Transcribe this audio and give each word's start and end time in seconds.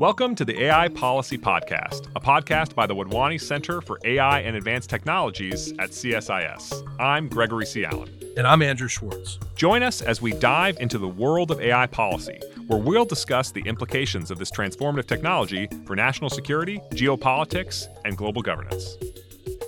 Welcome 0.00 0.34
to 0.36 0.46
the 0.46 0.62
AI 0.62 0.88
Policy 0.88 1.36
Podcast, 1.36 2.08
a 2.16 2.20
podcast 2.20 2.74
by 2.74 2.86
the 2.86 2.94
Wadhwani 2.94 3.38
Center 3.38 3.82
for 3.82 4.00
AI 4.02 4.40
and 4.40 4.56
Advanced 4.56 4.88
Technologies 4.88 5.72
at 5.72 5.90
CSIS. 5.90 6.88
I'm 6.98 7.28
Gregory 7.28 7.66
C. 7.66 7.84
Allen. 7.84 8.08
And 8.34 8.46
I'm 8.46 8.62
Andrew 8.62 8.88
Schwartz. 8.88 9.38
Join 9.56 9.82
us 9.82 10.00
as 10.00 10.22
we 10.22 10.32
dive 10.32 10.78
into 10.80 10.96
the 10.96 11.06
world 11.06 11.50
of 11.50 11.60
AI 11.60 11.86
policy, 11.86 12.40
where 12.66 12.80
we'll 12.80 13.04
discuss 13.04 13.50
the 13.50 13.60
implications 13.60 14.30
of 14.30 14.38
this 14.38 14.50
transformative 14.50 15.04
technology 15.04 15.68
for 15.84 15.94
national 15.94 16.30
security, 16.30 16.80
geopolitics, 16.92 17.86
and 18.06 18.16
global 18.16 18.40
governance. 18.40 18.96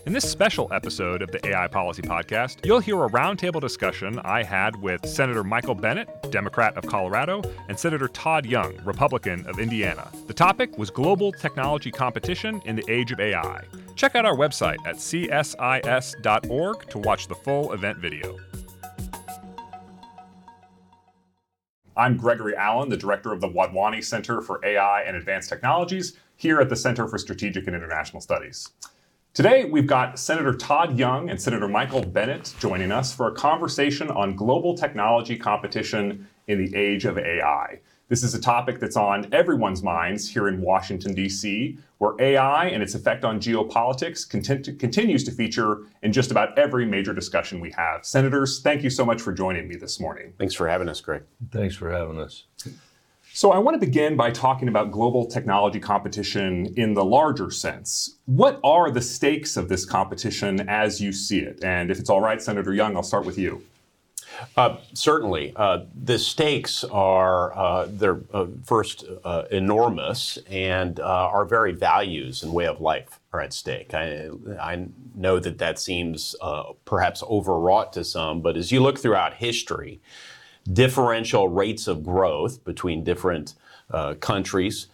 In 0.07 0.15
this 0.15 0.29
special 0.31 0.67
episode 0.73 1.21
of 1.21 1.31
the 1.31 1.47
AI 1.47 1.69
Policy 1.69 2.01
Podcast, 2.01 2.65
you'll 2.65 2.81
hear 2.81 3.05
a 3.05 3.11
roundtable 3.11 3.61
discussion 3.61 4.19
I 4.21 4.45
had 4.45 4.77
with 4.77 5.07
Senator 5.07 5.45
Michael 5.45 5.75
Bennet, 5.75 6.09
Democrat 6.33 6.77
of 6.77 6.85
Colorado, 6.87 7.43
and 7.69 7.79
Senator 7.79 8.09
Todd 8.09 8.45
Young, 8.45 8.77
Republican 8.85 9.47
of 9.47 9.61
Indiana. 9.61 10.11
The 10.27 10.35
topic 10.35 10.77
was 10.77 10.91
global 10.91 11.31
technology 11.31 11.93
competition 11.93 12.61
in 12.65 12.75
the 12.75 12.85
age 12.91 13.13
of 13.13 13.21
AI. 13.21 13.63
Check 13.95 14.17
out 14.17 14.27
our 14.27 14.35
website 14.35 14.79
at 14.85 14.97
csis.org 14.97 16.89
to 16.91 16.99
watch 16.99 17.29
the 17.29 17.37
full 17.37 17.73
event 17.73 17.99
video. 17.99 18.37
I'm 21.95 22.17
Gregory 22.17 22.57
Allen, 22.57 22.89
the 22.89 22.97
director 22.97 23.33
of 23.33 23.43
the 23.43 23.49
Wadhwani 23.49 24.03
Center 24.03 24.41
for 24.41 24.65
AI 24.65 25.03
and 25.03 25.15
Advanced 25.15 25.51
Technologies 25.51 26.17
here 26.37 26.59
at 26.59 26.71
the 26.71 26.77
Center 26.77 27.07
for 27.07 27.19
Strategic 27.19 27.67
and 27.67 27.77
International 27.77 28.23
Studies. 28.23 28.71
Today, 29.35 29.65
we've 29.65 29.87
got 29.87 30.19
Senator 30.19 30.53
Todd 30.53 30.99
Young 30.99 31.31
and 31.31 31.41
Senator 31.41 31.67
Michael 31.67 32.05
Bennet 32.05 32.55
joining 32.59 32.93
us 32.93 33.15
for 33.15 33.29
a 33.29 33.33
conversation 33.33 34.11
on 34.11 34.37
global 34.37 34.77
technology 34.77 35.39
competition 35.39 36.29
in 36.49 36.63
the 36.63 36.77
age 36.77 37.07
of 37.07 37.17
AI. 37.17 37.81
This 38.09 38.23
is 38.23 38.35
a 38.35 38.41
topic 38.41 38.79
that's 38.79 38.95
on 38.95 39.33
everyone's 39.33 39.83
minds 39.83 40.29
here 40.29 40.49
in 40.49 40.61
Washington, 40.61 41.15
D.C., 41.15 41.79
where 41.97 42.13
AI 42.19 42.67
and 42.67 42.83
its 42.83 42.95
effect 42.95 43.25
on 43.25 43.41
geopolitics 43.41 44.29
content- 44.29 44.79
continues 44.79 45.25
to 45.25 45.31
feature 45.31 45.87
in 46.03 46.13
just 46.13 46.31
about 46.31 46.59
every 46.59 46.85
major 46.85 47.15
discussion 47.15 47.59
we 47.59 47.71
have. 47.71 48.05
Senators, 48.05 48.61
thank 48.61 48.83
you 48.83 48.91
so 48.91 49.03
much 49.03 49.23
for 49.23 49.33
joining 49.33 49.67
me 49.67 49.77
this 49.77 49.99
morning. 49.99 50.35
Thanks 50.37 50.53
for 50.53 50.69
having 50.69 50.91
us, 50.91 51.01
Greg. 51.01 51.23
Thanks 51.51 51.75
for 51.75 51.91
having 51.91 52.21
us. 52.21 52.45
So, 53.35 53.51
I 53.51 53.59
want 53.59 53.81
to 53.81 53.87
begin 53.87 54.15
by 54.15 54.31
talking 54.31 54.69
about 54.69 54.91
global 54.91 55.25
technology 55.25 55.81
competition 55.81 56.75
in 56.77 56.93
the 56.93 57.03
larger 57.03 57.51
sense. 57.51 58.19
What 58.27 58.61
are 58.63 58.91
the 58.91 59.01
stakes 59.01 59.57
of 59.57 59.71
this 59.71 59.87
competition 59.87 60.69
as 60.69 61.01
you 61.01 61.13
see 61.13 61.39
it? 61.39 61.65
And 61.65 61.91
if 61.91 61.99
it's 61.99 62.11
all 62.11 62.21
right, 62.21 62.43
Senator 62.43 62.75
Young, 62.75 62.95
I'll 62.95 63.03
start 63.03 63.25
with 63.25 63.39
you. 63.39 63.63
Uh, 64.55 64.77
certainly. 64.93 65.55
Uh, 65.57 65.85
the 65.95 66.19
stakes 66.19 66.85
are, 66.85 67.57
uh, 67.57 67.87
they're 67.89 68.21
uh, 68.35 68.47
first 68.65 69.07
uh, 69.25 69.45
enormous, 69.51 70.39
and 70.51 71.01
uh, 71.01 71.05
our 71.05 71.47
very 71.47 71.73
values 71.73 72.43
and 72.43 72.53
way 72.53 72.67
of 72.67 72.83
life 72.83 73.19
are 73.33 73.41
at 73.41 73.55
stake. 73.55 73.95
I, 73.95 74.29
I 74.61 74.89
know 75.15 75.39
that 75.39 75.57
that 75.57 75.79
seems 75.79 76.37
perhaps 76.85 77.23
overwrought 77.23 77.95
to 77.95 78.05
some, 78.05 78.43
but 78.43 78.59
as 78.59 78.71
you 78.71 78.81
look 78.81 78.99
throughout 78.99 79.35
history, 79.35 80.03
differential 80.71 81.49
rates 81.49 81.87
of 81.89 82.05
growth 82.05 82.65
between 82.65 83.05
different 83.05 83.55
uh, 83.91 84.15
countries 84.15 84.87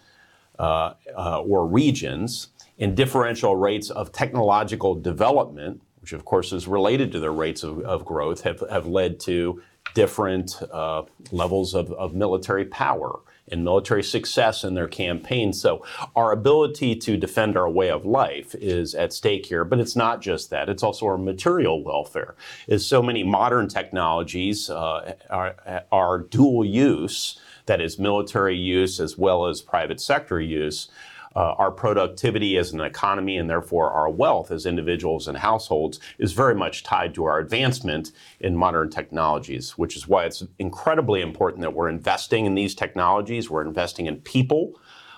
uh, 0.57 0.93
uh, 1.17 1.41
or 1.41 1.65
regions 1.65 2.49
and 2.79 2.95
differential 2.95 3.55
rates 3.55 3.89
of 3.89 4.11
technological 4.11 4.95
development, 4.95 5.81
which 6.01 6.13
of 6.13 6.25
course 6.25 6.51
is 6.53 6.67
related 6.67 7.11
to 7.11 7.19
their 7.19 7.31
rates 7.31 7.63
of, 7.63 7.79
of 7.81 8.05
growth, 8.05 8.41
have, 8.41 8.63
have 8.69 8.87
led 8.87 9.19
to 9.19 9.61
different 9.93 10.61
uh, 10.71 11.03
levels 11.31 11.73
of, 11.73 11.91
of 11.93 12.13
military 12.13 12.65
power 12.65 13.19
and 13.51 13.63
military 13.63 14.03
success 14.03 14.63
in 14.63 14.73
their 14.73 14.87
campaigns. 14.87 15.61
So 15.61 15.85
our 16.15 16.31
ability 16.31 16.95
to 16.97 17.17
defend 17.17 17.57
our 17.57 17.69
way 17.69 17.89
of 17.89 18.05
life 18.05 18.55
is 18.55 18.95
at 18.95 19.13
stake 19.13 19.45
here, 19.45 19.63
but 19.63 19.79
it's 19.79 19.95
not 19.95 20.21
just 20.21 20.49
that. 20.49 20.69
It's 20.69 20.83
also 20.83 21.05
our 21.05 21.17
material 21.17 21.83
welfare. 21.83 22.35
As 22.67 22.85
so 22.85 23.01
many 23.01 23.23
modern 23.23 23.67
technologies 23.67 24.69
uh, 24.69 25.15
are, 25.29 25.83
are 25.91 26.19
dual 26.19 26.65
use, 26.65 27.39
that 27.69 27.79
is 27.79 27.99
military 27.99 28.57
use 28.57 28.99
as 28.99 29.15
well 29.17 29.45
as 29.45 29.61
private 29.61 30.01
sector 30.01 30.41
use, 30.41 30.89
uh, 31.35 31.53
our 31.57 31.71
productivity 31.71 32.57
as 32.57 32.71
an 32.71 32.81
economy 32.81 33.37
and 33.37 33.49
therefore 33.49 33.91
our 33.91 34.09
wealth 34.09 34.51
as 34.51 34.65
individuals 34.65 35.27
and 35.27 35.37
households 35.37 35.99
is 36.17 36.33
very 36.33 36.55
much 36.55 36.83
tied 36.83 37.13
to 37.13 37.25
our 37.25 37.39
advancement 37.39 38.11
in 38.39 38.55
modern 38.55 38.89
technologies, 38.89 39.77
which 39.77 39.95
is 39.95 40.07
why 40.07 40.25
it's 40.25 40.43
incredibly 40.57 41.21
important 41.21 41.61
that 41.61 41.73
we're 41.73 41.89
investing 41.89 42.45
in 42.45 42.55
these 42.55 42.75
technologies, 42.75 43.49
we're 43.49 43.65
investing 43.65 44.05
in 44.05 44.17
people 44.21 44.73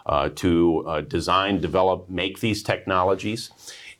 uh, 0.05 0.29
to 0.29 0.83
uh, 0.87 1.01
design, 1.01 1.59
develop, 1.59 2.09
make 2.09 2.39
these 2.39 2.63
technologies. 2.63 3.51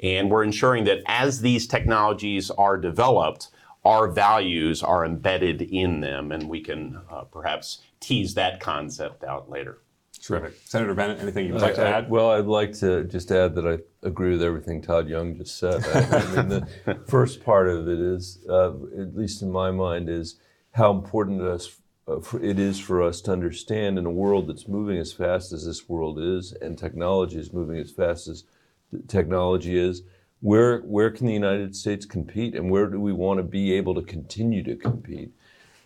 And 0.01 0.31
we're 0.31 0.43
ensuring 0.43 0.85
that 0.85 1.03
as 1.05 1.41
these 1.41 1.67
technologies 1.67 2.49
are 2.51 2.77
developed, 2.77 3.49
our 3.85 4.07
values 4.07 4.83
are 4.83 5.05
embedded 5.05 5.61
in 5.61 6.01
them, 6.01 6.31
and 6.31 6.49
we 6.49 6.61
can 6.61 7.01
uh, 7.09 7.23
perhaps 7.23 7.79
tease 7.99 8.33
that 8.35 8.59
concept 8.59 9.23
out 9.23 9.49
later. 9.49 9.80
Terrific. 10.21 10.53
Senator 10.65 10.93
Bennet, 10.93 11.19
anything 11.19 11.47
you'd 11.47 11.59
like 11.59 11.75
to 11.75 11.85
add? 11.85 12.09
well, 12.09 12.29
I'd 12.29 12.45
like 12.45 12.73
to 12.79 13.05
just 13.05 13.31
add 13.31 13.55
that 13.55 13.65
I 13.65 13.79
agree 14.05 14.31
with 14.31 14.43
everything 14.43 14.79
Todd 14.79 15.09
Young 15.09 15.35
just 15.35 15.57
said. 15.57 15.83
I, 15.83 16.17
I 16.17 16.35
mean, 16.35 16.49
the 16.85 16.95
first 17.07 17.43
part 17.43 17.67
of 17.67 17.87
it 17.87 17.99
is, 17.99 18.37
uh, 18.47 18.69
at 18.99 19.15
least 19.15 19.41
in 19.41 19.51
my 19.51 19.71
mind, 19.71 20.09
is 20.09 20.35
how 20.73 20.91
important 20.91 21.41
us, 21.41 21.75
uh, 22.07 22.19
it 22.39 22.59
is 22.59 22.79
for 22.79 23.01
us 23.01 23.19
to 23.21 23.31
understand 23.31 23.97
in 23.97 24.05
a 24.05 24.11
world 24.11 24.47
that's 24.47 24.67
moving 24.67 24.99
as 24.99 25.11
fast 25.11 25.53
as 25.53 25.65
this 25.65 25.89
world 25.89 26.19
is, 26.19 26.53
and 26.61 26.77
technology 26.77 27.39
is 27.39 27.51
moving 27.51 27.79
as 27.79 27.89
fast 27.89 28.27
as 28.27 28.43
technology 29.07 29.75
is. 29.75 30.03
Where, 30.39 30.81
where 30.81 31.09
can 31.09 31.25
the 31.25 31.33
United 31.33 31.75
States 31.75 32.05
compete, 32.05 32.53
and 32.53 32.69
where 32.69 32.87
do 32.87 32.99
we 32.99 33.13
want 33.13 33.39
to 33.39 33.43
be 33.43 33.73
able 33.73 33.95
to 33.95 34.03
continue 34.03 34.63
to 34.63 34.75
compete? 34.75 35.31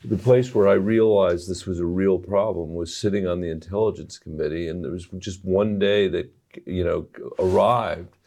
The 0.09 0.17
place 0.17 0.53
where 0.53 0.67
I 0.67 0.73
realized 0.73 1.49
this 1.49 1.65
was 1.65 1.79
a 1.79 1.85
real 1.85 2.19
problem 2.19 2.73
was 2.73 2.95
sitting 2.95 3.27
on 3.27 3.41
the 3.41 3.49
intelligence 3.49 4.17
committee, 4.17 4.67
and 4.67 4.83
there 4.83 4.91
was 4.91 5.07
just 5.17 5.43
one 5.43 5.79
day 5.79 6.07
that 6.07 6.31
you 6.65 6.83
know 6.83 7.07
arrived 7.39 8.17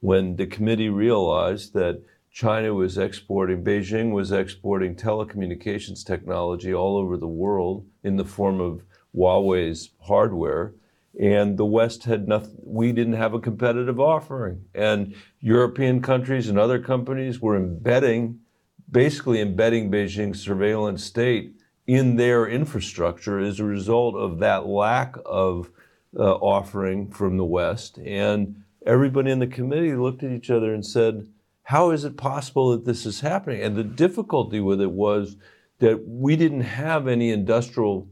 when 0.00 0.36
the 0.36 0.46
committee 0.46 0.88
realized 0.88 1.74
that 1.74 2.02
China 2.30 2.74
was 2.74 2.98
exporting, 2.98 3.64
Beijing 3.64 4.12
was 4.12 4.30
exporting 4.30 4.94
telecommunications 4.94 6.04
technology 6.04 6.74
all 6.74 6.96
over 6.96 7.16
the 7.16 7.26
world 7.26 7.86
in 8.04 8.16
the 8.16 8.24
form 8.24 8.60
of 8.60 8.82
Huawei's 9.14 9.90
hardware. 10.02 10.74
And 11.18 11.56
the 11.56 11.64
West 11.64 12.04
had 12.04 12.28
nothing, 12.28 12.58
we 12.62 12.92
didn't 12.92 13.14
have 13.14 13.32
a 13.32 13.40
competitive 13.40 13.98
offering. 13.98 14.66
And 14.74 15.14
European 15.40 16.02
countries 16.02 16.50
and 16.50 16.58
other 16.58 16.78
companies 16.78 17.40
were 17.40 17.56
embedding 17.56 18.40
basically 18.90 19.40
embedding 19.40 19.90
Beijing's 19.90 20.40
surveillance 20.40 21.04
state 21.04 21.54
in 21.86 22.16
their 22.16 22.46
infrastructure 22.46 23.38
as 23.38 23.60
a 23.60 23.64
result 23.64 24.16
of 24.16 24.38
that 24.38 24.66
lack 24.66 25.16
of 25.24 25.70
uh, 26.18 26.34
offering 26.36 27.10
from 27.10 27.36
the 27.36 27.44
West. 27.44 27.98
And 27.98 28.62
everybody 28.84 29.30
in 29.30 29.38
the 29.38 29.46
committee 29.46 29.94
looked 29.94 30.22
at 30.22 30.32
each 30.32 30.50
other 30.50 30.74
and 30.74 30.84
said, 30.84 31.28
How 31.64 31.90
is 31.90 32.04
it 32.04 32.16
possible 32.16 32.70
that 32.70 32.84
this 32.84 33.06
is 33.06 33.20
happening? 33.20 33.62
And 33.62 33.76
the 33.76 33.84
difficulty 33.84 34.60
with 34.60 34.80
it 34.80 34.90
was 34.90 35.36
that 35.78 36.06
we 36.06 36.36
didn't 36.36 36.62
have 36.62 37.06
any 37.06 37.30
industrial 37.30 38.08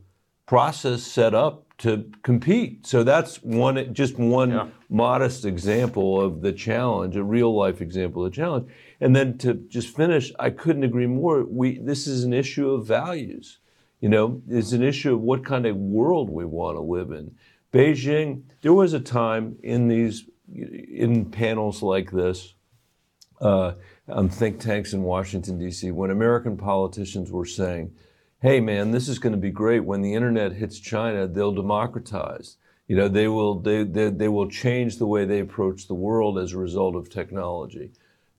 process 0.46 1.02
set 1.02 1.34
up 1.34 1.63
to 1.78 2.10
compete. 2.22 2.86
So 2.86 3.02
that's 3.02 3.42
one, 3.42 3.92
just 3.92 4.18
one 4.18 4.50
yeah. 4.50 4.68
modest 4.88 5.44
example 5.44 6.20
of 6.20 6.40
the 6.40 6.52
challenge, 6.52 7.16
a 7.16 7.24
real 7.24 7.54
life 7.54 7.80
example 7.80 8.24
of 8.24 8.32
the 8.32 8.36
challenge. 8.36 8.70
And 9.00 9.14
then 9.14 9.38
to 9.38 9.54
just 9.54 9.94
finish, 9.94 10.32
I 10.38 10.50
couldn't 10.50 10.84
agree 10.84 11.06
more. 11.06 11.44
We, 11.44 11.78
this 11.78 12.06
is 12.06 12.24
an 12.24 12.32
issue 12.32 12.70
of 12.70 12.86
values. 12.86 13.58
You 14.00 14.08
know, 14.08 14.42
it's 14.48 14.72
an 14.72 14.82
issue 14.82 15.14
of 15.14 15.20
what 15.20 15.44
kind 15.44 15.66
of 15.66 15.76
world 15.76 16.30
we 16.30 16.44
want 16.44 16.76
to 16.76 16.82
live 16.82 17.10
in. 17.10 17.34
Beijing, 17.72 18.42
there 18.60 18.72
was 18.72 18.92
a 18.92 19.00
time 19.00 19.56
in 19.62 19.88
these, 19.88 20.28
in 20.54 21.24
panels 21.30 21.82
like 21.82 22.10
this, 22.12 22.54
uh, 23.40 23.72
on 24.08 24.28
think 24.28 24.60
tanks 24.60 24.92
in 24.92 25.02
Washington, 25.02 25.58
D.C., 25.58 25.90
when 25.90 26.10
American 26.10 26.56
politicians 26.56 27.32
were 27.32 27.46
saying, 27.46 27.92
hey 28.44 28.60
man, 28.60 28.90
this 28.90 29.08
is 29.08 29.18
going 29.18 29.32
to 29.32 29.38
be 29.38 29.50
great. 29.50 29.86
When 29.86 30.02
the 30.02 30.12
internet 30.12 30.52
hits 30.52 30.78
China, 30.78 31.26
they'll 31.26 31.54
democratize. 31.54 32.58
You 32.86 32.94
know, 32.94 33.08
they 33.08 33.26
will 33.26 33.58
they, 33.58 33.84
they, 33.84 34.10
they 34.10 34.28
will 34.28 34.50
change 34.50 34.98
the 34.98 35.06
way 35.06 35.24
they 35.24 35.40
approach 35.40 35.86
the 35.86 35.94
world 35.94 36.38
as 36.38 36.52
a 36.52 36.58
result 36.58 36.94
of 36.94 37.08
technology. 37.08 37.92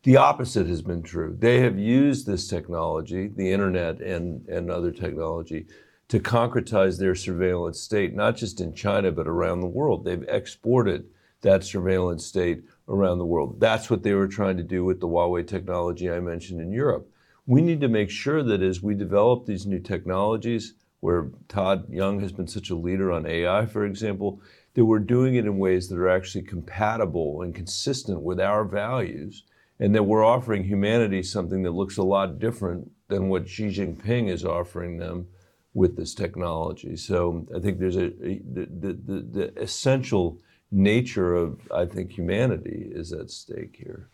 The 0.03 0.17
opposite 0.17 0.67
has 0.67 0.83
been 0.83 1.01
true. 1.01 1.35
They 1.39 1.59
have 1.61 1.79
used 1.79 2.27
this 2.27 2.47
technology, 2.47 3.29
the 3.29 3.51
internet 3.51 3.99
and, 3.99 4.47
and 4.47 4.69
other 4.69 4.91
technology, 4.91 5.65
to 6.09 6.19
concretize 6.19 6.99
their 6.99 7.15
surveillance 7.15 7.81
state, 7.81 8.13
not 8.13 8.37
just 8.37 8.61
in 8.61 8.75
China, 8.75 9.11
but 9.11 9.27
around 9.27 9.61
the 9.61 9.65
world. 9.65 10.05
They've 10.05 10.21
exported 10.29 11.07
that 11.41 11.63
surveillance 11.63 12.23
state 12.23 12.63
around 12.87 13.17
the 13.17 13.25
world. 13.25 13.59
That's 13.59 13.89
what 13.89 14.03
they 14.03 14.13
were 14.13 14.27
trying 14.27 14.57
to 14.57 14.63
do 14.63 14.85
with 14.85 14.99
the 14.99 15.07
Huawei 15.07 15.47
technology 15.47 16.11
I 16.11 16.19
mentioned 16.19 16.61
in 16.61 16.71
Europe 16.71 17.09
we 17.45 17.61
need 17.61 17.81
to 17.81 17.87
make 17.87 18.09
sure 18.09 18.43
that 18.43 18.61
as 18.61 18.81
we 18.81 18.95
develop 18.95 19.45
these 19.45 19.65
new 19.65 19.79
technologies, 19.79 20.73
where 20.99 21.29
Todd 21.47 21.87
Young 21.89 22.19
has 22.21 22.31
been 22.31 22.47
such 22.47 22.69
a 22.71 22.75
leader 22.75 23.11
on 23.11 23.27
AI, 23.27 23.65
for 23.67 23.85
example, 23.85 24.41
that 24.73 24.85
we're 24.85 24.99
doing 24.99 25.35
it 25.35 25.45
in 25.45 25.59
ways 25.59 25.87
that 25.89 25.99
are 25.99 26.09
actually 26.09 26.43
compatible 26.43 27.41
and 27.41 27.53
consistent 27.53 28.21
with 28.21 28.39
our 28.39 28.65
values, 28.65 29.43
and 29.79 29.93
that 29.93 30.03
we're 30.03 30.25
offering 30.25 30.63
humanity 30.63 31.21
something 31.21 31.63
that 31.63 31.71
looks 31.71 31.97
a 31.97 32.03
lot 32.03 32.39
different 32.39 32.91
than 33.07 33.29
what 33.29 33.47
Xi 33.47 33.67
Jinping 33.67 34.29
is 34.29 34.43
offering 34.43 34.97
them 34.97 35.27
with 35.73 35.97
this 35.97 36.15
technology. 36.15 36.95
So 36.95 37.45
I 37.55 37.59
think 37.59 37.77
there's 37.77 37.97
a, 37.97 38.05
a 38.05 38.41
the, 38.51 38.97
the, 39.05 39.27
the 39.31 39.61
essential 39.61 40.39
nature 40.71 41.35
of 41.35 41.59
I 41.71 41.85
think 41.85 42.11
humanity 42.11 42.89
is 42.91 43.13
at 43.13 43.29
stake 43.29 43.75
here. 43.77 44.09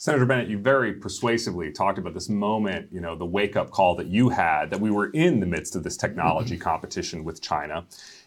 Senator 0.00 0.24
Bennet, 0.24 0.48
you 0.48 0.56
very 0.56 0.94
persuasively 0.94 1.70
talked 1.70 1.98
about 1.98 2.14
this 2.14 2.30
moment, 2.30 2.88
you 2.90 3.02
know, 3.02 3.14
the 3.14 3.26
wake 3.26 3.54
up 3.54 3.70
call 3.70 3.94
that 3.96 4.06
you 4.06 4.30
had 4.30 4.70
that 4.70 4.80
we 4.80 4.90
were 4.90 5.10
in 5.10 5.40
the 5.40 5.46
midst 5.46 5.76
of 5.76 5.82
this 5.82 5.98
technology 5.98 6.54
mm-hmm. 6.54 6.62
competition 6.62 7.22
with 7.22 7.42
China. 7.42 7.84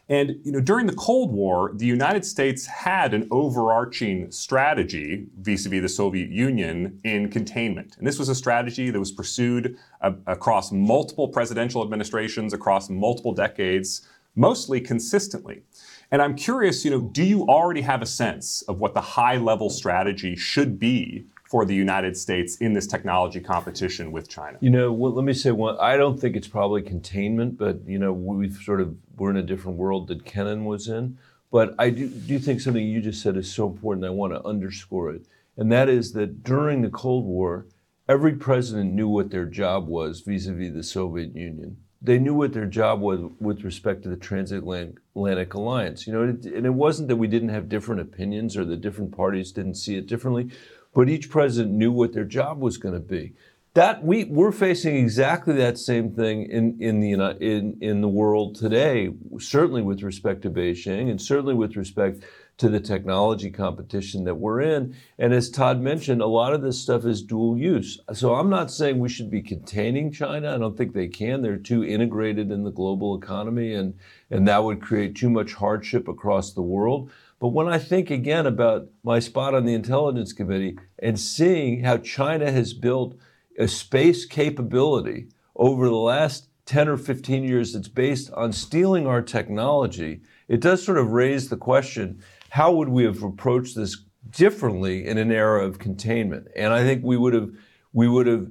And 0.07 0.39
you 0.43 0.51
know, 0.51 0.59
during 0.59 0.85
the 0.85 0.93
Cold 0.93 1.31
War, 1.31 1.71
the 1.73 1.87
United 1.87 2.25
States 2.25 2.67
had 2.67 3.15
an 3.15 3.27
overarching 3.31 4.29
strategy 4.31 5.25
vis-a-vis 5.39 5.81
the 5.81 5.89
Soviet 5.89 6.29
Union 6.29 6.99
in 7.03 7.31
containment. 7.31 7.97
And 7.97 8.05
this 8.05 8.19
was 8.19 8.29
a 8.29 8.35
strategy 8.35 8.91
that 8.91 8.99
was 8.99 9.11
pursued 9.11 9.75
uh, 10.01 10.11
across 10.27 10.71
multiple 10.71 11.27
presidential 11.27 11.81
administrations, 11.81 12.53
across 12.53 12.87
multiple 12.87 13.33
decades, 13.33 14.07
mostly 14.35 14.79
consistently. 14.79 15.63
And 16.11 16.21
I'm 16.21 16.35
curious, 16.35 16.85
you 16.85 16.91
know, 16.91 17.01
do 17.01 17.23
you 17.23 17.47
already 17.47 17.81
have 17.81 18.03
a 18.03 18.05
sense 18.05 18.61
of 18.67 18.77
what 18.77 18.93
the 18.93 19.01
high-level 19.01 19.71
strategy 19.71 20.35
should 20.35 20.77
be 20.77 21.25
for 21.53 21.65
the 21.65 21.75
United 21.75 22.17
States 22.17 22.55
in 22.55 22.73
this 22.73 22.87
technology 22.87 23.39
competition 23.39 24.11
with 24.11 24.27
China? 24.27 24.57
You 24.59 24.71
know, 24.71 24.91
well, 24.91 25.11
let 25.11 25.23
me 25.23 25.33
say 25.33 25.51
one. 25.51 25.77
I 25.79 25.97
don't 25.97 26.19
think 26.19 26.35
it's 26.35 26.47
probably 26.47 26.81
containment, 26.81 27.59
but 27.59 27.87
you 27.87 27.99
know, 27.99 28.11
we've 28.11 28.55
sort 28.55 28.81
of 28.81 28.95
we're 29.17 29.29
in 29.29 29.37
a 29.37 29.43
different 29.43 29.77
world 29.77 30.07
that 30.07 30.25
Kennan 30.25 30.65
was 30.65 30.87
in. 30.87 31.19
But 31.51 31.75
I 31.77 31.91
do, 31.91 32.07
do 32.07 32.39
think 32.39 32.59
something 32.59 32.83
you 32.83 33.01
just 33.01 33.21
said 33.21 33.37
is 33.37 33.53
so 33.53 33.67
important. 33.67 34.03
I 34.03 34.09
want 34.09 34.33
to 34.33 34.43
underscore 34.43 35.11
it, 35.11 35.27
and 35.55 35.71
that 35.71 35.89
is 35.89 36.13
that 36.13 36.43
during 36.43 36.81
the 36.81 36.89
Cold 36.89 37.25
War, 37.25 37.67
every 38.09 38.33
president 38.33 38.95
knew 38.95 39.07
what 39.07 39.29
their 39.29 39.45
job 39.45 39.87
was 39.87 40.21
vis-a-vis 40.21 40.73
the 40.73 40.81
Soviet 40.81 41.35
Union. 41.35 41.77
They 42.01 42.17
knew 42.17 42.33
what 42.33 42.53
their 42.53 42.65
job 42.65 42.99
was 42.99 43.19
with 43.39 43.63
respect 43.63 44.01
to 44.03 44.09
the 44.09 44.17
transatlantic 44.17 45.53
alliance. 45.53 46.07
You 46.07 46.13
know, 46.13 46.23
and 46.23 46.65
it 46.65 46.73
wasn't 46.73 47.09
that 47.09 47.17
we 47.17 47.27
didn't 47.27 47.49
have 47.49 47.69
different 47.69 48.01
opinions 48.01 48.57
or 48.57 48.65
the 48.65 48.75
different 48.75 49.15
parties 49.15 49.51
didn't 49.51 49.75
see 49.75 49.97
it 49.97 50.07
differently 50.07 50.49
but 50.93 51.09
each 51.09 51.29
president 51.29 51.73
knew 51.73 51.91
what 51.91 52.13
their 52.13 52.25
job 52.25 52.59
was 52.59 52.77
going 52.77 52.93
to 52.93 52.99
be. 52.99 53.33
That 53.73 54.03
we 54.03 54.25
we're 54.25 54.51
facing 54.51 54.95
exactly 54.97 55.55
that 55.55 55.79
same 55.79 56.13
thing 56.13 56.43
in 56.43 56.77
in 56.79 56.99
the 56.99 57.11
in 57.39 57.77
in 57.81 58.01
the 58.01 58.07
world 58.07 58.53
today. 58.53 59.09
Certainly 59.39 59.81
with 59.81 60.03
respect 60.03 60.43
to 60.43 60.51
Beijing, 60.51 61.09
and 61.09 61.19
certainly 61.19 61.55
with 61.55 61.75
respect 61.75 62.23
to 62.57 62.69
the 62.69 62.79
technology 62.79 63.49
competition 63.49 64.25
that 64.25 64.35
we're 64.35 64.61
in. 64.61 64.95
And 65.17 65.33
as 65.33 65.49
Todd 65.49 65.81
mentioned, 65.81 66.21
a 66.21 66.27
lot 66.27 66.53
of 66.53 66.61
this 66.61 66.79
stuff 66.79 67.03
is 67.03 67.23
dual 67.23 67.57
use. 67.57 67.99
So 68.13 68.35
I'm 68.35 68.49
not 68.49 68.69
saying 68.69 68.99
we 68.99 69.09
should 69.09 69.31
be 69.31 69.41
containing 69.41 70.11
China. 70.11 70.53
I 70.53 70.59
don't 70.59 70.77
think 70.77 70.93
they 70.93 71.07
can. 71.07 71.41
They're 71.41 71.57
too 71.57 71.83
integrated 71.83 72.51
in 72.51 72.63
the 72.63 72.71
global 72.71 73.17
economy, 73.17 73.73
and 73.73 73.95
and 74.29 74.47
that 74.47 74.63
would 74.63 74.81
create 74.81 75.15
too 75.15 75.31
much 75.31 75.53
hardship 75.53 76.07
across 76.07 76.53
the 76.53 76.61
world. 76.61 77.09
But 77.43 77.49
when 77.49 77.67
I 77.67 77.77
think 77.77 78.09
again 78.09 78.45
about 78.45 78.87
my 79.03 79.19
spot 79.19 79.53
on 79.53 79.65
the 79.65 79.73
Intelligence 79.73 80.31
Committee 80.31 80.77
and 80.99 81.19
seeing 81.19 81.83
how 81.83 81.97
China 81.97 82.49
has 82.49 82.71
built 82.73 83.17
a 83.59 83.67
space 83.67 84.23
capability 84.23 85.27
over 85.53 85.89
the 85.89 85.97
last 85.97 86.47
10 86.67 86.87
or 86.87 86.95
15 86.95 87.43
years 87.43 87.73
that's 87.73 87.89
based 87.89 88.31
on 88.31 88.53
stealing 88.53 89.05
our 89.05 89.21
technology, 89.21 90.21
it 90.47 90.61
does 90.61 90.85
sort 90.85 90.97
of 90.97 91.09
raise 91.09 91.49
the 91.49 91.57
question 91.57 92.23
how 92.51 92.71
would 92.71 92.87
we 92.87 93.03
have 93.03 93.21
approached 93.21 93.75
this 93.75 94.05
differently 94.29 95.05
in 95.05 95.17
an 95.17 95.29
era 95.29 95.65
of 95.65 95.79
containment? 95.79 96.47
And 96.55 96.71
I 96.71 96.85
think 96.85 97.03
we 97.03 97.17
would 97.17 97.33
have 97.33 97.49
we 97.91 98.07
would 98.07 98.25
have 98.25 98.47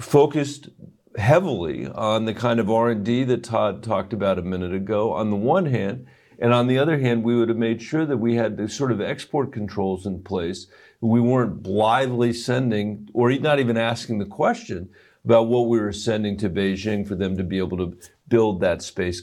focused 0.00 0.70
heavily 1.18 1.86
on 1.86 2.24
the 2.24 2.32
kind 2.32 2.60
of 2.60 2.70
R&D 2.70 3.24
that 3.24 3.44
Todd 3.44 3.82
talked 3.82 4.14
about 4.14 4.38
a 4.38 4.42
minute 4.42 4.72
ago 4.72 5.12
on 5.12 5.28
the 5.28 5.36
one 5.36 5.66
hand 5.66 6.06
and 6.38 6.52
on 6.52 6.68
the 6.68 6.78
other 6.78 6.98
hand, 6.98 7.24
we 7.24 7.36
would 7.36 7.48
have 7.48 7.58
made 7.58 7.82
sure 7.82 8.06
that 8.06 8.18
we 8.18 8.36
had 8.36 8.56
the 8.56 8.68
sort 8.68 8.92
of 8.92 9.00
export 9.00 9.52
controls 9.52 10.06
in 10.06 10.22
place. 10.22 10.68
We 11.00 11.20
weren't 11.20 11.62
blithely 11.62 12.32
sending, 12.32 13.08
or 13.12 13.32
not 13.32 13.58
even 13.58 13.76
asking 13.76 14.18
the 14.18 14.26
question 14.26 14.90
about 15.24 15.48
what 15.48 15.68
we 15.68 15.80
were 15.80 15.92
sending 15.92 16.36
to 16.38 16.48
Beijing 16.48 17.06
for 17.06 17.16
them 17.16 17.36
to 17.36 17.44
be 17.44 17.58
able 17.58 17.76
to 17.78 17.98
build 18.28 18.60
that 18.60 18.82
space 18.82 19.20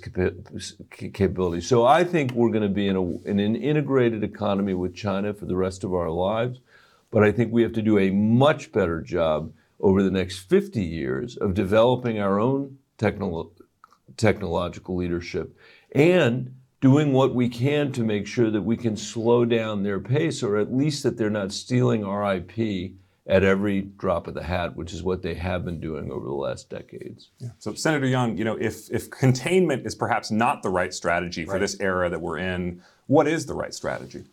capability. 1.13 1.61
So 1.61 1.85
I 1.85 2.03
think 2.03 2.33
we're 2.33 2.49
going 2.49 2.63
to 2.63 2.69
be 2.69 2.87
in, 2.87 2.95
a, 2.95 3.17
in 3.21 3.39
an 3.39 3.55
integrated 3.55 4.23
economy 4.23 4.73
with 4.73 4.95
China 4.95 5.33
for 5.33 5.45
the 5.45 5.55
rest 5.55 5.83
of 5.83 5.93
our 5.93 6.09
lives. 6.09 6.59
But 7.11 7.23
I 7.23 7.31
think 7.31 7.53
we 7.53 7.63
have 7.63 7.73
to 7.73 7.81
do 7.81 7.97
a 7.97 8.09
much 8.11 8.71
better 8.71 8.99
job 9.01 9.53
over 9.79 10.03
the 10.03 10.11
next 10.11 10.39
50 10.49 10.83
years 10.83 11.37
of 11.37 11.53
developing 11.53 12.19
our 12.19 12.39
own 12.39 12.77
technolo- 12.97 13.51
technological 14.17 14.95
leadership 14.95 15.57
and 15.93 16.53
doing 16.85 17.13
what 17.13 17.33
we 17.33 17.49
can 17.49 17.91
to 17.91 18.03
make 18.03 18.27
sure 18.27 18.51
that 18.51 18.61
we 18.61 18.77
can 18.77 18.95
slow 18.95 19.43
down 19.43 19.81
their 19.81 19.99
pace 19.99 20.43
or 20.43 20.55
at 20.55 20.71
least 20.71 21.01
that 21.01 21.17
they're 21.17 21.31
not 21.31 21.51
stealing 21.51 22.05
our 22.05 22.35
IP 22.35 22.91
at 23.25 23.43
every 23.43 23.81
drop 23.97 24.27
of 24.27 24.35
the 24.35 24.43
hat, 24.43 24.75
which 24.75 24.93
is 24.93 25.01
what 25.01 25.23
they 25.23 25.33
have 25.33 25.65
been 25.65 25.79
doing 25.79 26.11
over 26.11 26.27
the 26.27 26.31
last 26.31 26.69
decades. 26.69 27.29
Yeah. 27.39 27.47
So, 27.57 27.73
Senator 27.73 28.05
Young, 28.05 28.37
you 28.37 28.43
know, 28.43 28.55
if, 28.57 28.87
if 28.91 29.09
containment 29.09 29.83
is 29.83 29.95
perhaps 29.95 30.29
not 30.29 30.61
the 30.61 30.69
right 30.69 30.93
strategy 30.93 31.43
for 31.43 31.53
right. 31.53 31.59
this 31.59 31.75
era 31.79 32.07
that 32.07 32.21
we're 32.21 32.37
in, 32.37 32.83
what 33.07 33.27
is 33.27 33.47
the 33.47 33.55
right 33.55 33.73
strategy? 33.73 34.23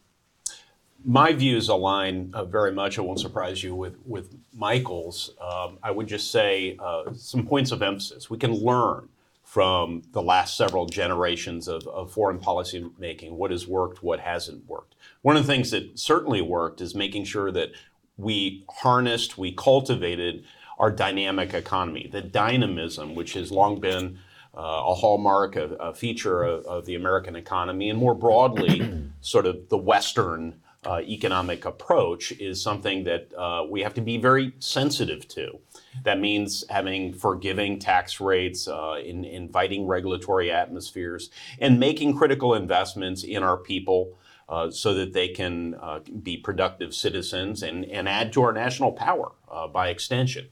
My 1.07 1.33
views 1.33 1.71
align 1.71 2.33
uh, 2.35 2.45
very 2.45 2.73
much. 2.73 2.99
It 2.99 3.01
won't 3.01 3.19
surprise 3.19 3.65
you 3.65 3.75
with 3.75 3.97
with 4.05 4.37
Michael's. 4.55 5.31
Um, 5.41 5.79
I 5.83 5.91
would 5.91 6.07
just 6.07 6.31
say 6.31 6.77
uh, 6.79 7.15
some 7.15 7.47
points 7.47 7.73
of 7.73 7.81
emphasis. 7.81 8.29
We 8.29 8.37
can 8.37 8.53
learn 8.53 9.09
from 9.53 10.01
the 10.13 10.23
last 10.23 10.57
several 10.57 10.87
generations 10.87 11.69
of, 11.69 11.87
of, 11.89 12.11
foreign 12.11 12.39
policy 12.39 12.91
making, 12.99 13.37
what 13.37 13.51
has 13.51 13.69
worked, 13.69 14.03
what 14.03 14.19
hasn't 14.19 14.67
worked. 14.67 14.95
One 15.21 15.37
of 15.37 15.47
the 15.47 15.53
things 15.53 15.71
that 15.73 15.99
certainly 15.99 16.41
worked 16.41 16.81
is 16.81 16.95
making 16.95 17.25
sure 17.25 17.53
that 17.53 17.69
we 18.17 18.65
harnessed, 18.71 19.37
we 19.37 19.53
cultivated 19.53 20.45
our 20.79 20.91
dynamic 20.91 21.53
economy, 21.53 22.09
the 22.11 22.23
dynamism, 22.23 23.15
which 23.15 23.35
has 23.35 23.53
long 23.53 23.79
been 23.79 24.19
uh, 24.57 24.85
a 24.87 24.95
hallmark, 24.95 25.55
a, 25.57 25.75
a 25.75 25.93
feature 25.93 26.43
of, 26.45 26.65
of, 26.65 26.87
the 26.87 26.95
American 26.95 27.37
economy, 27.37 27.91
and 27.91 27.99
more 27.99 28.15
broadly, 28.15 28.91
sort 29.21 29.45
of 29.45 29.69
the 29.69 29.77
Western 29.77 30.63
uh, 30.87 31.01
economic 31.01 31.67
approach 31.67 32.33
is 32.33 32.63
something 32.63 33.05
that 33.05 33.31
uh, 33.37 33.67
we 33.69 33.83
have 33.83 33.93
to 33.93 34.01
be 34.01 34.17
very 34.17 34.55
sensitive 34.61 35.29
to. 35.29 35.59
That 36.05 36.21
means 36.21 36.65
having 36.69 37.15
forgiving 37.15 37.79
tax 37.79 38.21
rates, 38.21 38.67
uh, 38.67 38.97
in, 39.05 39.25
inviting 39.25 39.87
regulatory 39.87 40.51
atmospheres, 40.51 41.31
and 41.59 41.79
making 41.79 42.17
critical 42.17 42.55
investments 42.55 43.23
in 43.23 43.43
our 43.43 43.57
people 43.57 44.19
uh, 44.49 44.71
so 44.71 44.95
that 44.95 45.13
they 45.13 45.29
can 45.29 45.75
uh, 45.75 46.01
be 46.23 46.37
productive 46.37 46.95
citizens 46.95 47.63
and, 47.63 47.85
and 47.85 48.09
add 48.09 48.33
to 48.33 48.43
our 48.43 48.53
national 48.53 48.93
power 48.93 49.33
uh, 49.51 49.67
by 49.69 49.89
extension. 49.89 50.49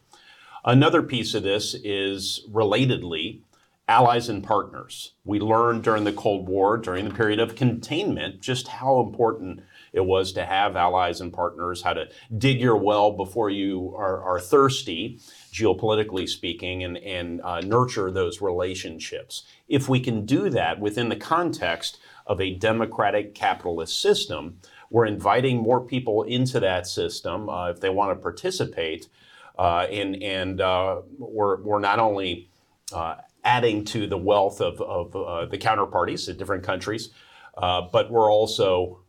Another 0.65 1.03
piece 1.03 1.35
of 1.35 1.43
this 1.43 1.75
is 1.83 2.47
relatedly 2.51 3.41
allies 3.89 4.29
and 4.29 4.45
partners. 4.45 5.15
We 5.25 5.41
learned 5.41 5.83
during 5.83 6.05
the 6.05 6.13
Cold 6.13 6.49
War, 6.49 6.77
during 6.77 7.09
the 7.09 7.15
period 7.15 7.41
of 7.41 7.57
containment, 7.57 8.41
just 8.41 8.69
how 8.69 9.01
important 9.01 9.63
it 9.93 10.05
was 10.05 10.33
to 10.33 10.45
have 10.45 10.77
allies 10.77 11.21
and 11.21 11.33
partners, 11.33 11.83
how 11.83 11.93
to 11.95 12.09
dig 12.37 12.61
your 12.61 12.77
well 12.77 13.13
before 13.13 13.51
you 13.51 13.95
are, 13.97 14.23
are 14.23 14.41
thirsty, 14.41 15.21
geopolitically 15.53 16.29
speaking, 16.29 16.85
and, 16.85 16.97
and 16.99 17.41
uh, 17.43 17.61
nurture 17.61 18.11
those 18.11 18.41
relationships. 18.41 19.45
If 19.69 19.89
we 19.89 20.01
can 20.01 20.25
do 20.25 20.51
that 20.51 20.81
within 20.81 21.09
the 21.09 21.17
context 21.17 21.99
of 22.27 22.41
a 22.41 22.55
democratic 22.55 23.35
capitalist 23.35 24.01
system, 24.01 24.59
we're 24.91 25.07
inviting 25.07 25.59
more 25.59 25.81
people 25.81 26.23
into 26.25 26.61
that 26.61 26.87
system 26.87 27.49
uh, 27.49 27.71
if 27.71 27.81
they 27.81 27.91
want 27.91 28.17
to 28.17 28.23
participate. 28.23 29.09
Uh, 29.59 29.87
and 29.91 30.23
and 30.23 30.61
uh, 30.61 31.01
we're, 31.19 31.61
we're 31.63 31.81
not 31.81 31.99
only 31.99 32.49
uh, 32.93 33.17
adding 33.45 33.85
to 33.85 34.07
the 34.07 34.17
wealth 34.17 34.61
of, 34.61 34.81
of 34.81 35.15
uh, 35.15 35.47
the 35.47 35.59
counterparties 35.59 36.29
in 36.29 36.37
different 36.37 36.63
countries, 36.63 37.11
uh, 37.57 37.83
but 37.93 38.11
we're 38.11 38.31
also 38.31 39.01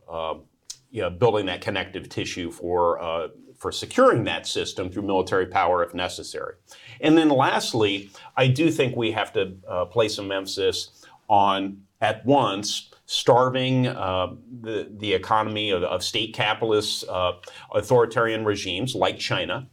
you 0.92 1.00
know, 1.02 1.10
building 1.10 1.46
that 1.46 1.60
connective 1.60 2.08
tissue 2.08 2.50
for 2.52 3.02
uh, 3.02 3.28
for 3.56 3.72
securing 3.72 4.24
that 4.24 4.46
system 4.46 4.90
through 4.90 5.02
military 5.02 5.46
power 5.46 5.82
if 5.82 5.94
necessary. 5.94 6.54
And 7.00 7.16
then 7.16 7.28
lastly, 7.28 8.10
I 8.36 8.48
do 8.48 8.70
think 8.70 8.96
we 8.96 9.12
have 9.12 9.32
to 9.32 9.56
uh, 9.68 9.84
place 9.86 10.16
some 10.16 10.30
emphasis 10.30 11.04
on 11.28 11.82
at 12.00 12.26
once 12.26 12.90
starving 13.06 13.86
uh, 13.86 14.34
the, 14.60 14.90
the 14.98 15.12
economy 15.12 15.70
of, 15.70 15.82
of 15.82 16.02
state 16.02 16.34
capitalist 16.34 17.04
uh, 17.08 17.32
authoritarian 17.74 18.44
regimes 18.44 18.94
like 18.94 19.18
China 19.18 19.68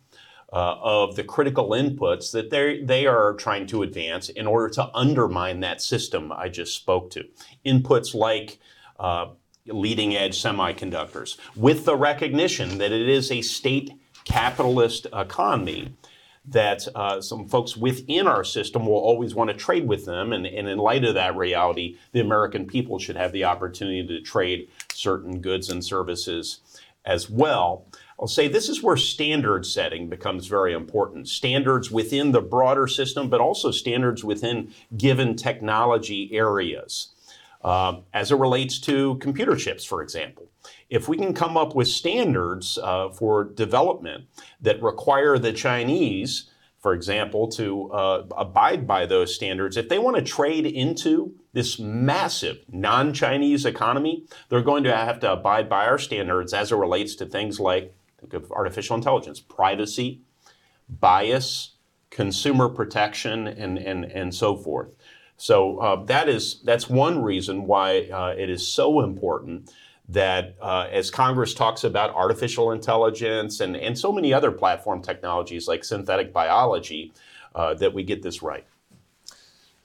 uh, 0.53 0.75
of 0.81 1.15
the 1.15 1.23
critical 1.23 1.69
inputs 1.71 2.31
that 2.31 2.49
they 2.49 2.81
they 2.83 3.05
are 3.05 3.33
trying 3.33 3.67
to 3.67 3.83
advance 3.83 4.29
in 4.29 4.47
order 4.47 4.69
to 4.69 4.89
undermine 4.95 5.59
that 5.59 5.81
system 5.81 6.31
I 6.31 6.49
just 6.49 6.75
spoke 6.75 7.11
to. 7.11 7.23
Inputs 7.65 8.15
like 8.15 8.59
uh, 8.99 9.27
leading 9.71 10.15
edge 10.15 10.41
semiconductors, 10.41 11.37
with 11.55 11.85
the 11.85 11.95
recognition 11.95 12.77
that 12.77 12.91
it 12.91 13.09
is 13.09 13.31
a 13.31 13.41
state 13.41 13.93
capitalist 14.25 15.07
economy. 15.13 15.95
That 16.45 16.87
uh, 16.95 17.21
some 17.21 17.47
folks 17.47 17.77
within 17.77 18.25
our 18.25 18.43
system 18.43 18.87
will 18.87 18.95
always 18.95 19.35
want 19.35 19.51
to 19.51 19.55
trade 19.55 19.87
with 19.87 20.05
them. 20.05 20.33
And, 20.33 20.47
and 20.47 20.67
in 20.67 20.79
light 20.79 21.03
of 21.03 21.13
that 21.13 21.35
reality, 21.35 21.97
the 22.11 22.21
American 22.21 22.65
people 22.65 22.97
should 22.97 23.17
have 23.17 23.33
the 23.33 23.43
opportunity 23.43 24.07
to 24.07 24.21
trade 24.21 24.67
certain 24.91 25.41
goods 25.41 25.69
and 25.69 25.85
services 25.85 26.61
as 27.05 27.29
well. 27.29 27.85
I'll 28.19 28.27
say 28.27 28.47
this 28.47 28.67
is 28.67 28.81
where 28.81 28.97
standard 28.97 29.65
setting 29.65 30.09
becomes 30.09 30.47
very 30.47 30.73
important. 30.73 31.27
Standards 31.27 31.91
within 31.91 32.31
the 32.31 32.41
broader 32.41 32.87
system, 32.87 33.29
but 33.29 33.41
also 33.41 33.69
standards 33.69 34.23
within 34.23 34.73
given 34.97 35.35
technology 35.35 36.33
areas. 36.33 37.09
Uh, 37.61 37.99
as 38.13 38.31
it 38.31 38.37
relates 38.37 38.79
to 38.79 39.15
computer 39.15 39.53
chips, 39.53 39.83
for 39.83 40.01
example. 40.01 40.47
If 40.89 41.09
we 41.09 41.17
can 41.17 41.33
come 41.33 41.57
up 41.57 41.75
with 41.75 41.89
standards 41.89 42.77
uh, 42.81 43.09
for 43.09 43.43
development 43.43 44.27
that 44.61 44.81
require 44.81 45.37
the 45.37 45.51
Chinese, 45.51 46.49
for 46.79 46.93
example, 46.93 47.49
to 47.49 47.91
uh, 47.91 48.25
abide 48.37 48.87
by 48.87 49.05
those 49.05 49.35
standards, 49.35 49.75
if 49.75 49.89
they 49.89 49.99
want 49.99 50.15
to 50.15 50.21
trade 50.21 50.65
into 50.65 51.35
this 51.51 51.77
massive 51.77 52.59
non 52.69 53.13
Chinese 53.13 53.65
economy, 53.65 54.25
they're 54.47 54.61
going 54.61 54.85
to 54.85 54.95
have 54.95 55.19
to 55.19 55.33
abide 55.33 55.67
by 55.67 55.85
our 55.85 55.97
standards 55.97 56.53
as 56.53 56.71
it 56.71 56.77
relates 56.77 57.15
to 57.15 57.25
things 57.25 57.59
like 57.59 57.93
think 58.19 58.33
of 58.33 58.51
artificial 58.51 58.95
intelligence, 58.95 59.39
privacy, 59.39 60.21
bias, 60.89 61.75
consumer 62.09 62.69
protection, 62.69 63.47
and, 63.47 63.77
and, 63.77 64.05
and 64.05 64.33
so 64.33 64.55
forth. 64.55 64.89
So 65.39 65.79
uh, 65.79 66.03
that 66.05 66.27
is 66.27 66.59
that's 66.65 66.89
one 66.89 67.23
reason 67.23 67.65
why 67.65 68.09
uh, 68.11 68.35
it 68.37 68.49
is 68.49 68.67
so 68.67 68.99
important 68.99 69.71
that 70.09 70.55
uh, 70.61 70.87
as 70.91 71.09
Congress 71.09 71.53
talks 71.53 71.85
about 71.85 72.13
artificial 72.13 72.71
intelligence 72.73 73.61
and, 73.61 73.77
and 73.77 73.97
so 73.97 74.11
many 74.11 74.33
other 74.33 74.51
platform 74.51 75.01
technologies 75.01 75.65
like 75.65 75.85
synthetic 75.85 76.33
biology, 76.33 77.13
uh, 77.55 77.73
that 77.75 77.93
we 77.93 78.03
get 78.03 78.21
this 78.21 78.41
right. 78.41 78.65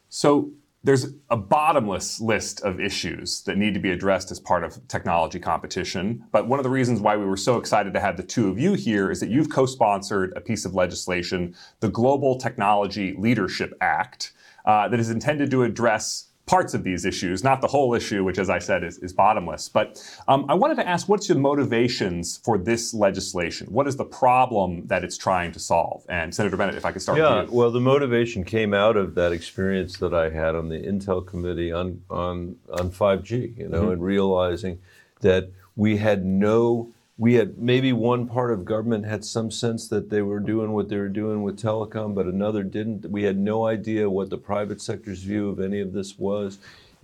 So 0.09 0.51
there's 0.83 1.15
a 1.31 1.37
bottomless 1.37 2.21
list 2.21 2.61
of 2.63 2.79
issues 2.79 3.43
that 3.43 3.57
need 3.57 3.75
to 3.75 3.81
be 3.81 3.91
addressed 3.91 4.31
as 4.31 4.39
part 4.39 4.65
of 4.65 4.87
technology 4.89 5.39
competition. 5.39 6.25
But 6.31 6.47
one 6.47 6.59
of 6.59 6.65
the 6.65 6.71
reasons 6.71 7.01
why 7.01 7.17
we 7.17 7.25
were 7.25 7.39
so 7.39 7.57
excited 7.57 7.95
to 7.95 8.01
have 8.01 8.17
the 8.17 8.23
two 8.23 8.49
of 8.49 8.59
you 8.59 8.75
here 8.75 9.11
is 9.11 9.21
that 9.21 9.31
you've 9.31 9.51
co 9.51 9.67
sponsored 9.67 10.33
a 10.37 10.41
piece 10.41 10.65
of 10.65 10.75
legislation, 10.75 11.55
the 11.81 11.89
Global 11.89 12.39
Technology 12.39 13.15
Leadership 13.17 13.73
Act 13.81 14.33
uh, 14.65 14.89
that 14.89 15.01
is 15.01 15.11
intended 15.11 15.51
to 15.51 15.63
address 15.63 16.29
parts 16.47 16.75
of 16.75 16.85
these 16.85 17.05
issues, 17.05 17.43
not 17.43 17.61
the 17.61 17.67
whole 17.67 17.95
issue, 17.95 18.23
which, 18.23 18.39
as 18.39 18.51
I 18.51 18.59
said, 18.59 18.85
is, 18.85 18.99
is 18.99 19.13
bottomless. 19.13 19.69
But 19.69 20.03
um, 20.29 20.45
I 20.49 20.55
wanted 20.55 20.77
to 20.77 20.87
ask 20.87 21.09
what's 21.09 21.29
your 21.29 21.39
motivations 21.39 22.39
for 22.45 22.59
this 22.59 22.93
legislation? 22.93 23.67
What 23.69 23.87
is 23.87 23.97
the 23.97 24.05
problem 24.05 24.87
that 24.89 25.05
it's 25.05 25.17
trying 25.17 25.53
to 25.53 25.59
solve? 25.59 26.05
And 26.09 26.35
Senator 26.35 26.57
Bennet, 26.57 26.75
if 26.75 26.85
I 26.85 26.93
could 26.93 27.01
start 27.01 27.19
yeah, 27.19 27.41
with 27.41 27.51
you. 27.51 27.57
well, 27.57 27.71
the 27.71 27.81
motivation 27.81 28.45
came 28.45 28.75
out 28.75 28.97
of 28.97 29.15
that 29.15 29.33
experience 29.33 29.97
that 29.99 30.13
I 30.13 30.29
had 30.29 30.55
on 30.55 30.69
the 30.69 30.79
Intel 30.79 31.27
committee 31.27 31.73
on, 31.73 32.03
on, 32.11 32.57
on 32.71 32.91
5G, 32.91 33.57
you 33.57 33.69
know, 33.69 33.83
mm-hmm. 33.83 33.93
and 33.93 34.03
realizing 34.03 34.81
that 35.21 35.51
we 35.77 35.97
had 35.97 36.25
no 36.25 36.93
we 37.17 37.35
had 37.35 37.59
maybe 37.59 37.93
one 37.93 38.27
part 38.27 38.51
of 38.51 38.65
government 38.65 39.07
had 39.07 39.25
some 39.25 39.51
sense 39.51 39.89
that 39.89 40.11
they 40.11 40.23
were 40.23 40.41
doing 40.41 40.73
what 40.73 40.89
they 40.89 40.99
were 40.99 41.09
doing 41.09 41.43
with 41.43 41.61
telecom, 41.61 42.15
but 42.15 42.27
another 42.27 42.65
didn't. 42.65 43.09
We 43.09 43.23
had 43.23 43.39
no 43.39 43.67
idea 43.67 44.11
what 44.11 44.31
the 44.31 44.39
private 44.39 44.83
sector's 44.83 45.23
view 45.23 45.49
of 45.49 45.61
any 45.61 45.81
of 45.81 45.93
this 45.93 46.19
was. 46.19 46.59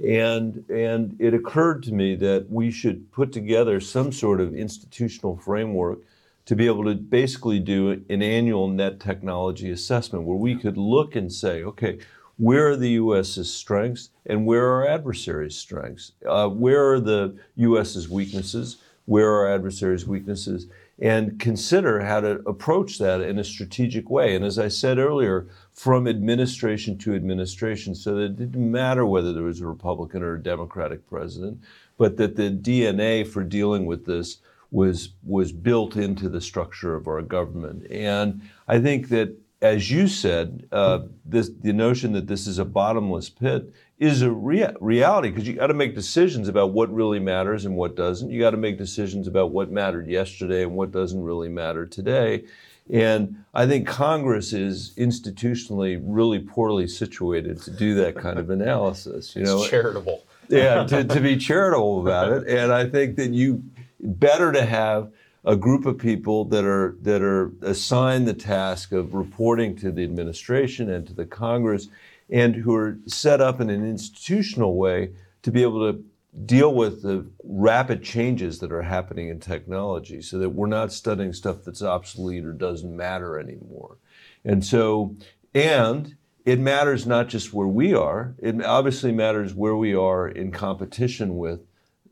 And, 0.04 0.64
and 0.68 1.14
it 1.20 1.34
occurred 1.34 1.82
to 1.84 1.92
me 1.92 2.16
that 2.16 2.50
we 2.50 2.70
should 2.70 3.12
put 3.12 3.32
together 3.32 3.78
some 3.80 4.10
sort 4.10 4.40
of 4.40 4.54
institutional 4.54 5.36
framework 5.36 6.00
to 6.46 6.56
be 6.56 6.66
able 6.66 6.84
to 6.84 6.94
basically 6.94 7.60
do 7.60 7.90
an 8.08 8.22
annual 8.22 8.66
net 8.66 8.98
technology 8.98 9.70
assessment 9.70 10.24
where 10.24 10.36
we 10.36 10.56
could 10.56 10.76
look 10.76 11.14
and 11.14 11.32
say, 11.32 11.62
okay, 11.62 11.98
where 12.38 12.70
are 12.70 12.76
the 12.76 12.90
U.S.'s 12.90 13.52
strengths 13.52 14.08
and 14.26 14.46
where 14.46 14.64
are 14.66 14.82
our 14.82 14.88
adversaries' 14.88 15.56
strengths? 15.56 16.12
Uh, 16.26 16.48
where 16.48 16.92
are 16.92 16.98
the 16.98 17.36
U.S.'s 17.56 18.08
weaknesses? 18.08 18.78
Where 19.10 19.32
our 19.32 19.52
adversaries' 19.52 20.06
weaknesses, 20.06 20.68
and 21.00 21.40
consider 21.40 22.02
how 22.02 22.20
to 22.20 22.40
approach 22.46 22.96
that 22.98 23.20
in 23.20 23.40
a 23.40 23.42
strategic 23.42 24.08
way. 24.08 24.36
And 24.36 24.44
as 24.44 24.56
I 24.56 24.68
said 24.68 24.98
earlier, 24.98 25.48
from 25.72 26.06
administration 26.06 26.96
to 26.98 27.16
administration, 27.16 27.96
so 27.96 28.14
that 28.14 28.22
it 28.22 28.36
didn't 28.36 28.70
matter 28.70 29.04
whether 29.04 29.32
there 29.32 29.42
was 29.42 29.60
a 29.60 29.66
Republican 29.66 30.22
or 30.22 30.34
a 30.34 30.42
Democratic 30.42 31.10
president, 31.10 31.60
but 31.98 32.18
that 32.18 32.36
the 32.36 32.52
DNA 32.52 33.26
for 33.26 33.42
dealing 33.42 33.84
with 33.84 34.06
this 34.06 34.38
was 34.70 35.08
was 35.26 35.50
built 35.50 35.96
into 35.96 36.28
the 36.28 36.40
structure 36.40 36.94
of 36.94 37.08
our 37.08 37.20
government. 37.20 37.90
And 37.90 38.40
I 38.68 38.78
think 38.78 39.08
that, 39.08 39.34
as 39.62 39.90
you 39.90 40.08
said, 40.08 40.66
uh, 40.72 41.00
this 41.24 41.50
the 41.60 41.72
notion 41.72 42.12
that 42.12 42.26
this 42.26 42.46
is 42.46 42.58
a 42.58 42.64
bottomless 42.64 43.28
pit 43.28 43.72
is 43.98 44.22
a 44.22 44.30
rea- 44.30 44.74
reality 44.80 45.28
because 45.28 45.46
you 45.46 45.54
got 45.54 45.66
to 45.66 45.74
make 45.74 45.94
decisions 45.94 46.48
about 46.48 46.72
what 46.72 46.92
really 46.92 47.18
matters 47.18 47.66
and 47.66 47.76
what 47.76 47.94
doesn't. 47.94 48.30
You 48.30 48.40
got 48.40 48.50
to 48.50 48.56
make 48.56 48.78
decisions 48.78 49.26
about 49.26 49.50
what 49.50 49.70
mattered 49.70 50.08
yesterday 50.08 50.62
and 50.62 50.72
what 50.72 50.90
doesn't 50.90 51.22
really 51.22 51.50
matter 51.50 51.84
today. 51.84 52.44
And 52.90 53.44
I 53.54 53.66
think 53.66 53.86
Congress 53.86 54.52
is 54.52 54.94
institutionally 54.96 56.00
really 56.02 56.40
poorly 56.40 56.88
situated 56.88 57.60
to 57.62 57.70
do 57.70 57.94
that 57.96 58.16
kind 58.16 58.38
of 58.38 58.50
analysis. 58.50 59.36
You 59.36 59.44
know, 59.44 59.60
it's 59.60 59.70
charitable. 59.70 60.24
yeah, 60.48 60.84
to, 60.84 61.04
to 61.04 61.20
be 61.20 61.36
charitable 61.36 62.00
about 62.00 62.32
it. 62.32 62.48
And 62.60 62.72
I 62.72 62.88
think 62.88 63.16
that 63.16 63.30
you 63.30 63.62
better 64.00 64.50
to 64.50 64.64
have 64.64 65.12
a 65.44 65.56
group 65.56 65.86
of 65.86 65.98
people 65.98 66.44
that 66.46 66.64
are 66.64 66.96
that 67.02 67.22
are 67.22 67.52
assigned 67.62 68.28
the 68.28 68.34
task 68.34 68.92
of 68.92 69.14
reporting 69.14 69.74
to 69.76 69.90
the 69.90 70.04
administration 70.04 70.90
and 70.90 71.06
to 71.06 71.14
the 71.14 71.26
Congress 71.26 71.88
and 72.28 72.54
who 72.54 72.74
are 72.74 72.98
set 73.06 73.40
up 73.40 73.60
in 73.60 73.70
an 73.70 73.88
institutional 73.88 74.76
way 74.76 75.10
to 75.42 75.50
be 75.50 75.62
able 75.62 75.92
to 75.92 76.04
deal 76.46 76.72
with 76.74 77.02
the 77.02 77.26
rapid 77.42 78.02
changes 78.02 78.60
that 78.60 78.70
are 78.70 78.82
happening 78.82 79.28
in 79.28 79.40
technology 79.40 80.22
so 80.22 80.38
that 80.38 80.50
we're 80.50 80.66
not 80.66 80.92
studying 80.92 81.32
stuff 81.32 81.64
that's 81.64 81.82
obsolete 81.82 82.44
or 82.44 82.52
doesn't 82.52 82.96
matter 82.96 83.38
anymore. 83.38 83.96
And 84.44 84.64
so, 84.64 85.16
and 85.54 86.14
it 86.44 86.60
matters 86.60 87.06
not 87.06 87.28
just 87.28 87.52
where 87.52 87.66
we 87.66 87.94
are, 87.94 88.34
it 88.38 88.64
obviously 88.64 89.12
matters 89.12 89.54
where 89.54 89.76
we 89.76 89.94
are 89.94 90.28
in 90.28 90.52
competition 90.52 91.36
with 91.36 91.60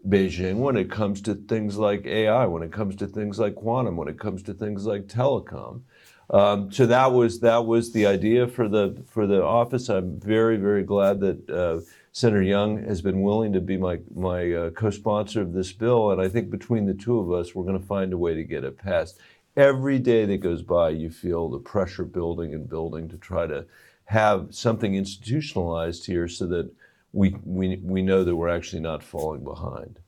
Beijing 0.08 0.56
when 0.56 0.76
it 0.76 0.90
comes 0.90 1.20
to 1.22 1.34
things 1.34 1.76
like 1.76 2.06
AI, 2.06 2.46
when 2.46 2.62
it 2.62 2.72
comes 2.72 2.96
to 2.96 3.06
things 3.06 3.38
like 3.38 3.54
quantum, 3.54 3.96
when 3.96 4.08
it 4.08 4.18
comes 4.18 4.42
to 4.44 4.54
things 4.54 4.86
like 4.86 5.06
telecom. 5.06 5.82
Um, 6.30 6.70
so 6.70 6.86
that 6.86 7.12
was 7.12 7.40
that 7.40 7.64
was 7.64 7.92
the 7.92 8.06
idea 8.06 8.46
for 8.46 8.68
the 8.68 9.02
for 9.06 9.26
the 9.26 9.42
office. 9.42 9.88
I'm 9.88 10.20
very 10.20 10.56
very 10.56 10.82
glad 10.82 11.20
that 11.20 11.50
uh, 11.50 11.80
Senator 12.12 12.42
Young 12.42 12.84
has 12.84 13.00
been 13.00 13.22
willing 13.22 13.52
to 13.54 13.60
be 13.60 13.76
my 13.76 14.00
my 14.14 14.52
uh, 14.52 14.70
co-sponsor 14.70 15.40
of 15.40 15.52
this 15.52 15.72
bill, 15.72 16.10
and 16.10 16.20
I 16.20 16.28
think 16.28 16.50
between 16.50 16.86
the 16.86 16.94
two 16.94 17.18
of 17.18 17.32
us, 17.32 17.54
we're 17.54 17.64
going 17.64 17.80
to 17.80 17.86
find 17.86 18.12
a 18.12 18.18
way 18.18 18.34
to 18.34 18.44
get 18.44 18.64
it 18.64 18.76
passed. 18.76 19.18
Every 19.56 19.98
day 19.98 20.24
that 20.26 20.38
goes 20.38 20.62
by, 20.62 20.90
you 20.90 21.10
feel 21.10 21.48
the 21.48 21.58
pressure 21.58 22.04
building 22.04 22.54
and 22.54 22.68
building 22.68 23.08
to 23.08 23.16
try 23.16 23.46
to 23.46 23.64
have 24.04 24.48
something 24.50 24.94
institutionalized 24.94 26.06
here, 26.06 26.28
so 26.28 26.46
that 26.46 26.70
we 27.12 27.36
we 27.44 27.76
we 27.82 28.02
know 28.02 28.24
that 28.24 28.36
we're 28.36 28.48
actually 28.48 28.80
not 28.80 29.02
falling 29.02 29.44
behind. 29.44 29.98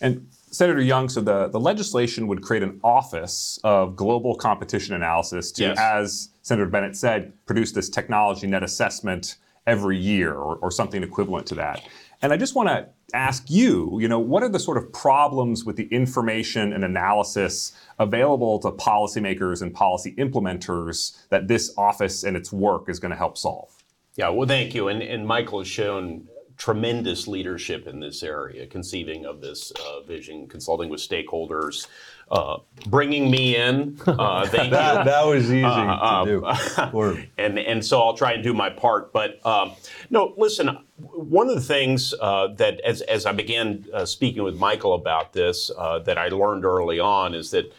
And 0.00 0.28
Senator 0.50 0.80
Young, 0.80 1.08
so 1.08 1.20
the, 1.20 1.48
the 1.48 1.58
legislation 1.58 2.26
would 2.28 2.42
create 2.42 2.62
an 2.62 2.78
office 2.84 3.58
of 3.64 3.96
global 3.96 4.36
competition 4.36 4.94
analysis 4.94 5.50
to, 5.52 5.62
yes. 5.62 5.78
as 5.78 6.28
Senator 6.42 6.68
Bennet 6.68 6.96
said, 6.96 7.32
produce 7.46 7.72
this 7.72 7.88
technology 7.88 8.46
net 8.46 8.62
assessment 8.62 9.36
every 9.66 9.98
year 9.98 10.32
or, 10.32 10.56
or 10.56 10.70
something 10.70 11.02
equivalent 11.02 11.46
to 11.46 11.54
that. 11.56 11.82
And 12.22 12.32
I 12.32 12.36
just 12.36 12.54
want 12.54 12.68
to 12.68 12.88
ask 13.14 13.50
you, 13.50 13.98
you 14.00 14.08
know, 14.08 14.18
what 14.18 14.42
are 14.42 14.48
the 14.48 14.58
sort 14.58 14.76
of 14.76 14.92
problems 14.92 15.64
with 15.64 15.76
the 15.76 15.86
information 15.88 16.72
and 16.72 16.84
analysis 16.84 17.72
available 17.98 18.58
to 18.60 18.70
policymakers 18.70 19.62
and 19.62 19.74
policy 19.74 20.14
implementers 20.16 21.16
that 21.28 21.48
this 21.48 21.72
office 21.76 22.24
and 22.24 22.36
its 22.36 22.52
work 22.52 22.88
is 22.88 22.98
going 22.98 23.10
to 23.10 23.16
help 23.16 23.36
solve? 23.36 23.83
Yeah, 24.16 24.28
well, 24.28 24.46
thank 24.46 24.74
you. 24.74 24.88
And, 24.88 25.02
and 25.02 25.26
Michael 25.26 25.58
has 25.58 25.68
shown 25.68 26.28
tremendous 26.56 27.26
leadership 27.26 27.86
in 27.86 28.00
this 28.00 28.22
area, 28.22 28.66
conceiving 28.66 29.26
of 29.26 29.40
this 29.40 29.72
uh, 29.72 30.02
vision, 30.02 30.46
consulting 30.46 30.88
with 30.88 31.00
stakeholders, 31.00 31.88
uh, 32.30 32.58
bringing 32.86 33.30
me 33.30 33.56
in. 33.56 34.00
Uh, 34.06 34.46
thank 34.48 34.70
that, 34.70 34.98
you. 34.98 35.04
That 35.04 35.26
was 35.26 35.44
easy 35.44 35.64
uh, 35.64 36.24
to 36.24 36.44
um, 36.44 36.92
do. 36.92 37.26
and 37.38 37.58
and 37.58 37.84
so 37.84 38.00
I'll 38.00 38.16
try 38.16 38.32
and 38.32 38.42
do 38.42 38.54
my 38.54 38.70
part. 38.70 39.12
But 39.12 39.44
um, 39.44 39.72
no, 40.10 40.34
listen. 40.36 40.78
One 40.96 41.48
of 41.48 41.56
the 41.56 41.60
things 41.60 42.14
uh, 42.20 42.48
that, 42.54 42.80
as 42.80 43.02
as 43.02 43.26
I 43.26 43.32
began 43.32 43.84
uh, 43.92 44.06
speaking 44.06 44.44
with 44.44 44.56
Michael 44.56 44.94
about 44.94 45.32
this, 45.32 45.70
that 45.76 46.18
I 46.18 46.28
learned 46.28 46.64
early 46.64 47.00
on 47.00 47.34
is 47.34 47.50
that 47.50 47.72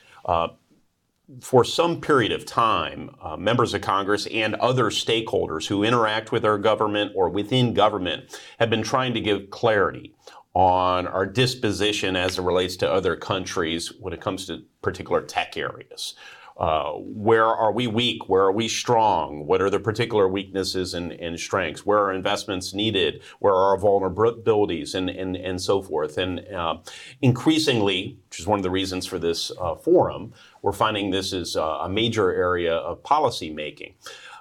for 1.41 1.63
some 1.63 2.01
period 2.01 2.31
of 2.31 2.45
time, 2.45 3.09
uh, 3.21 3.35
members 3.35 3.73
of 3.73 3.81
Congress 3.81 4.27
and 4.27 4.55
other 4.55 4.85
stakeholders 4.85 5.67
who 5.67 5.83
interact 5.83 6.31
with 6.31 6.45
our 6.45 6.57
government 6.57 7.11
or 7.15 7.29
within 7.29 7.73
government 7.73 8.39
have 8.59 8.69
been 8.69 8.83
trying 8.83 9.13
to 9.13 9.21
give 9.21 9.49
clarity 9.49 10.13
on 10.53 11.07
our 11.07 11.25
disposition 11.25 12.15
as 12.15 12.37
it 12.39 12.43
relates 12.43 12.77
to 12.77 12.91
other 12.91 13.15
countries 13.15 13.91
when 13.99 14.13
it 14.13 14.21
comes 14.21 14.45
to 14.45 14.63
particular 14.81 15.21
tech 15.21 15.57
areas. 15.57 16.15
Uh, 16.57 16.93
where 16.93 17.45
are 17.45 17.73
we 17.73 17.85
weak? 17.85 18.29
Where 18.29 18.43
are 18.43 18.51
we 18.51 18.69
strong? 18.69 19.45
What 19.45 19.61
are 19.61 19.69
the 19.69 19.79
particular 19.79 20.25
weaknesses 20.25 20.93
and, 20.93 21.11
and, 21.11 21.37
strengths? 21.37 21.85
Where 21.85 21.99
are 21.99 22.13
investments 22.13 22.73
needed? 22.73 23.21
Where 23.39 23.53
are 23.53 23.71
our 23.71 23.77
vulnerabilities 23.77 24.95
and, 24.95 25.09
and, 25.09 25.35
and 25.35 25.61
so 25.61 25.81
forth? 25.81 26.17
And 26.17 26.47
uh, 26.47 26.77
increasingly, 27.21 28.17
which 28.29 28.39
is 28.39 28.47
one 28.47 28.57
of 28.57 28.63
the 28.63 28.69
reasons 28.69 29.05
for 29.05 29.19
this 29.19 29.51
uh, 29.59 29.75
forum, 29.75 30.33
we're 30.61 30.71
finding 30.71 31.11
this 31.11 31.33
is 31.33 31.57
a 31.57 31.89
major 31.89 32.33
area 32.33 32.73
of 32.73 33.03
policy 33.03 33.49
making. 33.49 33.95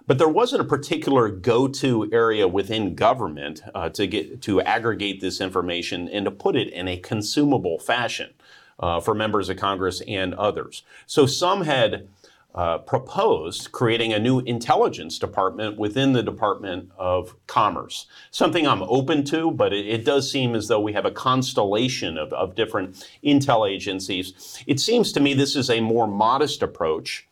But 0.06 0.18
there 0.18 0.28
wasn't 0.28 0.60
a 0.60 0.64
particular 0.64 1.30
go-to 1.30 2.10
area 2.12 2.46
within 2.46 2.94
government 2.94 3.62
uh, 3.74 3.88
to 3.90 4.06
get 4.06 4.42
to 4.42 4.60
aggregate 4.60 5.20
this 5.20 5.40
information 5.40 6.08
and 6.08 6.26
to 6.26 6.30
put 6.30 6.56
it 6.56 6.68
in 6.68 6.88
a 6.88 6.98
consumable 6.98 7.78
fashion 7.78 8.34
uh, 8.78 9.00
for 9.00 9.14
members 9.14 9.48
of 9.48 9.56
Congress 9.56 10.02
and 10.06 10.34
others. 10.34 10.82
So 11.06 11.26
some 11.26 11.62
had 11.62 12.08
uh, 12.54 12.78
proposed 12.78 13.72
creating 13.72 14.12
a 14.12 14.18
new 14.18 14.38
intelligence 14.40 15.18
department 15.18 15.76
within 15.76 16.12
the 16.12 16.22
Department 16.22 16.88
of 16.96 17.34
Commerce. 17.48 18.06
Something 18.30 18.66
I'm 18.66 18.82
open 18.84 19.24
to, 19.24 19.50
but 19.50 19.72
it, 19.72 19.86
it 19.86 20.04
does 20.04 20.30
seem 20.30 20.54
as 20.54 20.68
though 20.68 20.80
we 20.80 20.92
have 20.92 21.04
a 21.04 21.10
constellation 21.10 22.16
of, 22.16 22.32
of, 22.32 22.54
different 22.54 23.08
intel 23.24 23.68
agencies. 23.68 24.62
It 24.68 24.78
seems 24.78 25.10
to 25.12 25.20
me 25.20 25.34
this 25.34 25.56
is 25.56 25.68
a 25.68 25.80
more 25.80 26.06
modest 26.06 26.62
approach 26.62 27.26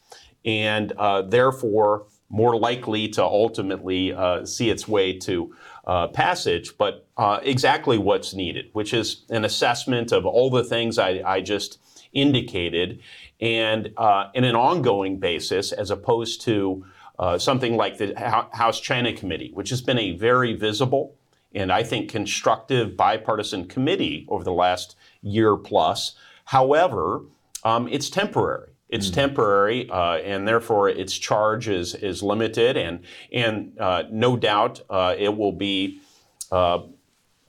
and 0.44 0.90
uh, 0.92 1.22
therefore 1.22 2.06
more 2.28 2.56
likely 2.56 3.06
to 3.06 3.22
ultimately 3.22 4.12
uh, 4.12 4.44
see 4.44 4.70
its 4.70 4.88
way 4.88 5.16
to 5.18 5.54
uh, 5.86 6.08
passage, 6.08 6.76
but 6.78 7.01
uh, 7.16 7.40
exactly 7.42 7.98
what's 7.98 8.34
needed, 8.34 8.70
which 8.72 8.94
is 8.94 9.24
an 9.30 9.44
assessment 9.44 10.12
of 10.12 10.24
all 10.24 10.50
the 10.50 10.64
things 10.64 10.98
I, 10.98 11.22
I 11.24 11.40
just 11.40 11.78
indicated 12.12 13.00
and 13.40 13.92
uh, 13.96 14.28
in 14.34 14.44
an 14.44 14.54
ongoing 14.54 15.18
basis 15.18 15.72
as 15.72 15.90
opposed 15.90 16.42
to 16.42 16.84
uh, 17.18 17.38
something 17.38 17.76
like 17.76 17.98
the 17.98 18.14
House 18.52 18.80
China 18.80 19.12
Committee, 19.12 19.50
which 19.54 19.70
has 19.70 19.82
been 19.82 19.98
a 19.98 20.16
very 20.16 20.54
visible 20.54 21.16
and 21.54 21.70
I 21.70 21.82
think 21.82 22.10
constructive 22.10 22.96
bipartisan 22.96 23.66
committee 23.68 24.26
over 24.28 24.44
the 24.44 24.52
last 24.52 24.96
year 25.20 25.56
plus. 25.56 26.14
However, 26.46 27.22
um, 27.64 27.88
it's 27.88 28.08
temporary. 28.10 28.70
It's 28.88 29.08
mm. 29.08 29.14
temporary, 29.14 29.90
uh, 29.90 30.16
and 30.16 30.46
therefore 30.46 30.88
its 30.88 31.16
charge 31.16 31.68
is 31.68 31.94
is 31.94 32.22
limited, 32.22 32.76
and 32.76 33.00
and 33.32 33.78
uh, 33.78 34.04
no 34.10 34.36
doubt 34.36 34.82
uh, 34.90 35.14
it 35.18 35.36
will 35.36 35.52
be. 35.52 36.00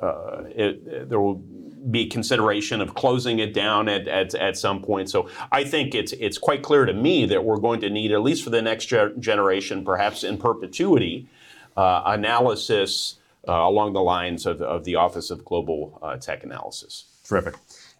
Uh, 0.04 0.08
uh, 0.08 0.44
it, 0.56 1.10
there 1.10 1.20
will 1.20 1.42
be 1.90 2.08
consideration 2.08 2.82
of 2.82 2.94
closing 2.96 3.40
it 3.40 3.54
down 3.54 3.90
at, 3.90 4.08
at, 4.08 4.36
at 4.36 4.58
some 4.58 4.82
point. 4.82 5.10
So 5.10 5.30
I 5.52 5.64
think 5.64 5.96
it's 5.96 6.14
it's 6.14 6.38
quite 6.38 6.62
clear 6.62 6.86
to 6.86 6.94
me 6.94 7.26
that 7.28 7.44
we're 7.44 7.60
going 7.68 7.82
to 7.82 7.90
need, 7.90 8.12
at 8.12 8.22
least 8.22 8.44
for 8.44 8.50
the 8.50 8.62
next 8.62 8.86
ge- 8.86 9.18
generation, 9.20 9.84
perhaps 9.84 10.24
in 10.24 10.38
perpetuity, 10.38 11.28
uh, 11.76 12.04
analysis 12.06 13.16
along 13.46 13.92
the 13.94 14.02
lines 14.02 14.46
of, 14.46 14.62
of 14.62 14.86
the 14.86 14.96
Office 14.96 15.30
of 15.30 15.44
Global 15.44 16.00
Tech 16.22 16.46
Analysis. 16.46 17.06
Terrific. 17.26 17.56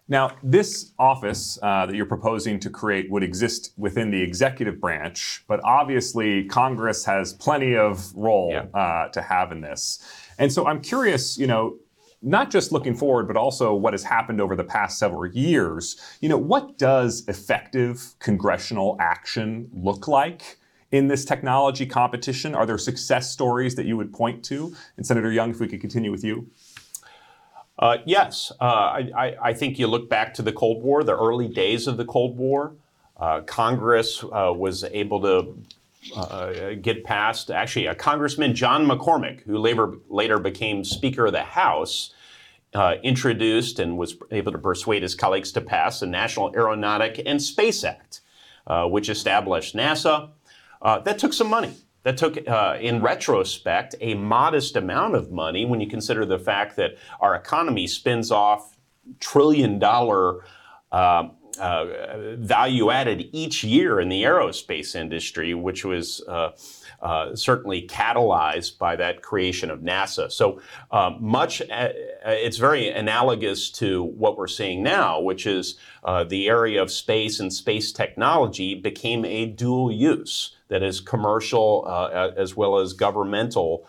Now, 0.08 0.36
this 0.42 0.92
office 0.98 1.58
uh, 1.62 1.86
that 1.86 1.94
you're 1.94 2.04
proposing 2.04 2.60
to 2.60 2.70
create 2.70 3.10
would 3.10 3.22
exist 3.22 3.72
within 3.78 4.10
the 4.10 4.20
executive 4.20 4.80
branch, 4.80 5.42
but 5.46 5.60
obviously 5.64 6.44
Congress 6.44 7.04
has 7.06 7.32
plenty 7.32 7.74
of 7.74 8.14
role 8.14 8.50
yeah. 8.52 8.66
uh, 8.78 9.08
to 9.08 9.22
have 9.22 9.50
in 9.50 9.62
this. 9.62 9.98
And 10.38 10.52
so 10.52 10.66
I'm 10.66 10.80
curious, 10.82 11.38
you 11.38 11.46
know, 11.46 11.76
not 12.24 12.50
just 12.50 12.72
looking 12.72 12.94
forward, 12.94 13.28
but 13.28 13.36
also 13.36 13.74
what 13.74 13.92
has 13.92 14.02
happened 14.02 14.40
over 14.40 14.56
the 14.56 14.64
past 14.64 14.98
several 14.98 15.26
years. 15.26 15.96
You 16.20 16.28
know, 16.28 16.38
what 16.38 16.78
does 16.78 17.24
effective 17.28 18.14
congressional 18.18 18.96
action 18.98 19.70
look 19.72 20.08
like? 20.08 20.58
in 20.92 21.08
this 21.08 21.24
technology 21.24 21.86
competition? 21.86 22.54
Are 22.54 22.64
there 22.64 22.78
success 22.78 23.32
stories 23.32 23.74
that 23.74 23.84
you 23.84 23.96
would 23.96 24.12
point 24.12 24.44
to? 24.44 24.76
And 24.96 25.04
Senator 25.04 25.32
Young, 25.32 25.50
if 25.50 25.58
we 25.58 25.66
could 25.66 25.80
continue 25.80 26.12
with 26.12 26.22
you. 26.22 26.48
Uh, 27.76 27.96
yes, 28.06 28.52
uh, 28.60 28.64
I, 28.64 29.36
I, 29.42 29.52
think 29.54 29.80
you 29.80 29.88
look 29.88 30.08
back 30.08 30.34
to 30.34 30.42
the 30.42 30.52
Cold 30.52 30.84
War, 30.84 31.02
the 31.02 31.16
early 31.16 31.48
days 31.48 31.88
of 31.88 31.96
the 31.96 32.04
Cold 32.04 32.36
War. 32.36 32.76
Uh, 33.16 33.40
Congress 33.40 34.22
uh, 34.22 34.52
was 34.54 34.84
able 34.84 35.20
to 35.22 35.58
uh, 36.16 36.74
get 36.80 37.02
past, 37.02 37.50
actually, 37.50 37.86
a 37.86 37.94
Congressman 37.94 38.54
John 38.54 38.86
McCormack, 38.86 39.42
who 39.42 39.58
later, 39.58 39.94
later 40.08 40.38
became 40.38 40.84
Speaker 40.84 41.26
of 41.26 41.32
the 41.32 41.42
House, 41.42 42.13
uh, 42.74 42.96
introduced 43.02 43.78
and 43.78 43.96
was 43.96 44.16
able 44.30 44.52
to 44.52 44.58
persuade 44.58 45.02
his 45.02 45.14
colleagues 45.14 45.52
to 45.52 45.60
pass 45.60 46.00
the 46.00 46.06
National 46.06 46.52
Aeronautic 46.54 47.22
and 47.24 47.40
Space 47.40 47.84
Act, 47.84 48.20
which 48.90 49.08
established 49.08 49.74
NASA. 49.74 50.30
that 50.82 51.18
took 51.18 51.32
some 51.32 51.48
money 51.48 51.74
that 52.04 52.18
took, 52.18 52.46
uh, 52.46 52.76
in 52.80 53.02
retrospect, 53.02 53.94
a 54.00 54.14
modest 54.14 54.76
amount 54.76 55.14
of 55.16 55.32
money 55.32 55.64
when 55.64 55.80
you 55.80 55.88
consider 55.88 56.24
the 56.24 56.38
fact 56.38 56.76
that 56.76 56.96
our 57.18 57.34
economy 57.34 57.86
spins 57.86 58.30
off 58.30 58.76
trillion 59.20 59.78
dollar 59.78 60.44
uh, 60.92 61.28
uh, 61.58 62.36
value 62.36 62.90
added 62.90 63.28
each 63.32 63.64
year 63.64 64.00
in 64.00 64.08
the 64.08 64.22
aerospace 64.22 64.94
industry, 64.94 65.54
which 65.54 65.84
was 65.84 66.22
uh, 67.04 67.14
uh, 67.14 67.36
certainly 67.36 67.86
catalyzed 67.86 68.78
by 68.78 68.96
that 68.96 69.22
creation 69.22 69.70
of 69.70 69.80
NASA. 69.80 70.30
So 70.32 70.60
uh, 70.90 71.12
much, 71.20 71.60
uh, 71.62 71.90
it's 72.24 72.58
very 72.58 72.88
analogous 72.88 73.70
to 73.72 74.04
what 74.04 74.36
we're 74.36 74.46
seeing 74.46 74.82
now, 74.82 75.20
which 75.20 75.46
is 75.46 75.78
uh, 76.04 76.24
the 76.24 76.48
area 76.48 76.82
of 76.82 76.90
space 76.90 77.40
and 77.40 77.52
space 77.52 77.92
technology 77.92 78.74
became 78.74 79.24
a 79.24 79.46
dual 79.46 79.92
use 79.92 80.56
that 80.68 80.82
is 80.82 81.00
commercial 81.00 81.84
uh, 81.86 82.32
as 82.36 82.56
well 82.56 82.78
as 82.78 82.92
governmental 82.92 83.86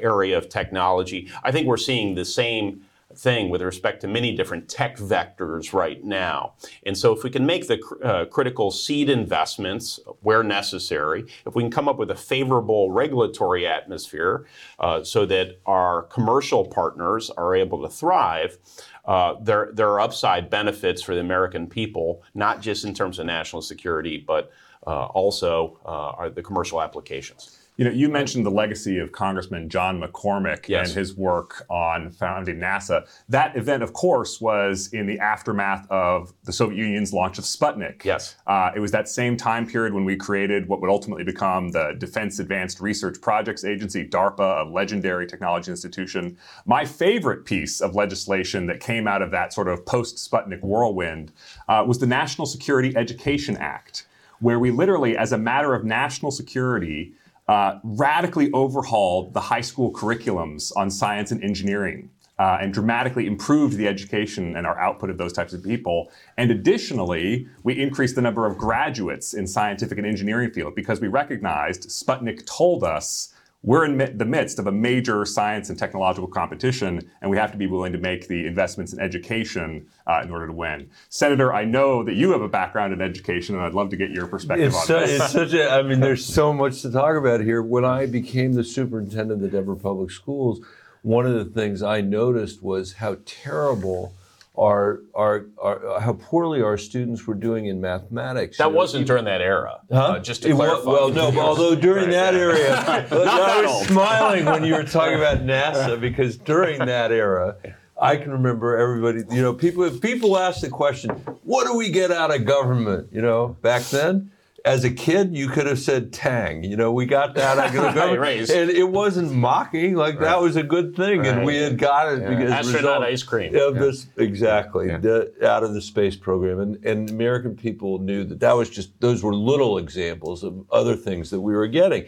area 0.00 0.38
of 0.38 0.48
technology. 0.48 1.28
I 1.42 1.50
think 1.50 1.66
we're 1.66 1.76
seeing 1.76 2.14
the 2.14 2.24
same 2.24 2.82
thing 3.16 3.50
with 3.50 3.62
respect 3.62 4.00
to 4.02 4.08
many 4.08 4.34
different 4.34 4.68
tech 4.68 4.96
vectors 4.96 5.72
right 5.72 6.02
now. 6.04 6.54
And 6.84 6.96
so, 6.96 7.12
if 7.12 7.22
we 7.22 7.30
can 7.30 7.46
make 7.46 7.66
the 7.66 7.80
uh, 8.02 8.24
critical 8.26 8.70
seed 8.70 9.08
investments 9.08 10.00
where 10.20 10.42
necessary, 10.42 11.24
if 11.46 11.54
we 11.54 11.62
can 11.62 11.70
come 11.70 11.88
up 11.88 11.98
with 11.98 12.10
a 12.10 12.14
favorable 12.14 12.90
regulatory 12.90 13.66
atmosphere 13.66 14.46
uh, 14.78 15.02
so 15.02 15.26
that 15.26 15.60
our 15.66 16.02
commercial 16.04 16.64
partners 16.66 17.30
are 17.30 17.54
able 17.54 17.82
to 17.82 17.88
thrive, 17.88 18.58
uh, 19.04 19.34
there, 19.40 19.70
there 19.72 19.88
are 19.88 20.00
upside 20.00 20.48
benefits 20.48 21.02
for 21.02 21.14
the 21.14 21.20
American 21.20 21.66
people, 21.66 22.22
not 22.34 22.60
just 22.60 22.84
in 22.84 22.94
terms 22.94 23.18
of 23.18 23.26
national 23.26 23.62
security, 23.62 24.18
but 24.18 24.50
uh, 24.86 25.06
also 25.06 25.78
uh, 25.84 26.28
the 26.28 26.42
commercial 26.42 26.80
applications. 26.80 27.63
You 27.76 27.84
know, 27.84 27.90
you 27.90 28.08
mentioned 28.08 28.46
the 28.46 28.52
legacy 28.52 28.98
of 28.98 29.10
Congressman 29.10 29.68
John 29.68 30.00
McCormack 30.00 30.68
yes. 30.68 30.88
and 30.88 30.96
his 30.96 31.16
work 31.16 31.66
on 31.68 32.10
founding 32.10 32.58
NASA. 32.58 33.04
That 33.28 33.56
event, 33.56 33.82
of 33.82 33.92
course, 33.92 34.40
was 34.40 34.88
in 34.92 35.06
the 35.06 35.18
aftermath 35.18 35.90
of 35.90 36.32
the 36.44 36.52
Soviet 36.52 36.78
Union's 36.78 37.12
launch 37.12 37.36
of 37.36 37.44
Sputnik. 37.44 38.04
Yes. 38.04 38.36
Uh, 38.46 38.70
it 38.76 38.78
was 38.78 38.92
that 38.92 39.08
same 39.08 39.36
time 39.36 39.66
period 39.66 39.92
when 39.92 40.04
we 40.04 40.14
created 40.14 40.68
what 40.68 40.80
would 40.80 40.90
ultimately 40.90 41.24
become 41.24 41.70
the 41.70 41.96
Defense 41.98 42.38
Advanced 42.38 42.80
Research 42.80 43.20
Projects 43.20 43.64
Agency, 43.64 44.06
DARPA, 44.06 44.64
a 44.64 44.70
legendary 44.70 45.26
technology 45.26 45.72
institution. 45.72 46.36
My 46.66 46.84
favorite 46.84 47.44
piece 47.44 47.80
of 47.80 47.96
legislation 47.96 48.66
that 48.66 48.78
came 48.78 49.08
out 49.08 49.20
of 49.20 49.32
that 49.32 49.52
sort 49.52 49.66
of 49.66 49.84
post 49.84 50.16
Sputnik 50.18 50.60
whirlwind 50.60 51.32
uh, 51.68 51.84
was 51.84 51.98
the 51.98 52.06
National 52.06 52.46
Security 52.46 52.96
Education 52.96 53.56
Act, 53.56 54.06
where 54.38 54.60
we 54.60 54.70
literally, 54.70 55.16
as 55.16 55.32
a 55.32 55.38
matter 55.38 55.74
of 55.74 55.84
national 55.84 56.30
security, 56.30 57.14
uh, 57.48 57.78
radically 57.82 58.50
overhauled 58.52 59.34
the 59.34 59.40
high 59.40 59.60
school 59.60 59.92
curriculums 59.92 60.72
on 60.76 60.90
science 60.90 61.30
and 61.30 61.42
engineering. 61.42 62.10
Uh, 62.36 62.58
and 62.60 62.74
dramatically 62.74 63.28
improved 63.28 63.76
the 63.76 63.86
education 63.86 64.56
and 64.56 64.66
our 64.66 64.76
output 64.80 65.08
of 65.08 65.18
those 65.18 65.32
types 65.32 65.52
of 65.52 65.62
people. 65.62 66.10
And 66.36 66.50
additionally, 66.50 67.46
we 67.62 67.80
increased 67.80 68.16
the 68.16 68.22
number 68.22 68.44
of 68.44 68.58
graduates 68.58 69.34
in 69.34 69.46
scientific 69.46 69.98
and 69.98 70.06
engineering 70.06 70.50
field 70.50 70.74
because 70.74 71.00
we 71.00 71.06
recognized 71.06 71.88
Sputnik 71.90 72.44
told 72.44 72.82
us 72.82 73.33
we're 73.64 73.86
in 73.86 74.18
the 74.18 74.26
midst 74.26 74.58
of 74.58 74.66
a 74.66 74.72
major 74.72 75.24
science 75.24 75.70
and 75.70 75.78
technological 75.78 76.28
competition, 76.28 77.10
and 77.22 77.30
we 77.30 77.38
have 77.38 77.50
to 77.50 77.56
be 77.56 77.66
willing 77.66 77.92
to 77.92 77.98
make 77.98 78.28
the 78.28 78.46
investments 78.46 78.92
in 78.92 79.00
education 79.00 79.86
uh, 80.06 80.20
in 80.22 80.30
order 80.30 80.46
to 80.46 80.52
win. 80.52 80.90
Senator, 81.08 81.52
I 81.52 81.64
know 81.64 82.04
that 82.04 82.14
you 82.14 82.30
have 82.32 82.42
a 82.42 82.48
background 82.48 82.92
in 82.92 83.00
education, 83.00 83.54
and 83.54 83.64
I'd 83.64 83.72
love 83.72 83.88
to 83.88 83.96
get 83.96 84.10
your 84.10 84.26
perspective 84.26 84.66
it's 84.66 84.76
on 84.76 84.86
so, 84.86 85.00
this. 85.00 85.22
It's 85.22 85.32
such 85.32 85.54
a, 85.54 85.70
I 85.70 85.82
mean, 85.82 86.00
there's 86.00 86.24
so 86.24 86.52
much 86.52 86.82
to 86.82 86.92
talk 86.92 87.16
about 87.16 87.40
here. 87.40 87.62
When 87.62 87.86
I 87.86 88.04
became 88.04 88.52
the 88.52 88.64
superintendent 88.64 89.32
of 89.32 89.40
the 89.40 89.48
Denver 89.48 89.76
Public 89.76 90.10
Schools, 90.10 90.60
one 91.00 91.24
of 91.24 91.32
the 91.32 91.46
things 91.46 91.82
I 91.82 92.02
noticed 92.02 92.62
was 92.62 92.94
how 92.94 93.16
terrible 93.24 94.14
our, 94.56 95.00
our, 95.14 95.46
our 95.60 96.00
how 96.00 96.12
poorly 96.12 96.62
our 96.62 96.78
students 96.78 97.26
were 97.26 97.34
doing 97.34 97.66
in 97.66 97.80
mathematics. 97.80 98.58
That 98.58 98.66
You 98.66 98.70
know, 98.70 98.76
wasn't 98.76 99.06
during 99.06 99.24
that 99.24 99.40
era. 99.40 99.80
Huh? 99.90 99.98
Uh, 99.98 100.18
just 100.20 100.42
to 100.42 100.50
It 100.50 100.54
clarify. 100.54 100.90
well, 100.90 101.08
no, 101.10 101.32
although 101.40 101.74
during 101.74 102.04
Right, 102.06 102.12
that 102.12 102.34
yeah. 102.34 103.06
Look, 103.10 103.26
I 103.28 103.36
that 103.38 103.62
was 103.64 103.72
old. 103.74 103.86
smiling 103.86 104.44
when 104.44 104.64
you 104.64 104.74
were 104.74 104.84
talking 104.98 105.16
about 105.16 105.38
NASA 105.38 106.00
because 106.00 106.36
during 106.36 106.78
that 106.86 107.10
era, 107.10 107.56
I 108.00 108.16
can 108.16 108.30
remember 108.30 108.76
everybody. 108.76 109.22
You 109.34 109.42
know, 109.42 109.54
people 109.54 109.82
if 109.84 110.00
people 110.00 110.38
ask 110.38 110.60
the 110.60 110.68
question, 110.70 111.10
"What 111.42 111.66
do 111.66 111.76
we 111.76 111.90
get 111.90 112.10
out 112.12 112.32
of 112.34 112.44
government?" 112.44 113.08
You 113.12 113.22
know, 113.22 113.56
back 113.62 113.82
then. 113.84 114.30
As 114.64 114.82
a 114.82 114.90
kid, 114.90 115.36
you 115.36 115.48
could 115.48 115.66
have 115.66 115.78
said 115.78 116.12
"tang." 116.12 116.64
You 116.64 116.76
know, 116.76 116.90
we 116.92 117.04
got 117.04 117.34
that 117.34 117.58
out 117.58 117.66
of 117.68 117.74
government, 117.74 118.18
right. 118.18 118.48
and 118.48 118.70
it 118.70 118.88
wasn't 118.88 119.32
mocking. 119.32 119.94
Like 119.94 120.18
that 120.20 120.40
was 120.40 120.56
a 120.56 120.62
good 120.62 120.96
thing, 120.96 121.26
and 121.26 121.44
we 121.44 121.56
had 121.56 121.76
got 121.76 122.12
it 122.12 122.26
because 122.26 122.50
as 122.50 122.66
a 122.66 122.70
Astronaut 122.70 123.02
ice 123.02 123.22
cream. 123.22 123.54
of 123.54 123.74
this 123.74 124.06
exactly 124.16 124.88
the, 124.88 125.32
out 125.46 125.62
of 125.62 125.74
the 125.74 125.80
space 125.80 126.16
program 126.16 126.60
and, 126.60 126.84
and 126.84 127.10
american 127.10 127.56
people 127.56 127.98
knew 127.98 128.24
that 128.24 128.40
that 128.40 128.52
was 128.52 128.70
just 128.70 128.98
those 129.00 129.22
were 129.22 129.34
little 129.34 129.78
examples 129.78 130.42
of 130.42 130.64
other 130.70 130.96
things 130.96 131.30
that 131.30 131.40
we 131.40 131.54
were 131.54 131.66
getting 131.66 132.06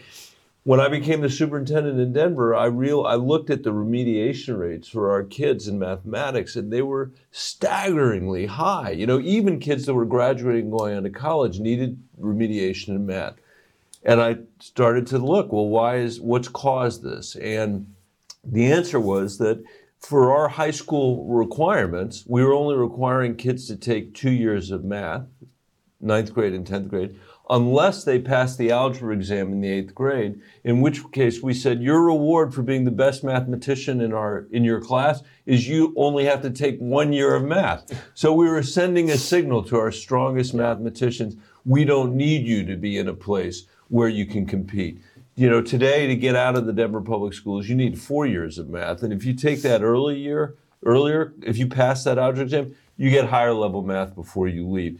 when 0.66 0.80
i 0.80 0.88
became 0.88 1.20
the 1.20 1.30
superintendent 1.30 2.00
in 2.00 2.12
denver 2.12 2.52
i 2.52 2.66
real 2.66 3.04
i 3.04 3.14
looked 3.14 3.50
at 3.50 3.62
the 3.62 3.70
remediation 3.70 4.58
rates 4.58 4.88
for 4.88 5.12
our 5.12 5.22
kids 5.22 5.68
in 5.68 5.78
mathematics 5.78 6.56
and 6.56 6.72
they 6.72 6.82
were 6.82 7.12
staggeringly 7.30 8.46
high. 8.46 8.90
You 8.90 9.06
know 9.06 9.20
even 9.20 9.60
kids 9.60 9.86
that 9.86 9.94
were 9.94 10.04
graduating 10.04 10.70
going 10.70 10.96
on 10.96 11.04
to 11.04 11.10
college 11.10 11.60
needed 11.60 12.02
remediation 12.20 12.88
in 12.88 13.06
math. 13.06 13.34
And 14.02 14.20
i 14.20 14.38
started 14.58 15.06
to 15.08 15.18
look 15.18 15.52
well 15.52 15.68
why 15.68 15.98
is 15.98 16.20
what's 16.20 16.48
caused 16.48 17.04
this? 17.04 17.36
And 17.36 17.94
the 18.42 18.72
answer 18.72 18.98
was 18.98 19.38
that 19.38 19.62
for 20.00 20.36
our 20.36 20.48
high 20.48 20.72
school 20.72 21.26
requirements, 21.26 22.24
we 22.26 22.42
were 22.42 22.54
only 22.54 22.76
requiring 22.76 23.36
kids 23.36 23.68
to 23.68 23.76
take 23.76 24.14
two 24.14 24.30
years 24.30 24.70
of 24.70 24.84
math, 24.84 25.26
ninth 26.00 26.32
grade 26.32 26.54
and 26.54 26.66
10th 26.66 26.88
grade, 26.88 27.18
unless 27.48 28.04
they 28.04 28.18
passed 28.18 28.58
the 28.58 28.70
algebra 28.70 29.14
exam 29.14 29.52
in 29.52 29.60
the 29.60 29.70
eighth 29.70 29.94
grade, 29.94 30.40
in 30.64 30.80
which 30.80 31.00
case 31.12 31.42
we 31.42 31.54
said 31.54 31.82
your 31.82 32.02
reward 32.02 32.52
for 32.52 32.62
being 32.62 32.84
the 32.84 32.90
best 32.90 33.22
mathematician 33.22 34.00
in 34.00 34.12
our 34.12 34.46
in 34.50 34.64
your 34.64 34.80
class 34.80 35.22
is 35.44 35.68
you 35.68 35.94
only 35.96 36.24
have 36.24 36.42
to 36.42 36.50
take 36.50 36.78
one 36.78 37.12
year 37.12 37.34
of 37.34 37.44
math. 37.44 37.84
So 38.14 38.32
we 38.32 38.48
were 38.48 38.62
sending 38.62 39.10
a 39.10 39.16
signal 39.16 39.62
to 39.64 39.78
our 39.78 39.92
strongest 39.92 40.54
mathematicians, 40.54 41.36
we 41.64 41.84
don't 41.84 42.16
need 42.16 42.46
you 42.46 42.64
to 42.66 42.76
be 42.76 42.98
in 42.98 43.08
a 43.08 43.14
place 43.14 43.66
where 43.88 44.08
you 44.08 44.26
can 44.26 44.46
compete 44.46 45.00
you 45.36 45.50
know, 45.50 45.60
today 45.60 46.06
to 46.06 46.16
get 46.16 46.34
out 46.34 46.56
of 46.56 46.64
the 46.64 46.72
Denver 46.72 47.02
public 47.02 47.34
schools, 47.34 47.68
you 47.68 47.74
need 47.74 48.00
four 48.00 48.26
years 48.26 48.56
of 48.56 48.70
math. 48.70 49.02
And 49.02 49.12
if 49.12 49.24
you 49.24 49.34
take 49.34 49.60
that 49.62 49.82
early 49.82 50.18
year, 50.18 50.56
earlier, 50.82 51.34
if 51.42 51.58
you 51.58 51.66
pass 51.66 52.04
that 52.04 52.18
algebra 52.18 52.44
exam, 52.44 52.74
you 52.96 53.10
get 53.10 53.26
higher 53.26 53.52
level 53.52 53.82
math 53.82 54.14
before 54.14 54.48
you 54.48 54.66
leave. 54.66 54.98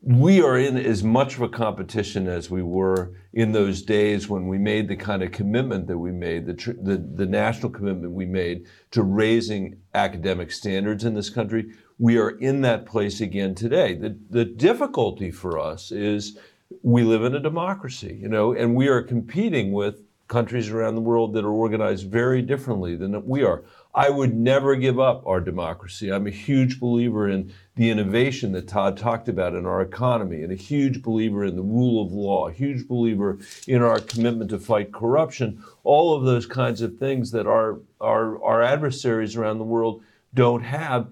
We 0.00 0.40
are 0.40 0.56
in 0.56 0.76
as 0.76 1.02
much 1.02 1.34
of 1.34 1.42
a 1.42 1.48
competition 1.48 2.28
as 2.28 2.48
we 2.48 2.62
were 2.62 3.12
in 3.32 3.50
those 3.50 3.82
days 3.82 4.28
when 4.28 4.46
we 4.46 4.56
made 4.56 4.86
the 4.86 4.96
kind 4.96 5.24
of 5.24 5.32
commitment 5.32 5.88
that 5.88 5.98
we 5.98 6.12
made, 6.12 6.46
the, 6.46 6.54
tr- 6.54 6.80
the, 6.80 6.96
the 6.96 7.26
national 7.26 7.72
commitment 7.72 8.12
we 8.12 8.24
made 8.24 8.66
to 8.92 9.02
raising 9.02 9.80
academic 9.94 10.52
standards 10.52 11.04
in 11.04 11.14
this 11.14 11.30
country. 11.30 11.72
We 11.98 12.16
are 12.16 12.30
in 12.30 12.60
that 12.60 12.86
place 12.86 13.20
again 13.20 13.56
today. 13.56 13.94
The, 13.94 14.16
the 14.30 14.44
difficulty 14.44 15.32
for 15.32 15.58
us 15.58 15.90
is 15.90 16.38
we 16.82 17.02
live 17.02 17.24
in 17.24 17.34
a 17.34 17.40
democracy, 17.40 18.18
you 18.20 18.28
know, 18.28 18.52
and 18.52 18.76
we 18.76 18.86
are 18.86 19.02
competing 19.02 19.72
with 19.72 20.00
countries 20.28 20.68
around 20.68 20.94
the 20.94 21.00
world 21.00 21.32
that 21.32 21.44
are 21.44 21.50
organized 21.50 22.08
very 22.08 22.42
differently 22.42 22.94
than 22.94 23.26
we 23.26 23.42
are. 23.42 23.64
I 23.98 24.10
would 24.10 24.32
never 24.32 24.76
give 24.76 25.00
up 25.00 25.26
our 25.26 25.40
democracy. 25.40 26.12
I'm 26.12 26.28
a 26.28 26.30
huge 26.30 26.78
believer 26.78 27.28
in 27.28 27.52
the 27.74 27.90
innovation 27.90 28.52
that 28.52 28.68
Todd 28.68 28.96
talked 28.96 29.28
about 29.28 29.56
in 29.56 29.66
our 29.66 29.82
economy, 29.82 30.44
and 30.44 30.52
a 30.52 30.54
huge 30.54 31.02
believer 31.02 31.44
in 31.44 31.56
the 31.56 31.62
rule 31.62 32.06
of 32.06 32.12
law, 32.12 32.46
a 32.46 32.52
huge 32.52 32.86
believer 32.86 33.40
in 33.66 33.82
our 33.82 33.98
commitment 33.98 34.50
to 34.50 34.60
fight 34.60 34.92
corruption, 34.92 35.64
all 35.82 36.14
of 36.14 36.22
those 36.22 36.46
kinds 36.46 36.80
of 36.80 36.96
things 36.96 37.32
that 37.32 37.48
our, 37.48 37.80
our, 38.00 38.40
our 38.40 38.62
adversaries 38.62 39.34
around 39.34 39.58
the 39.58 39.64
world 39.64 40.00
don't 40.32 40.62
have. 40.62 41.08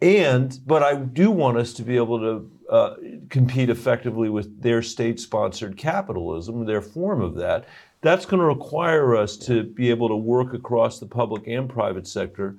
And, 0.00 0.56
but 0.64 0.84
I 0.84 0.94
do 0.94 1.32
want 1.32 1.58
us 1.58 1.72
to 1.72 1.82
be 1.82 1.96
able 1.96 2.20
to 2.20 2.50
uh, 2.70 2.94
compete 3.30 3.68
effectively 3.68 4.28
with 4.28 4.62
their 4.62 4.80
state 4.80 5.18
sponsored 5.18 5.76
capitalism, 5.76 6.66
their 6.66 6.82
form 6.82 7.20
of 7.20 7.34
that. 7.34 7.66
That's 8.00 8.26
going 8.26 8.40
to 8.40 8.46
require 8.46 9.16
us 9.16 9.36
to 9.38 9.64
be 9.64 9.90
able 9.90 10.08
to 10.08 10.16
work 10.16 10.54
across 10.54 11.00
the 11.00 11.06
public 11.06 11.46
and 11.46 11.68
private 11.68 12.06
sector 12.06 12.56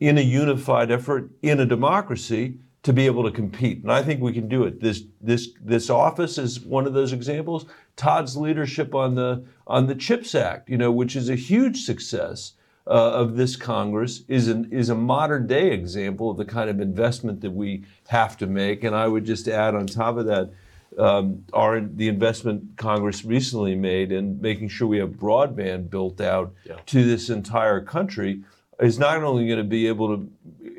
in 0.00 0.18
a 0.18 0.22
unified 0.22 0.90
effort 0.90 1.30
in 1.42 1.60
a 1.60 1.66
democracy 1.66 2.58
to 2.82 2.92
be 2.92 3.06
able 3.06 3.24
to 3.24 3.30
compete. 3.30 3.82
And 3.82 3.90
I 3.90 4.02
think 4.02 4.20
we 4.20 4.32
can 4.32 4.48
do 4.48 4.64
it. 4.64 4.80
This 4.80 5.02
this 5.20 5.48
this 5.60 5.90
office 5.90 6.38
is 6.38 6.60
one 6.60 6.86
of 6.86 6.92
those 6.92 7.12
examples. 7.12 7.66
Todd's 7.96 8.36
leadership 8.36 8.94
on 8.94 9.14
the 9.14 9.44
on 9.66 9.86
the 9.86 9.94
CHIPS 9.94 10.34
Act, 10.34 10.68
you 10.68 10.76
know, 10.76 10.92
which 10.92 11.16
is 11.16 11.30
a 11.30 11.34
huge 11.34 11.84
success 11.84 12.52
uh, 12.86 13.12
of 13.12 13.36
this 13.36 13.56
Congress, 13.56 14.22
is 14.28 14.48
an 14.48 14.68
is 14.70 14.90
a 14.90 14.94
modern 14.94 15.46
day 15.46 15.70
example 15.70 16.30
of 16.30 16.36
the 16.36 16.44
kind 16.44 16.68
of 16.68 16.80
investment 16.80 17.40
that 17.40 17.52
we 17.52 17.84
have 18.08 18.36
to 18.36 18.46
make. 18.46 18.84
And 18.84 18.94
I 18.94 19.08
would 19.08 19.24
just 19.24 19.48
add 19.48 19.74
on 19.74 19.86
top 19.86 20.18
of 20.18 20.26
that. 20.26 20.52
Um, 20.98 21.44
our 21.52 21.80
the 21.80 22.08
investment 22.08 22.76
Congress 22.76 23.24
recently 23.24 23.74
made 23.74 24.12
in 24.12 24.40
making 24.40 24.68
sure 24.68 24.86
we 24.86 24.98
have 24.98 25.10
broadband 25.10 25.90
built 25.90 26.20
out 26.20 26.52
Yeah. 26.64 26.76
to 26.86 27.04
this 27.04 27.30
entire 27.30 27.80
country 27.80 28.42
is 28.80 28.98
not 28.98 29.22
only 29.22 29.46
going 29.46 29.58
to 29.58 29.64
be 29.64 29.88
able 29.88 30.16
to 30.16 30.30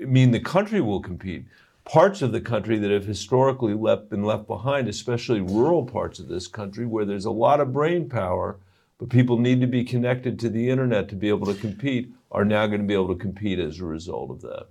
mean 0.05 0.31
the 0.31 0.39
country 0.39 0.79
will 0.81 1.01
compete, 1.01 1.45
parts 1.83 2.21
of 2.21 2.31
the 2.31 2.41
country 2.41 2.77
that 2.79 2.91
have 2.91 3.05
historically 3.05 3.73
left, 3.73 4.09
been 4.09 4.23
left 4.23 4.47
behind, 4.47 4.87
especially 4.87 5.41
rural 5.41 5.83
parts 5.85 6.19
of 6.19 6.27
this 6.27 6.47
country 6.47 6.85
where 6.85 7.05
there's 7.05 7.25
a 7.25 7.31
lot 7.31 7.59
of 7.59 7.73
brain 7.73 8.07
power, 8.09 8.57
but 8.97 9.09
people 9.09 9.37
need 9.37 9.61
to 9.61 9.67
be 9.67 9.83
connected 9.83 10.39
to 10.39 10.49
the 10.49 10.69
internet 10.69 11.07
to 11.09 11.15
be 11.15 11.29
able 11.29 11.45
to 11.47 11.59
compete, 11.59 12.11
are 12.31 12.45
now 12.45 12.67
going 12.67 12.81
to 12.81 12.87
be 12.87 12.93
able 12.93 13.13
to 13.13 13.15
compete 13.15 13.59
as 13.59 13.79
a 13.79 13.85
result 13.85 14.29
of 14.29 14.41
that. 14.41 14.67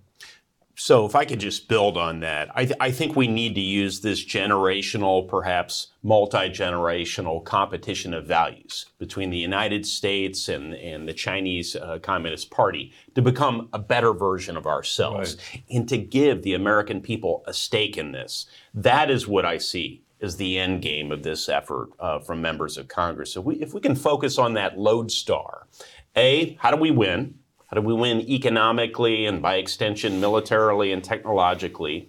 So, 0.77 1.07
if 1.07 1.15
I 1.15 1.25
could 1.25 1.39
just 1.39 1.69
build 1.69 1.97
on 1.97 2.21
that, 2.21 2.51
I, 2.55 2.65
th- 2.65 2.77
I 2.81 2.91
think 2.91 3.15
we 3.15 3.29
need 3.29 3.55
to 3.55 3.61
use 3.61 4.01
this 4.01 4.25
generational, 4.25 5.29
perhaps 5.29 5.89
multi 6.03 6.51
generational 6.51 7.45
competition 7.45 8.13
of 8.13 8.27
values 8.27 8.87
between 8.99 9.31
the 9.31 9.39
United 9.39 9.87
States 9.87 10.49
and, 10.49 10.75
and 10.75 11.07
the 11.07 11.13
Chinese 11.13 11.77
uh, 11.77 12.01
Communist 12.03 12.51
Party 12.51 12.93
to 13.15 13.23
become 13.23 13.69
a 13.73 13.79
better 13.79 14.13
version 14.13 14.57
of 14.57 14.67
ourselves 14.67 15.37
and 15.71 15.89
to 15.89 15.97
give 15.97 16.43
the 16.43 16.55
American 16.55 17.01
people 17.01 17.45
a 17.47 17.55
stake 17.55 17.97
in 17.97 18.11
this. 18.11 18.47
That 18.75 19.11
is 19.11 19.29
what 19.29 19.45
I 19.45 19.59
see 19.59 20.03
as 20.21 20.37
the 20.37 20.59
end 20.59 20.83
game 20.83 21.13
of 21.13 21.23
this 21.23 21.49
effort 21.49 21.91
uh, 22.01 22.19
from 22.19 22.43
members 22.43 22.77
of 22.77 22.89
Congress. 22.89 23.33
So, 23.33 23.41
we, 23.41 23.55
if 23.57 23.75
we 23.75 23.81
can 23.81 23.95
focus 23.95 24.39
on 24.39 24.55
that 24.55 24.77
lodestar, 24.77 25.69
A, 26.17 26.55
how 26.61 26.73
do 26.73 26.77
we 26.79 26.91
win? 26.91 27.39
How 27.75 27.81
do 27.81 27.89
we 27.89 27.95
win 27.95 28.21
economically 28.21 29.27
and 29.27 29.43
by 29.43 29.57
extension 29.57 30.21
militarily 30.21 30.93
and 30.93 31.03
technologically? 31.03 32.09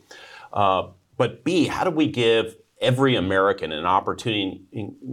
Uh, 0.54 0.90
but 1.18 1.44
B, 1.44 1.66
how 1.66 1.84
do 1.84 1.90
we 1.90 2.08
give 2.08 2.56
every 2.80 3.16
American 3.16 3.72
an 3.72 3.84
opportunity, 3.84 4.62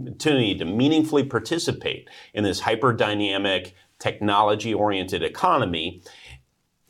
opportunity 0.07 0.55
to 0.59 0.65
meaningfully 0.65 1.23
participate 1.23 2.07
in 2.35 2.43
this 2.43 2.59
hyper 2.59 2.93
dynamic, 2.93 3.73
technology 3.97 4.75
oriented 4.75 5.23
economy 5.23 6.03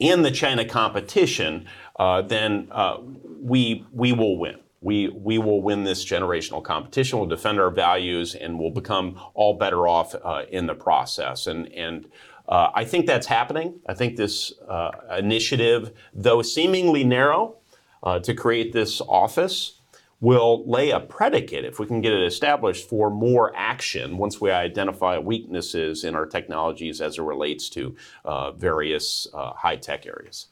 and 0.02 0.26
the 0.26 0.32
China 0.32 0.66
competition? 0.66 1.66
Uh, 1.98 2.22
then 2.22 2.68
uh, 2.70 2.98
we, 3.40 3.86
we 3.94 4.12
will 4.12 4.38
win. 4.38 4.60
We, 4.82 5.08
we 5.08 5.38
will 5.38 5.62
win 5.62 5.86
this 5.86 6.04
generational 6.04 6.62
competition. 6.62 7.18
We'll 7.18 7.30
defend 7.30 7.62
our 7.62 7.70
values, 7.70 8.36
and 8.36 8.60
we'll 8.60 8.72
become 8.72 9.18
all 9.34 9.54
better 9.54 9.88
off 9.88 10.14
uh, 10.22 10.44
in 10.52 10.66
the 10.66 10.76
process. 10.76 11.48
And 11.48 11.72
and 11.72 12.10
uh, 12.54 12.70
I 12.76 12.86
think 12.86 13.08
that's 13.08 13.26
happening. 13.26 13.80
I 13.88 13.96
think 13.96 14.16
this 14.16 14.54
uh, 14.70 14.92
initiative, 15.18 15.92
though 16.14 16.44
seemingly 16.44 17.04
narrow, 17.04 17.56
uh, 18.04 18.20
to 18.20 18.36
create 18.36 18.74
this 18.74 19.02
office, 19.02 19.82
will 20.22 20.64
lay 20.70 20.92
a 20.92 21.00
predicate, 21.00 21.66
if 21.66 21.80
we 21.80 21.88
can 21.88 22.00
get 22.00 22.14
it 22.14 22.24
established, 22.24 22.88
for 22.88 23.10
more 23.10 23.52
action 23.56 24.18
once 24.18 24.40
we 24.40 24.52
identify 24.52 25.18
weaknesses 25.18 26.04
in 26.04 26.14
our 26.14 26.28
technologies 26.28 27.02
as 27.02 27.18
it 27.18 27.24
relates 27.24 27.70
to 27.70 27.96
uh, 28.24 28.52
various 28.52 29.26
uh, 29.34 29.54
high 29.54 29.76
tech 29.76 30.06
areas. 30.06 30.50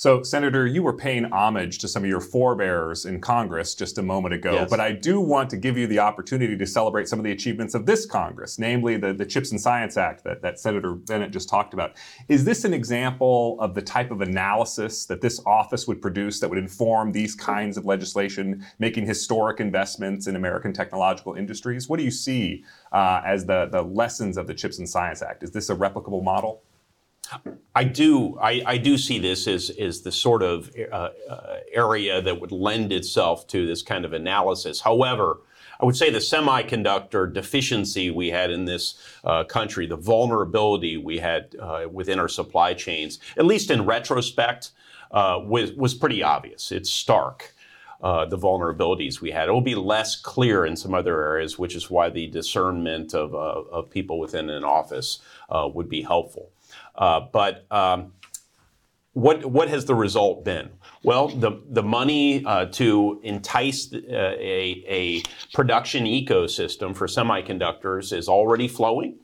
So, 0.00 0.22
Senator, 0.22 0.66
you 0.66 0.82
were 0.82 0.94
paying 0.94 1.26
homage 1.26 1.76
to 1.80 1.86
some 1.86 2.04
of 2.04 2.08
your 2.08 2.22
forebears 2.22 3.04
in 3.04 3.20
Congress 3.20 3.74
just 3.74 3.98
a 3.98 4.02
moment 4.02 4.32
ago, 4.32 4.52
Yes. 4.54 4.70
but 4.70 4.80
I 4.80 4.92
do 4.92 5.20
want 5.20 5.50
to 5.50 5.58
give 5.58 5.76
you 5.76 5.86
the 5.86 5.98
opportunity 5.98 6.56
to 6.56 6.66
celebrate 6.66 7.06
some 7.06 7.18
of 7.18 7.24
the 7.26 7.32
achievements 7.32 7.74
of 7.74 7.84
this 7.84 8.06
Congress, 8.06 8.58
namely 8.58 8.96
the, 8.96 9.12
the 9.12 9.26
CHIPS 9.26 9.50
and 9.50 9.60
Science 9.60 9.98
Act 9.98 10.24
that, 10.24 10.40
that 10.40 10.58
Senator 10.58 10.94
Bennet 10.94 11.32
just 11.32 11.50
talked 11.50 11.74
about. 11.74 11.98
Is 12.28 12.46
this 12.46 12.64
an 12.64 12.72
example 12.72 13.58
of 13.60 13.74
the 13.74 13.82
type 13.82 14.10
of 14.10 14.22
analysis 14.22 15.04
that 15.04 15.20
this 15.20 15.38
office 15.44 15.86
would 15.86 16.00
produce 16.00 16.40
that 16.40 16.48
would 16.48 16.56
inform 16.56 17.12
these 17.12 17.34
kinds 17.34 17.76
of 17.76 17.84
legislation, 17.84 18.64
making 18.78 19.04
historic 19.04 19.60
investments 19.60 20.26
in 20.26 20.34
American 20.34 20.72
technological 20.72 21.34
industries? 21.34 21.90
What 21.90 21.98
do 21.98 22.04
you 22.04 22.10
see 22.10 22.64
uh, 22.92 23.20
as 23.22 23.44
the, 23.44 23.68
the 23.70 23.82
lessons 23.82 24.38
of 24.38 24.46
the 24.46 24.54
CHIPS 24.54 24.78
and 24.78 24.88
Science 24.88 25.20
Act? 25.20 25.42
Is 25.42 25.50
this 25.50 25.68
a 25.68 25.76
replicable 25.76 26.24
model? 26.24 26.62
I 27.74 27.84
do 27.84 28.38
I, 28.40 28.62
I, 28.66 28.76
do 28.78 28.98
see 28.98 29.18
this 29.18 29.46
as, 29.46 29.70
as 29.70 30.02
the 30.02 30.10
sort 30.10 30.42
of 30.42 30.70
uh, 30.90 31.10
uh, 31.28 31.56
area 31.72 32.20
that 32.20 32.40
would 32.40 32.50
lend 32.50 32.92
itself 32.92 33.46
to 33.48 33.66
this 33.66 33.82
kind 33.82 34.04
of 34.04 34.12
analysis. 34.12 34.80
However, 34.80 35.38
I 35.80 35.84
would 35.84 35.96
say 35.96 36.10
the 36.10 36.18
semiconductor 36.18 37.32
deficiency 37.32 38.10
we 38.10 38.28
had 38.28 38.50
in 38.50 38.66
this 38.66 39.00
uh, 39.24 39.44
country, 39.44 39.86
the 39.86 39.96
vulnerability 39.96 40.96
we 40.96 41.18
had 41.18 41.56
uh, 41.60 41.86
within 41.90 42.18
our 42.18 42.28
supply 42.28 42.74
chains, 42.74 43.18
at 43.36 43.46
least 43.46 43.70
in 43.70 43.86
retrospect, 43.86 44.72
uh, 45.10 45.40
was, 45.42 45.72
was 45.72 45.94
pretty 45.94 46.22
obvious. 46.22 46.70
It's 46.70 46.90
stark. 46.90 47.54
Uh, 48.02 48.24
the 48.24 48.38
vulnerabilities 48.38 49.20
we 49.20 49.30
had. 49.30 49.46
It 49.46 49.52
will 49.52 49.60
be 49.60 49.74
less 49.74 50.16
clear 50.16 50.64
in 50.64 50.74
some 50.74 50.94
other 50.94 51.22
areas, 51.22 51.58
which 51.58 51.74
is 51.74 51.90
why 51.90 52.08
the 52.08 52.28
discernment 52.28 53.12
of, 53.12 53.34
uh, 53.34 53.36
of 53.70 53.90
people 53.90 54.18
within 54.18 54.48
an 54.48 54.64
office 54.64 55.18
uh, 55.50 55.68
would 55.70 55.90
be 55.90 56.00
helpful. 56.00 56.50
But 56.96 57.66
um, 57.70 58.12
what 59.12 59.44
what 59.44 59.68
has 59.68 59.84
the 59.84 59.94
result 59.94 60.44
been? 60.44 60.70
Well, 61.02 61.28
the 61.28 61.62
the 61.68 61.82
money 61.82 62.44
uh, 62.44 62.66
to 62.66 63.20
entice 63.22 63.92
uh, 63.92 63.98
a, 63.98 64.84
a 64.88 65.22
production 65.52 66.04
ecosystem 66.04 66.94
for 66.94 67.06
semiconductors 67.06 68.12
is 68.16 68.28
already 68.28 68.68
flowing. 68.68 69.18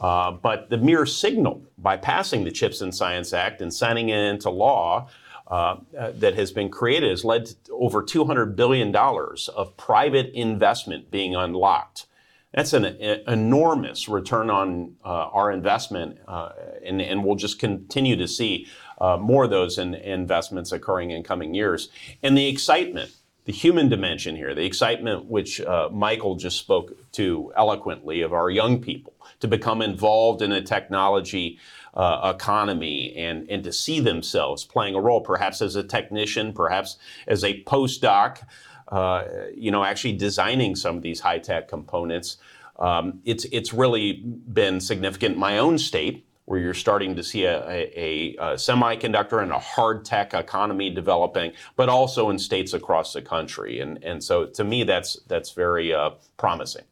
Uh, 0.00 0.30
but 0.30 0.70
the 0.70 0.78
mere 0.78 1.04
signal 1.04 1.62
by 1.76 1.96
passing 1.96 2.44
the 2.44 2.50
Chips 2.50 2.80
and 2.80 2.94
Science 2.94 3.34
Act 3.34 3.60
and 3.60 3.72
signing 3.72 4.08
it 4.08 4.18
into 4.18 4.48
law 4.48 5.08
uh, 5.46 5.76
uh, 5.98 6.12
that 6.14 6.34
has 6.34 6.50
been 6.52 6.70
created 6.70 7.10
has 7.10 7.22
led 7.22 7.46
to 7.46 7.72
over 7.72 8.02
$200 8.02 8.56
billion 8.56 8.96
of 8.96 9.76
private 9.76 10.32
investment 10.32 11.10
being 11.10 11.36
unlocked. 11.36 12.06
That's 12.52 12.72
an, 12.72 12.84
enormous 12.84 14.08
return 14.08 14.50
on 14.50 14.96
uh, 15.04 15.08
our 15.08 15.52
investment, 15.52 16.18
and, 16.26 17.00
and 17.00 17.24
we'll 17.24 17.36
just 17.36 17.58
continue 17.58 18.16
to 18.16 18.26
see 18.26 18.66
uh, 19.00 19.16
more 19.16 19.44
of 19.44 19.50
those 19.50 19.78
in, 19.78 19.94
investments 19.94 20.72
occurring 20.72 21.10
in 21.10 21.22
coming 21.22 21.54
years. 21.54 21.88
And 22.22 22.36
the 22.36 22.48
excitement, 22.48 23.12
the 23.44 23.52
human 23.52 23.88
dimension 23.88 24.36
here, 24.36 24.54
the 24.54 24.64
excitement 24.64 25.26
which 25.26 25.60
uh, 25.60 25.88
Michael 25.92 26.36
just 26.36 26.58
spoke 26.58 26.92
to 27.12 27.52
eloquently 27.56 28.20
of 28.20 28.32
our 28.32 28.50
young 28.50 28.80
people 28.80 29.14
to 29.40 29.48
become 29.48 29.80
involved 29.80 30.42
in 30.42 30.52
a 30.52 30.60
technology 30.60 31.58
uh, 31.94 32.32
economy 32.34 33.14
and, 33.16 33.48
and 33.50 33.64
to 33.64 33.72
see 33.72 34.00
themselves 34.00 34.64
playing 34.64 34.94
a 34.94 35.00
role, 35.00 35.20
perhaps 35.20 35.62
as 35.62 35.76
a 35.76 35.82
technician, 35.82 36.52
perhaps 36.52 36.98
as 37.26 37.42
a 37.42 37.62
postdoc, 37.64 38.42
uh, 38.90 39.24
you 39.54 39.70
know, 39.70 39.84
actually 39.84 40.12
designing 40.12 40.74
some 40.74 40.96
of 40.96 41.02
these 41.02 41.20
high 41.20 41.38
tech 41.38 41.68
components. 41.68 42.36
Um, 42.78 43.20
it's, 43.24 43.44
it's 43.46 43.72
really 43.72 44.14
been 44.14 44.80
significant 44.80 45.34
in 45.34 45.40
my 45.40 45.58
own 45.58 45.78
state 45.78 46.26
where 46.46 46.58
you're 46.58 46.74
starting 46.74 47.14
to 47.14 47.22
see 47.22 47.44
a, 47.44 47.60
a, 47.68 48.34
a, 48.34 48.54
semiconductor 48.54 49.40
and 49.40 49.52
a 49.52 49.58
hard 49.58 50.04
tech 50.04 50.34
economy 50.34 50.90
developing, 50.90 51.52
but 51.76 51.88
also 51.88 52.28
in 52.30 52.38
states 52.40 52.72
across 52.72 53.12
the 53.12 53.22
country. 53.22 53.78
And, 53.78 54.02
and 54.02 54.24
so 54.24 54.46
to 54.46 54.64
me, 54.64 54.82
that's, 54.82 55.20
that's 55.28 55.52
very 55.52 55.94
uh, 55.94 56.10
promising. 56.38 56.82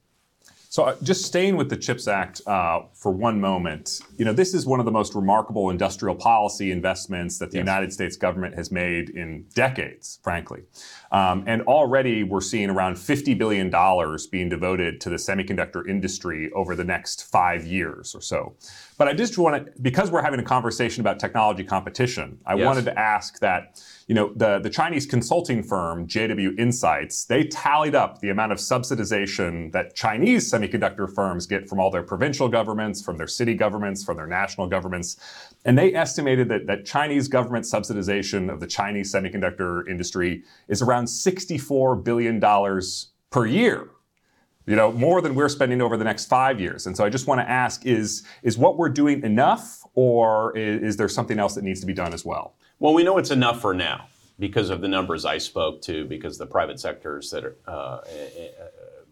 So, 0.69 0.85
uh, 0.85 0.97
just 1.03 1.25
staying 1.25 1.57
with 1.57 1.71
the 1.71 1.77
CHIPS 1.77 2.07
Act 2.07 2.43
uh, 2.47 2.83
for 2.99 3.13
one 3.13 3.41
moment, 3.41 4.01
you 4.17 4.25
know, 4.25 4.33
this 4.33 4.53
is 4.53 4.67
one 4.67 4.81
of 4.81 4.85
the 4.85 4.91
most 4.91 5.15
remarkable 5.15 5.71
industrial 5.71 6.17
policy 6.17 6.73
investments 6.73 7.39
that 7.39 7.53
the 7.53 7.59
yes. 7.59 7.63
United 7.63 7.93
States 7.93 8.17
government 8.17 8.57
has 8.57 8.73
made 8.73 9.11
in 9.11 9.47
decades, 9.55 10.19
frankly. 10.25 10.65
Um, 11.13 11.45
and 11.47 11.63
already 11.63 12.25
we're 12.25 12.41
seeing 12.41 12.71
around 12.71 12.97
$50 12.97 13.39
billion 13.39 13.71
being 14.33 14.49
devoted 14.49 15.01
to 15.03 15.11
the 15.11 15.17
semiconductor 15.17 15.89
industry 15.89 16.51
over 16.57 16.75
the 16.75 16.83
next 16.83 17.31
five 17.31 17.65
years 17.65 18.17
or 18.17 18.21
so. 18.21 18.57
But 18.97 19.07
I 19.07 19.13
just 19.13 19.39
want 19.39 19.65
to, 19.65 19.73
because 19.81 20.11
we're 20.11 20.23
having 20.23 20.41
a 20.41 20.45
conversation 20.45 21.01
about 21.01 21.21
technology 21.21 21.63
competition, 21.63 22.41
I 22.45 22.57
yes. 22.57 22.67
wanted 22.67 22.85
to 22.87 22.99
ask 22.99 23.39
that 23.39 23.81
you 24.09 24.15
know, 24.15 24.33
the, 24.35 24.59
the 24.59 24.71
Chinese 24.71 25.05
consulting 25.05 25.63
firm 25.63 26.07
JW 26.09 26.59
Insights, 26.59 27.27
they 27.27 27.45
tallied 27.45 27.95
up 27.95 28.21
the 28.21 28.31
amount 28.31 28.53
of 28.53 28.59
subsidization 28.59 29.71
that 29.73 29.95
Chinese 29.95 30.51
semiconductor 30.51 31.15
firms 31.15 31.47
get 31.47 31.69
from 31.69 31.79
all 31.79 31.91
their 31.91 32.03
provincial 32.03 32.49
governments, 32.49 32.88
from 32.97 33.17
their 33.17 33.27
city 33.27 33.55
governments, 33.55 34.05
from 34.05 34.17
their 34.17 34.27
national 34.27 34.69
governments. 34.69 35.17
And 35.65 35.77
they 35.77 35.95
estimated 35.95 36.49
that, 36.49 36.67
that 36.67 36.85
Chinese 36.85 37.29
government 37.29 37.65
subsidization 37.65 38.53
of 38.53 38.61
the 38.61 38.67
Chinese 38.67 39.13
semiconductor 39.13 39.89
industry 39.89 40.45
is 40.69 40.83
around 40.83 41.07
$64 41.07 42.03
billion 42.05 42.41
per 43.31 43.47
year 43.47 43.91
you 44.67 44.77
know 44.77 44.93
more 44.93 45.23
than 45.23 45.35
we're 45.35 45.49
spending 45.49 45.81
over 45.81 45.97
the 45.97 46.05
next 46.05 46.27
five 46.27 46.61
years 46.61 46.87
and 46.87 46.97
so 46.97 47.05
i 47.05 47.09
just 47.11 47.27
want 47.27 47.39
to 47.41 47.49
ask 47.49 47.85
is 47.87 48.23
is 48.43 48.57
what 48.59 48.77
we're 48.79 48.89
doing 48.89 49.23
enough 49.23 49.83
or 49.95 50.57
is, 50.57 50.83
is 50.83 50.97
there 50.97 51.09
something 51.09 51.39
else 51.39 51.55
that 51.55 51.65
needs 51.65 51.81
to 51.81 51.87
be 51.87 51.93
done 51.93 52.15
as 52.15 52.25
well 52.25 52.55
well, 52.81 52.95
we 52.95 53.03
know 53.03 53.19
it's 53.19 53.33
enough 53.33 53.61
for 53.61 53.75
now 53.75 54.07
because 54.39 54.71
of 54.71 54.81
the 54.81 54.87
numbers 54.87 55.25
I 55.25 55.39
spoke 55.39 55.83
to, 55.83 56.05
because 56.05 56.39
the 56.39 56.47
private 56.47 56.79
sectors 56.79 57.31
that 57.31 57.45
are 57.45 57.57
uh, 57.67 57.99
eh, 58.09 58.29
eh, 58.37 58.49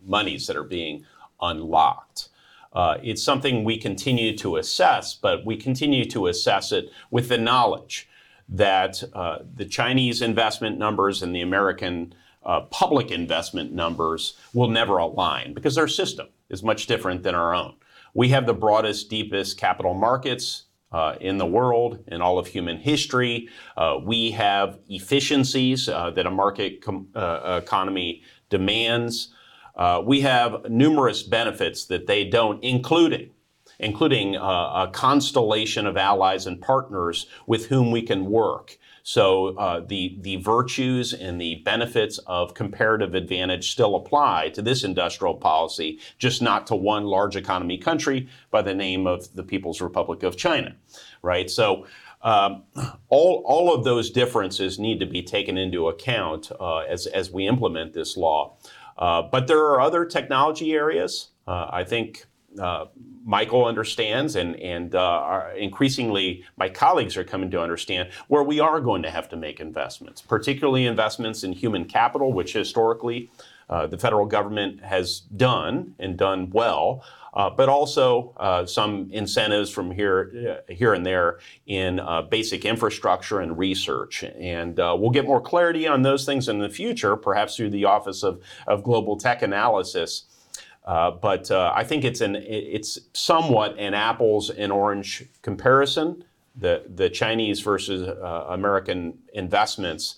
monies 0.05 0.47
that 0.47 0.57
are 0.57 0.62
being 0.62 1.05
unlocked. 1.41 2.29
Uh, 2.77 2.99
it's 3.03 3.23
something 3.23 3.65
we 3.65 3.79
continue 3.79 4.37
to 4.37 4.57
assess, 4.57 5.15
but 5.15 5.47
we 5.47 5.57
continue 5.57 6.05
to 6.05 6.27
assess 6.27 6.73
it 6.73 6.91
with 7.11 7.31
the 7.31 7.39
knowledge 7.39 8.07
that 8.51 9.03
uh, 9.15 9.39
the 9.55 9.65
Chinese 9.65 10.21
investment 10.21 10.79
numbers 10.79 11.23
and 11.23 11.35
the 11.35 11.41
American 11.41 12.15
uh, 12.45 12.61
public 12.61 13.11
investment 13.11 13.73
numbers 13.73 14.39
will 14.53 14.69
never 14.69 14.99
align 14.99 15.55
because 15.55 15.75
their 15.75 15.89
system 15.89 16.29
is 16.51 16.62
much 16.62 16.87
different 16.87 17.23
than 17.23 17.35
our 17.35 17.55
own. 17.55 17.75
We 18.12 18.29
have 18.29 18.47
the 18.47 18.55
broadest, 18.55 19.09
deepest 19.09 19.59
capital 19.59 19.95
markets 19.95 20.65
uh, 20.93 21.17
in 21.21 21.39
the 21.39 21.47
world, 21.47 22.05
in 22.09 22.21
all 22.21 22.39
of 22.39 22.47
human 22.47 22.77
history. 22.77 23.49
Uh, 23.77 23.99
we 24.03 24.31
have 24.33 24.79
efficiencies 24.89 25.89
uh, 25.89 26.11
that 26.11 26.27
a 26.27 26.31
market 26.31 26.83
com- 26.83 27.09
uh, 27.15 27.61
economy 27.62 28.23
demands. 28.51 29.35
Uh, 29.77 30.03
we 30.05 30.21
have 30.23 30.69
numerous 30.69 31.23
benefits 31.23 31.85
that 31.87 32.07
they 32.07 32.25
don't, 32.25 32.62
including 32.62 33.31
including 33.79 34.37
uh, 34.37 34.41
a 34.87 34.91
constellation 34.93 35.87
of 35.87 35.97
allies 35.97 36.47
and 36.47 36.61
partners 36.62 37.27
with 37.47 37.67
whom 37.67 37.91
we 37.91 38.01
can 38.01 38.25
work. 38.25 38.79
So 39.03 39.57
uh, 39.57 39.81
the, 39.87 40.17
the 40.21 40.37
virtues 40.37 41.12
and 41.12 41.41
the 41.41 41.57
benefits 41.57 42.19
of 42.27 42.55
comparative 42.55 43.15
advantage 43.15 43.71
still 43.71 43.95
apply 43.95 44.49
to 44.55 44.62
this 44.62 44.83
industrial 44.83 45.35
policy, 45.35 46.01
just 46.19 46.43
not 46.43 46.67
to 46.69 46.75
one 46.75 47.05
large 47.05 47.37
economy 47.37 47.79
country 47.79 48.29
by 48.51 48.62
the 48.62 48.75
name 48.75 49.07
of 49.07 49.33
the 49.35 49.45
People's 49.45 49.81
Republic 49.81 50.23
of 50.23 50.37
China, 50.37 50.75
right? 51.23 51.49
So 51.51 51.87
um, 52.23 52.65
all, 53.09 53.45
all 53.47 53.73
of 53.73 53.85
those 53.85 54.11
differences 54.11 54.79
need 54.79 54.99
to 55.01 55.07
be 55.07 55.23
taken 55.23 55.57
into 55.57 55.89
account 55.89 56.51
uh, 56.59 56.79
as, 56.79 57.07
as 57.07 57.31
we 57.31 57.47
implement 57.47 57.93
this 57.93 58.17
law. 58.17 58.57
Uh, 58.98 59.22
but 59.22 59.46
there 59.46 59.64
are 59.64 59.80
other 59.80 60.04
technology 60.04 60.72
areas. 60.72 61.28
Uh, 61.46 61.68
I 61.70 61.85
think 61.85 62.26
uh, 62.59 62.87
Michael 63.24 63.64
understands, 63.64 64.37
and 64.37 64.56
and 64.56 64.94
uh, 64.94 65.48
increasingly 65.56 66.44
my 66.56 66.68
colleagues 66.68 67.16
are 67.16 67.24
coming 67.24 67.50
to 67.50 67.61
understand 67.61 68.11
where 68.28 68.42
we 68.42 68.61
are 68.61 68.80
going 68.80 69.02
to 69.02 69.11
have 69.11 69.28
to 69.30 69.37
make 69.37 69.61
investments, 69.61 70.22
particularly 70.22 70.87
investments 70.87 71.44
in 71.44 71.52
human 71.52 71.85
capital, 71.85 72.32
which 72.32 72.54
historically 72.54 73.30
uh, 73.68 73.87
the 73.87 73.98
federal 73.98 74.26
government 74.26 74.83
has 74.83 75.20
done 75.20 75.94
and 75.98 76.16
done 76.16 76.50
well. 76.50 77.05
Uh, 77.35 77.50
but 77.50 77.68
also 77.68 78.33
uh, 78.38 78.64
some 78.64 79.11
incentives 79.12 79.68
from 79.68 79.90
here, 79.90 80.62
uh, 80.68 80.72
here 80.72 80.94
and 80.94 81.05
there 81.05 81.38
in 81.66 82.00
basic 82.31 82.64
infrastructure 82.64 83.40
and 83.40 83.59
research. 83.59 84.24
And 84.24 84.79
we'll 84.79 85.11
get 85.11 85.26
more 85.26 85.42
clarity 85.42 85.87
on 85.87 86.00
those 86.00 86.24
things 86.24 86.48
in 86.48 86.61
the 86.61 86.70
future, 86.70 87.14
perhaps 87.14 87.55
through 87.55 87.70
the 87.70 87.85
Office 87.85 88.22
of, 88.22 88.40
of 88.66 88.83
Global 88.83 89.18
Tech 89.18 89.42
Analysis. 89.42 90.24
Uh, 90.87 91.11
but 91.11 91.50
uh, 91.50 91.72
I 91.74 91.83
think 91.83 92.05
it's 92.05 92.20
an 92.20 92.37
it's 92.37 92.98
somewhat 93.12 93.76
an 93.79 93.92
apples 93.92 94.50
and 94.50 94.70
orange 94.70 95.24
comparison. 95.42 96.24
The 96.55 96.85
the 96.88 97.11
Chinese 97.11 97.61
versus 97.61 98.07
uh, 98.07 98.46
American 98.48 99.18
investments. 99.35 100.14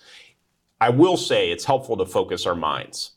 I 0.81 0.91
will 0.91 1.17
say 1.17 1.51
it's 1.51 1.65
helpful 1.65 1.97
to 1.97 2.07
focus 2.07 2.47
our 2.47 2.55
minds. 2.55 3.13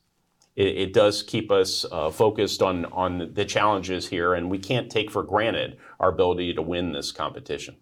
It, 0.55 0.77
it 0.77 0.93
does 0.93 1.23
keep 1.23 1.51
us 1.51 1.85
uh, 1.91 2.09
focused 2.09 2.61
on 2.61 2.85
on 2.85 3.33
the 3.33 3.45
challenges 3.45 4.07
here, 4.07 4.33
and 4.33 4.49
we 4.49 4.57
can't 4.57 4.89
take 4.89 5.11
for 5.11 5.23
granted 5.23 5.77
our 5.99 6.09
ability 6.09 6.53
to 6.53 6.61
win 6.61 6.91
this 6.91 7.11
competition. 7.11 7.77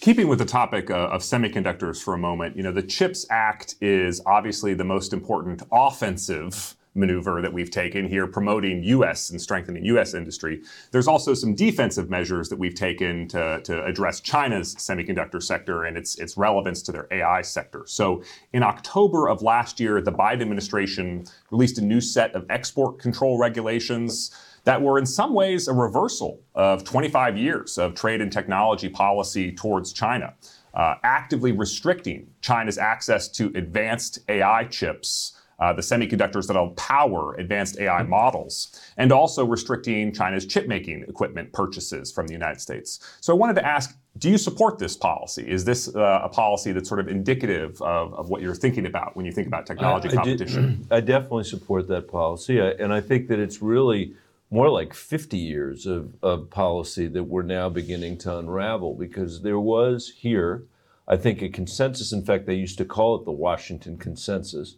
Keeping 0.00 0.28
with 0.28 0.38
the 0.38 0.44
topic 0.44 0.90
uh, 0.90 1.08
of 1.08 1.22
semiconductors 1.22 2.02
for 2.02 2.14
a 2.14 2.18
moment, 2.18 2.56
you 2.56 2.62
know 2.62 2.72
the 2.72 2.82
CHIPS 2.82 3.26
Act 3.30 3.76
is 3.80 4.20
obviously 4.26 4.74
the 4.74 4.84
most 4.84 5.12
important 5.12 5.62
offensive 5.72 6.75
maneuver 6.96 7.40
that 7.42 7.52
we've 7.52 7.70
taken 7.70 8.08
here, 8.08 8.26
promoting 8.26 8.82
U.S. 8.84 9.30
and 9.30 9.40
strengthening 9.40 9.84
U.S. 9.84 10.14
industry. 10.14 10.62
There's 10.90 11.08
also 11.08 11.34
some 11.34 11.54
defensive 11.54 12.10
measures 12.10 12.48
that 12.48 12.58
we've 12.58 12.74
taken 12.74 13.28
to, 13.28 13.60
to 13.62 13.84
address 13.84 14.20
China's 14.20 14.74
semiconductor 14.76 15.42
sector 15.42 15.84
and 15.84 15.96
its, 15.96 16.16
its 16.18 16.36
relevance 16.36 16.82
to 16.82 16.92
their 16.92 17.06
AI 17.10 17.42
sector. 17.42 17.84
So 17.86 18.22
in 18.52 18.62
October 18.62 19.28
of 19.28 19.42
last 19.42 19.78
year, 19.78 20.00
the 20.00 20.12
Biden 20.12 20.42
administration 20.42 21.24
released 21.50 21.78
a 21.78 21.84
new 21.84 22.00
set 22.00 22.34
of 22.34 22.46
export 22.50 22.98
control 22.98 23.38
regulations 23.38 24.34
that 24.66 24.82
were 24.82 24.98
in 24.98 25.06
some 25.06 25.32
ways 25.32 25.68
a 25.68 25.72
reversal 25.72 26.40
of 26.56 26.82
25 26.82 27.38
years 27.38 27.78
of 27.78 27.94
trade 27.94 28.20
and 28.20 28.32
technology 28.32 28.88
policy 28.88 29.52
towards 29.52 29.92
China, 29.92 30.34
uh, 30.74 30.96
actively 31.04 31.52
restricting 31.52 32.26
China's 32.40 32.76
access 32.76 33.28
to 33.28 33.52
advanced 33.54 34.18
AI 34.28 34.64
chips 34.64 35.35
uh, 35.58 35.72
the 35.72 35.82
semiconductors 35.82 36.46
that'll 36.46 36.70
power 36.70 37.34
advanced 37.34 37.78
AI 37.78 38.02
models, 38.02 38.80
and 38.96 39.12
also 39.12 39.44
restricting 39.44 40.12
China's 40.12 40.46
chip 40.46 40.66
making 40.66 41.02
equipment 41.08 41.52
purchases 41.52 42.12
from 42.12 42.26
the 42.26 42.32
United 42.32 42.60
States. 42.60 43.00
So 43.20 43.32
I 43.32 43.36
wanted 43.36 43.54
to 43.54 43.66
ask 43.66 43.96
do 44.18 44.30
you 44.30 44.38
support 44.38 44.78
this 44.78 44.96
policy? 44.96 45.46
Is 45.46 45.64
this 45.64 45.94
uh, 45.94 46.20
a 46.22 46.28
policy 46.28 46.72
that's 46.72 46.88
sort 46.88 47.00
of 47.00 47.08
indicative 47.08 47.80
of, 47.82 48.14
of, 48.14 48.30
what 48.30 48.40
you're 48.40 48.54
thinking 48.54 48.86
about 48.86 49.14
when 49.14 49.26
you 49.26 49.32
think 49.32 49.46
about 49.46 49.66
technology 49.66 50.08
I, 50.08 50.12
competition? 50.12 50.86
I, 50.90 50.96
I, 50.96 51.00
definitely 51.00 51.44
support 51.44 51.86
that 51.88 52.08
policy, 52.08 52.60
I, 52.60 52.68
and 52.68 52.94
I 52.94 53.02
think 53.02 53.28
that 53.28 53.38
it's 53.38 53.60
really 53.60 54.14
more 54.50 54.70
like 54.70 54.94
50 54.94 55.36
years 55.36 55.86
of, 55.86 56.14
of 56.22 56.50
policy 56.50 57.08
that 57.08 57.24
we're 57.24 57.42
now 57.42 57.68
beginning 57.68 58.16
to 58.18 58.38
unravel 58.38 58.94
because 58.94 59.42
there 59.42 59.58
was 59.58 60.12
here, 60.16 60.64
I 61.08 61.16
think, 61.16 61.42
a 61.42 61.48
consensus. 61.48 62.12
In 62.12 62.24
fact, 62.24 62.46
they 62.46 62.54
used 62.54 62.78
to 62.78 62.84
call 62.84 63.16
it 63.16 63.24
the 63.24 63.32
Washington 63.32 63.98
Consensus 63.98 64.76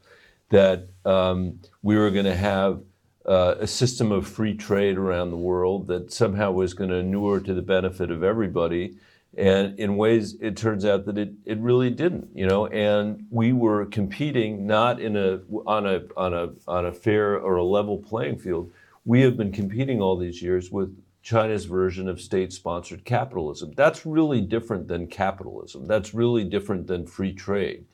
that 0.50 0.88
um, 1.04 1.60
we 1.82 1.96
were 1.96 2.10
going 2.10 2.24
to 2.24 2.34
have 2.36 2.82
uh, 3.26 3.56
a 3.60 3.66
system 3.66 4.10
of 4.10 4.26
free 4.26 4.54
trade 4.54 4.96
around 4.96 5.30
the 5.30 5.36
world 5.36 5.86
that 5.88 6.12
somehow 6.12 6.50
was 6.50 6.74
going 6.74 6.90
to 6.90 6.96
inure 6.96 7.40
to 7.40 7.52
the 7.52 7.62
benefit 7.62 8.10
of 8.10 8.22
everybody. 8.22 8.96
And 9.36 9.78
in 9.78 9.98
ways, 9.98 10.36
it 10.40 10.56
turns 10.56 10.84
out 10.84 11.04
that 11.04 11.18
it, 11.18 11.32
it 11.44 11.58
really 11.58 11.90
didn't, 11.90 12.30
you 12.34 12.46
know. 12.46 12.66
And 12.68 13.26
we 13.30 13.52
were 13.52 13.84
competing 13.84 14.66
not 14.66 15.00
in 15.00 15.16
a 15.16 15.40
on 15.66 15.86
a 15.86 16.02
on 16.16 16.32
a 16.32 16.48
on 16.66 16.86
a 16.86 16.92
fair 16.92 17.38
or 17.38 17.56
a 17.56 17.64
level 17.64 17.98
playing 17.98 18.38
field. 18.38 18.72
We 19.04 19.20
have 19.20 19.36
been 19.36 19.52
competing 19.52 20.00
all 20.00 20.16
these 20.16 20.40
years 20.40 20.72
with 20.72 20.96
China's 21.22 21.66
version 21.66 22.08
of 22.08 22.22
state-sponsored 22.22 23.04
capitalism. 23.04 23.72
That's 23.76 24.06
really 24.06 24.40
different 24.40 24.88
than 24.88 25.06
capitalism. 25.06 25.86
That's 25.86 26.14
really 26.14 26.44
different 26.44 26.86
than 26.86 27.06
free 27.06 27.34
trade. 27.34 27.84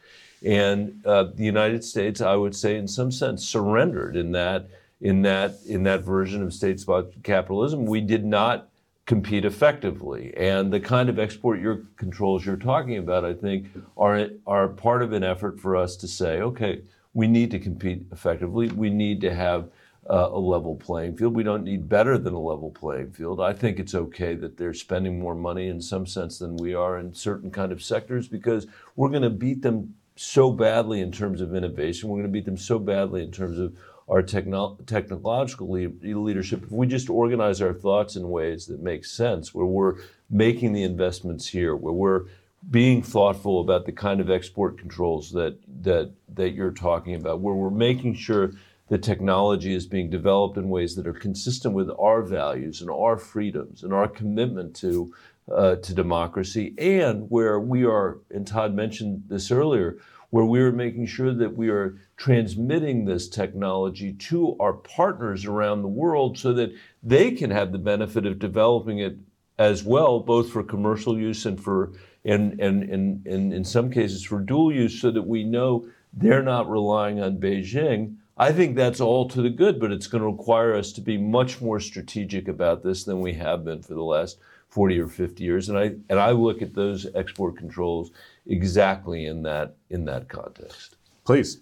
And 0.45 1.01
uh, 1.07 1.25
the 1.35 1.45
United 1.45 1.83
States, 1.83 2.21
I 2.21 2.37
would 2.37 2.55
say, 2.55 2.77
in 2.77 2.87
some 2.87 3.11
sense, 3.11 3.47
surrendered 3.47 4.17
in 4.17 4.33
that 4.33 4.69
in 5.01 5.23
that 5.23 5.57
in 5.67 5.83
that 5.85 6.03
version 6.03 6.43
of 6.43 6.53
state-sponsored 6.53 7.23
capitalism. 7.23 7.87
We 7.87 8.01
did 8.01 8.25
not 8.25 8.69
compete 9.07 9.45
effectively, 9.45 10.33
and 10.37 10.73
the 10.73 10.81
kind 10.81 11.09
of 11.09 11.19
export 11.19 11.61
your 11.61 11.83
controls 11.97 12.47
you're 12.47 12.57
talking 12.57 12.99
about, 12.99 13.25
I 13.25 13.35
think, 13.35 13.69
are 13.97 14.29
are 14.47 14.69
part 14.69 15.03
of 15.03 15.13
an 15.13 15.25
effort 15.25 15.59
for 15.61 15.77
us 15.77 15.97
to 15.97 16.09
say, 16.09 16.41
okay, 16.41 16.83
we 17.15 17.27
need 17.27 17.51
to 17.53 17.59
compete 17.59 18.07
effectively. 18.13 18.69
We 18.69 18.91
need 18.91 19.21
to 19.23 19.35
have 19.35 19.71
uh, 20.11 20.29
a 20.31 20.39
level 20.39 20.77
playing 20.77 21.17
field. 21.17 21.35
We 21.35 21.43
don't 21.43 21.65
need 21.65 21.89
better 21.89 22.19
than 22.19 22.35
a 22.35 22.41
level 22.41 22.71
playing 22.71 23.13
field. 23.13 23.41
I 23.41 23.53
think 23.53 23.79
it's 23.79 23.95
okay 23.95 24.35
that 24.35 24.57
they're 24.57 24.75
spending 24.75 25.19
more 25.19 25.35
money 25.35 25.69
in 25.69 25.81
some 25.81 26.07
sense 26.07 26.39
than 26.39 26.57
we 26.57 26.75
are 26.75 26.99
in 26.99 27.15
certain 27.15 27.51
kind 27.51 27.73
of 27.73 27.83
sectors 27.83 28.29
because 28.29 28.67
we're 28.97 29.09
going 29.09 29.23
to 29.23 29.31
beat 29.31 29.63
them 29.63 29.95
so 30.17 30.51
badly 30.51 31.01
in 31.01 31.13
terms 31.13 31.41
of 31.41 31.55
innovation. 31.55 32.09
We're 32.09 32.19
going 32.19 32.29
to 32.29 32.33
beat 32.33 32.45
them 32.45 32.57
so 32.57 32.79
badly 32.79 33.23
in 33.23 33.33
terms 33.33 33.59
of 33.59 33.77
our 34.09 34.23
techno- 34.23 34.77
technological 34.87 35.71
le- 35.71 35.91
leadership. 36.03 36.63
If 36.63 36.71
we 36.71 36.87
just 36.87 37.11
organize 37.11 37.61
our 37.61 37.73
thoughts 37.73 38.17
in 38.17 38.29
ways 38.29 38.67
that 38.67 38.81
make 38.81 39.05
sense, 39.05 39.55
where 39.55 39.67
we're 39.67 39.97
making 40.31 40.73
the 40.73 40.83
investments 40.83 41.49
here, 41.49 41.75
where 41.75 41.93
we're 41.93 42.25
being 42.71 43.03
thoughtful 43.03 43.61
about 43.61 43.87
the 43.87 43.93
kind 43.93 44.21
of 44.21 44.31
export 44.31 44.79
controls 44.79 45.33
that 45.33 45.59
that 45.83 46.13
that 46.35 46.51
you're 46.51 46.71
talking 46.71 47.15
about, 47.15 47.41
where 47.41 47.55
we're 47.55 47.71
making 47.71 48.15
sure 48.15 48.53
the 48.89 48.99
technology 48.99 49.75
is 49.75 49.87
being 49.87 50.11
developed 50.11 50.57
in 50.59 50.69
ways 50.69 50.95
that 50.95 51.07
are 51.07 51.15
consistent 51.15 51.75
with 51.75 51.91
our 51.99 52.23
values 52.23 52.81
and 52.81 52.91
our 52.91 53.17
freedoms 53.17 53.83
and 53.83 53.93
our 53.93 54.09
commitment 54.09 54.77
to 54.77 55.13
uh, 55.53 55.77
to 55.77 55.95
democracy, 55.95 56.75
and 56.79 57.31
where 57.31 57.61
we 57.61 57.85
are, 57.85 58.19
and 58.31 58.47
Todd 58.47 58.75
mentioned 58.75 59.25
this 59.29 59.51
earlier, 59.51 59.99
where 60.31 60.45
we 60.45 60.61
are 60.61 60.73
making 60.73 61.07
sure 61.07 61.33
that 61.33 61.57
we 61.57 61.69
are 61.69 61.97
transmitting 62.17 63.05
this 63.05 63.29
technology 63.29 64.13
to 64.15 64.57
our 64.59 64.73
partners 64.73 65.45
around 65.45 65.83
the 65.83 65.89
world 65.89 66.37
so 66.39 66.53
that 66.53 66.73
they 67.03 67.31
can 67.31 67.51
have 67.51 67.71
the 67.71 67.79
benefit 67.79 68.27
of 68.27 68.39
developing 68.39 68.99
it 68.99 69.17
as 69.59 69.85
well, 69.85 70.19
both 70.19 70.51
for 70.51 70.65
commercial 70.65 71.19
use 71.19 71.47
and 71.47 71.63
for 71.63 71.93
and 72.25 72.59
and, 72.61 72.83
and, 72.85 73.27
and 73.27 73.53
in 73.53 73.65
some 73.65 73.91
cases 73.91 74.25
for 74.25 74.41
dual 74.41 74.73
use, 74.73 75.01
so 75.01 75.11
that 75.11 75.23
we 75.27 75.45
know 75.45 75.87
they're 76.13 76.43
not 76.43 76.69
relying 76.69 77.21
on 77.21 77.39
Beijing. 77.39 78.17
I 78.37 78.51
think 78.51 78.75
that's 78.75 79.01
all 79.01 79.29
to 79.29 79.43
the 79.43 79.51
good, 79.51 79.79
but 79.79 79.93
it's 79.93 80.09
going 80.09 80.23
to 80.23 80.29
require 80.29 80.75
us 80.75 80.91
to 80.95 81.01
be 81.01 81.17
much 81.17 81.61
more 81.61 81.79
strategic 81.79 82.49
about 82.49 82.83
this 82.83 83.05
than 83.05 83.21
we 83.21 83.35
have 83.35 83.65
been 83.65 83.83
for 83.83 83.95
the 83.95 84.03
last 84.03 84.41
40 84.75 84.99
or 84.99 85.07
50 85.07 85.45
years. 85.45 85.69
And 85.69 85.79
I, 85.79 85.93
and 86.09 86.19
I 86.19 86.33
look 86.33 86.61
at 86.61 86.75
those 86.75 87.07
export 87.15 87.57
controls 87.57 88.11
exactly 88.45 89.27
in 89.27 89.45
that, 89.45 89.77
in 89.89 90.05
that 90.07 90.29
context. 90.29 90.97
Please. 91.25 91.61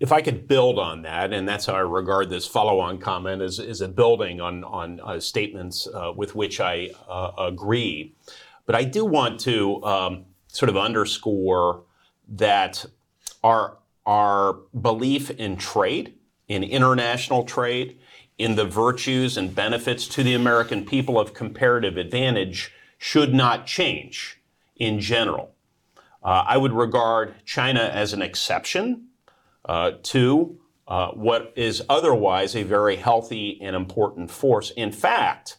If 0.00 0.10
I 0.10 0.20
could 0.22 0.48
build 0.48 0.76
on 0.80 1.02
that, 1.02 1.32
and 1.32 1.48
that's 1.48 1.66
how 1.66 1.74
I 1.74 1.78
regard 1.78 2.28
this 2.28 2.44
follow-on 2.44 2.98
comment 2.98 3.42
as, 3.42 3.60
as 3.60 3.80
a 3.80 3.86
building 3.86 4.40
on, 4.40 4.64
on 4.64 4.98
uh, 5.04 5.20
statements 5.20 5.86
uh, 5.86 6.12
with 6.16 6.34
which 6.34 6.58
I 6.58 6.90
uh, 7.08 7.30
agree. 7.38 8.12
But 8.66 8.74
I 8.74 8.82
do 8.82 9.04
want 9.04 9.38
to 9.40 9.82
um, 9.84 10.24
sort 10.48 10.68
of 10.68 10.76
underscore 10.76 11.84
that 12.28 12.84
our, 13.44 13.78
our 14.04 14.54
belief 14.78 15.30
in 15.30 15.56
trade, 15.56 16.14
in 16.48 16.64
international 16.64 17.44
trade, 17.44 18.00
in 18.38 18.56
the 18.56 18.64
virtues 18.64 19.36
and 19.36 19.54
benefits 19.54 20.06
to 20.08 20.22
the 20.22 20.34
American 20.34 20.84
people 20.84 21.18
of 21.18 21.34
comparative 21.34 21.96
advantage 21.96 22.72
should 22.98 23.34
not 23.34 23.66
change 23.66 24.40
in 24.76 25.00
general. 25.00 25.54
Uh, 26.22 26.44
I 26.46 26.56
would 26.56 26.72
regard 26.72 27.34
China 27.44 27.80
as 27.80 28.12
an 28.12 28.20
exception 28.20 29.08
uh, 29.64 29.92
to 30.04 30.58
uh, 30.88 31.08
what 31.08 31.52
is 31.56 31.82
otherwise 31.88 32.54
a 32.54 32.62
very 32.62 32.96
healthy 32.96 33.58
and 33.62 33.74
important 33.74 34.30
force. 34.30 34.70
In 34.70 34.92
fact, 34.92 35.58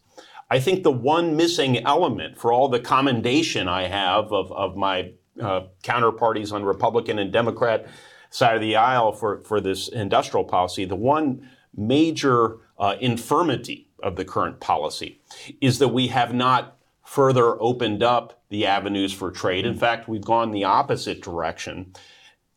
I 0.50 0.60
think 0.60 0.84
the 0.84 0.92
one 0.92 1.36
missing 1.36 1.86
element 1.86 2.38
for 2.38 2.54
all 2.54 2.70
the 2.70 2.80
commendation 2.80 3.68
I 3.68 3.88
have 3.88 4.32
of, 4.32 4.52
of 4.52 4.78
my 4.78 5.12
uh, 5.42 5.64
counterparties 5.84 6.54
on 6.54 6.64
Republican 6.64 7.20
and 7.20 7.32
Democrat 7.32 7.88
side 8.30 8.56
of 8.56 8.62
the 8.62 8.76
aisle 8.76 9.12
for, 9.12 9.42
for 9.44 9.60
this 9.60 9.88
industrial 9.88 10.46
policy, 10.46 10.86
the 10.86 10.96
one 10.96 11.50
major 11.76 12.60
uh, 12.80 12.96
infirmity 13.00 13.90
of 14.04 14.16
the 14.16 14.26
current 14.26 14.60
policy 14.60 15.22
is 15.62 15.80
that 15.80 15.90
we 15.90 16.08
have 16.08 16.34
not 16.34 16.78
further 17.04 17.60
opened 17.62 18.04
up 18.04 18.42
the 18.50 18.66
avenues 18.66 19.14
for 19.14 19.32
trade. 19.32 19.66
In 19.66 19.76
fact, 19.76 20.08
we've 20.08 20.24
gone 20.24 20.52
the 20.52 20.66
opposite 20.66 21.22
direction. 21.22 21.94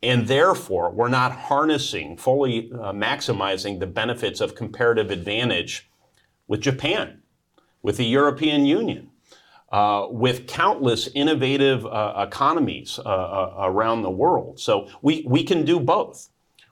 And 0.02 0.26
therefore, 0.28 0.90
we're 0.90 1.09
not 1.09 1.33
harnessing, 1.33 2.16
fully 2.16 2.70
uh, 2.72 2.92
maximizing 2.92 3.80
the 3.80 3.87
benefits 3.87 4.40
of 4.40 4.54
comparative 4.54 5.11
advantage 5.11 5.90
with 6.48 6.61
Japan, 6.62 7.22
with 7.83 7.96
the 7.96 8.06
European 8.06 8.64
Union, 8.64 9.11
uh, 9.70 10.06
with 10.11 10.46
countless 10.46 11.09
innovative 11.14 11.87
uh, 11.87 12.26
economies 12.26 12.98
uh, 12.98 13.09
uh, 13.09 13.54
around 13.59 14.02
the 14.02 14.11
world. 14.11 14.59
So 14.59 14.88
we, 15.02 15.24
we 15.28 15.44
can 15.44 15.64
do 15.64 15.78
both. 15.78 16.28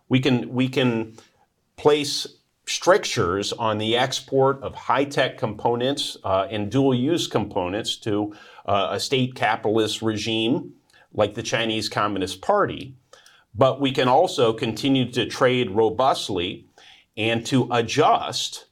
We 0.08 0.20
can, 0.20 0.52
we 0.52 0.68
can 0.68 1.16
place 1.76 2.26
strictures 2.68 3.52
on 3.52 3.78
the 3.78 3.96
export 3.96 4.62
of 4.62 4.74
high-tech 4.74 5.38
components 5.38 6.16
uh, 6.24 6.46
and 6.50 6.70
dual-use 6.70 7.26
components 7.26 7.96
to 7.96 8.34
uh, 8.66 8.88
a 8.92 9.00
state 9.00 9.34
capitalist 9.34 10.02
regime 10.02 10.72
like 11.12 11.34
the 11.34 11.42
Chinese 11.42 11.88
Communist 11.88 12.42
Party. 12.42 12.94
But 13.54 13.80
we 13.80 13.90
can 13.92 14.08
also 14.08 14.52
continue 14.52 15.10
to 15.12 15.26
trade 15.26 15.70
robustly 15.70 16.66
and 17.16 17.44
to 17.46 17.68
adjust 17.72 18.66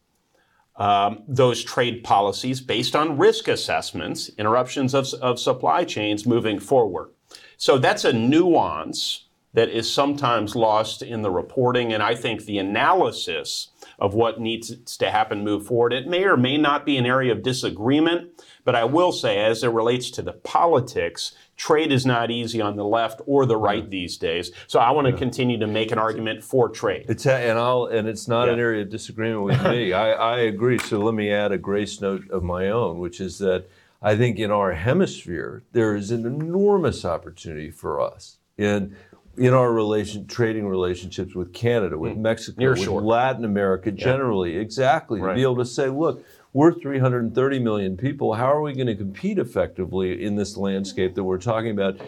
um, 0.76 1.22
those 1.26 1.64
trade 1.64 2.04
policies 2.04 2.60
based 2.60 2.94
on 2.94 3.18
risk 3.18 3.48
assessments, 3.48 4.30
interruptions 4.38 4.94
of, 4.94 5.12
of 5.14 5.40
supply 5.40 5.84
chains 5.84 6.26
moving 6.26 6.60
forward. 6.60 7.08
So 7.56 7.78
that's 7.78 8.04
a 8.04 8.12
nuance 8.12 9.24
that 9.54 9.70
is 9.70 9.90
sometimes 9.90 10.54
lost 10.54 11.00
in 11.02 11.22
the 11.22 11.30
reporting. 11.30 11.94
And 11.94 12.02
I 12.02 12.14
think 12.14 12.44
the 12.44 12.58
analysis 12.58 13.68
of 13.98 14.14
what 14.14 14.40
needs 14.40 14.74
to 14.96 15.10
happen 15.10 15.42
move 15.42 15.66
forward. 15.66 15.92
It 15.92 16.06
may 16.06 16.24
or 16.24 16.36
may 16.36 16.56
not 16.58 16.84
be 16.84 16.96
an 16.96 17.06
area 17.06 17.32
of 17.32 17.42
disagreement, 17.42 18.42
but 18.64 18.74
I 18.74 18.84
will 18.84 19.12
say, 19.12 19.38
as 19.38 19.62
it 19.62 19.68
relates 19.68 20.10
to 20.12 20.22
the 20.22 20.32
politics, 20.32 21.34
trade 21.56 21.90
is 21.90 22.04
not 22.04 22.30
easy 22.30 22.60
on 22.60 22.76
the 22.76 22.84
left 22.84 23.20
or 23.26 23.46
the 23.46 23.56
right 23.56 23.88
these 23.88 24.16
days. 24.16 24.52
So 24.66 24.78
I 24.78 24.90
want 24.90 25.06
to 25.06 25.12
yeah. 25.12 25.18
continue 25.18 25.58
to 25.58 25.66
make 25.66 25.92
an 25.92 25.98
argument 25.98 26.44
for 26.44 26.68
trade. 26.68 27.06
It's 27.08 27.26
a, 27.26 27.32
and 27.32 27.58
I'll 27.58 27.86
and 27.86 28.06
it's 28.06 28.28
not 28.28 28.46
yeah. 28.46 28.54
an 28.54 28.60
area 28.60 28.82
of 28.82 28.90
disagreement 28.90 29.42
with 29.42 29.62
me. 29.64 29.92
I, 29.94 30.12
I 30.12 30.38
agree. 30.40 30.78
So 30.78 30.98
let 30.98 31.14
me 31.14 31.32
add 31.32 31.52
a 31.52 31.58
grace 31.58 32.00
note 32.00 32.28
of 32.30 32.42
my 32.42 32.68
own, 32.68 32.98
which 32.98 33.20
is 33.20 33.38
that 33.38 33.66
I 34.02 34.16
think 34.16 34.38
in 34.38 34.50
our 34.50 34.72
hemisphere 34.72 35.62
there 35.72 35.96
is 35.96 36.10
an 36.10 36.26
enormous 36.26 37.04
opportunity 37.04 37.70
for 37.70 38.00
us 38.00 38.36
in 38.58 38.96
in 39.38 39.52
our 39.52 39.72
relation 39.72 40.26
trading 40.26 40.66
relationships 40.66 41.34
with 41.34 41.52
Canada, 41.52 41.98
with 41.98 42.14
hmm. 42.14 42.22
Mexico, 42.22 42.58
Near 42.58 42.70
with 42.70 42.82
shore. 42.82 43.02
Latin 43.02 43.44
America 43.44 43.90
generally, 43.90 44.56
exactly 44.56 45.20
to 45.20 45.34
be 45.34 45.42
able 45.42 45.56
to 45.56 45.64
say, 45.64 45.88
look, 45.88 46.24
we're 46.52 46.72
330 46.72 47.58
million 47.58 47.96
people. 47.96 48.34
How 48.34 48.52
are 48.52 48.62
we 48.62 48.72
going 48.72 48.86
to 48.86 48.94
compete 48.94 49.38
effectively 49.38 50.24
in 50.24 50.36
this 50.36 50.56
landscape 50.56 51.14
that 51.14 51.24
we're 51.24 51.38
talking 51.38 51.70
about? 51.70 52.00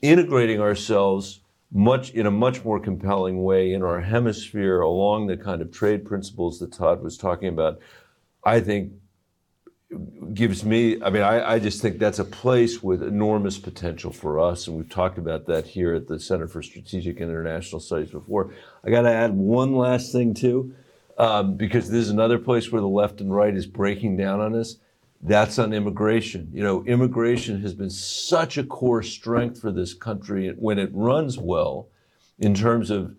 Integrating 0.00 0.60
ourselves 0.60 1.40
much 1.70 2.10
in 2.10 2.24
a 2.24 2.30
much 2.30 2.64
more 2.64 2.78
compelling 2.78 3.42
way 3.42 3.72
in 3.72 3.82
our 3.82 4.00
hemisphere 4.00 4.80
along 4.80 5.26
the 5.26 5.36
kind 5.36 5.60
of 5.60 5.72
trade 5.72 6.04
principles 6.04 6.58
that 6.60 6.72
Todd 6.72 7.02
was 7.02 7.18
talking 7.18 7.48
about. 7.48 7.80
I 8.44 8.60
think 8.60 8.92
gives 10.32 10.64
me 10.64 11.00
i 11.02 11.10
mean 11.10 11.22
I, 11.22 11.52
I 11.52 11.58
just 11.58 11.80
think 11.80 11.98
that's 11.98 12.18
a 12.18 12.24
place 12.24 12.82
with 12.82 13.02
enormous 13.02 13.58
potential 13.58 14.12
for 14.12 14.40
us 14.40 14.66
and 14.66 14.76
we've 14.76 14.88
talked 14.88 15.18
about 15.18 15.46
that 15.46 15.66
here 15.66 15.94
at 15.94 16.08
the 16.08 16.18
center 16.18 16.48
for 16.48 16.62
strategic 16.62 17.20
and 17.20 17.30
international 17.30 17.80
studies 17.80 18.10
before. 18.10 18.52
I 18.84 18.90
got 18.90 19.02
to 19.02 19.12
add 19.12 19.32
one 19.34 19.76
last 19.76 20.12
thing 20.12 20.34
too 20.34 20.74
um, 21.18 21.56
because 21.56 21.88
this 21.88 22.04
is 22.04 22.10
another 22.10 22.38
place 22.38 22.70
where 22.70 22.80
the 22.80 22.88
left 22.88 23.20
and 23.20 23.34
right 23.34 23.54
is 23.54 23.66
breaking 23.66 24.16
down 24.16 24.40
on 24.40 24.54
us. 24.54 24.76
That's 25.20 25.58
on 25.58 25.72
immigration. 25.72 26.50
You 26.52 26.62
know 26.62 26.84
immigration 26.84 27.60
has 27.62 27.74
been 27.74 27.90
such 27.90 28.58
a 28.58 28.64
core 28.64 29.02
strength 29.02 29.60
for 29.60 29.70
this 29.70 29.94
country 29.94 30.52
when 30.58 30.78
it 30.78 30.90
runs 30.92 31.38
well 31.38 31.88
in 32.38 32.54
terms 32.54 32.90
of 32.90 33.14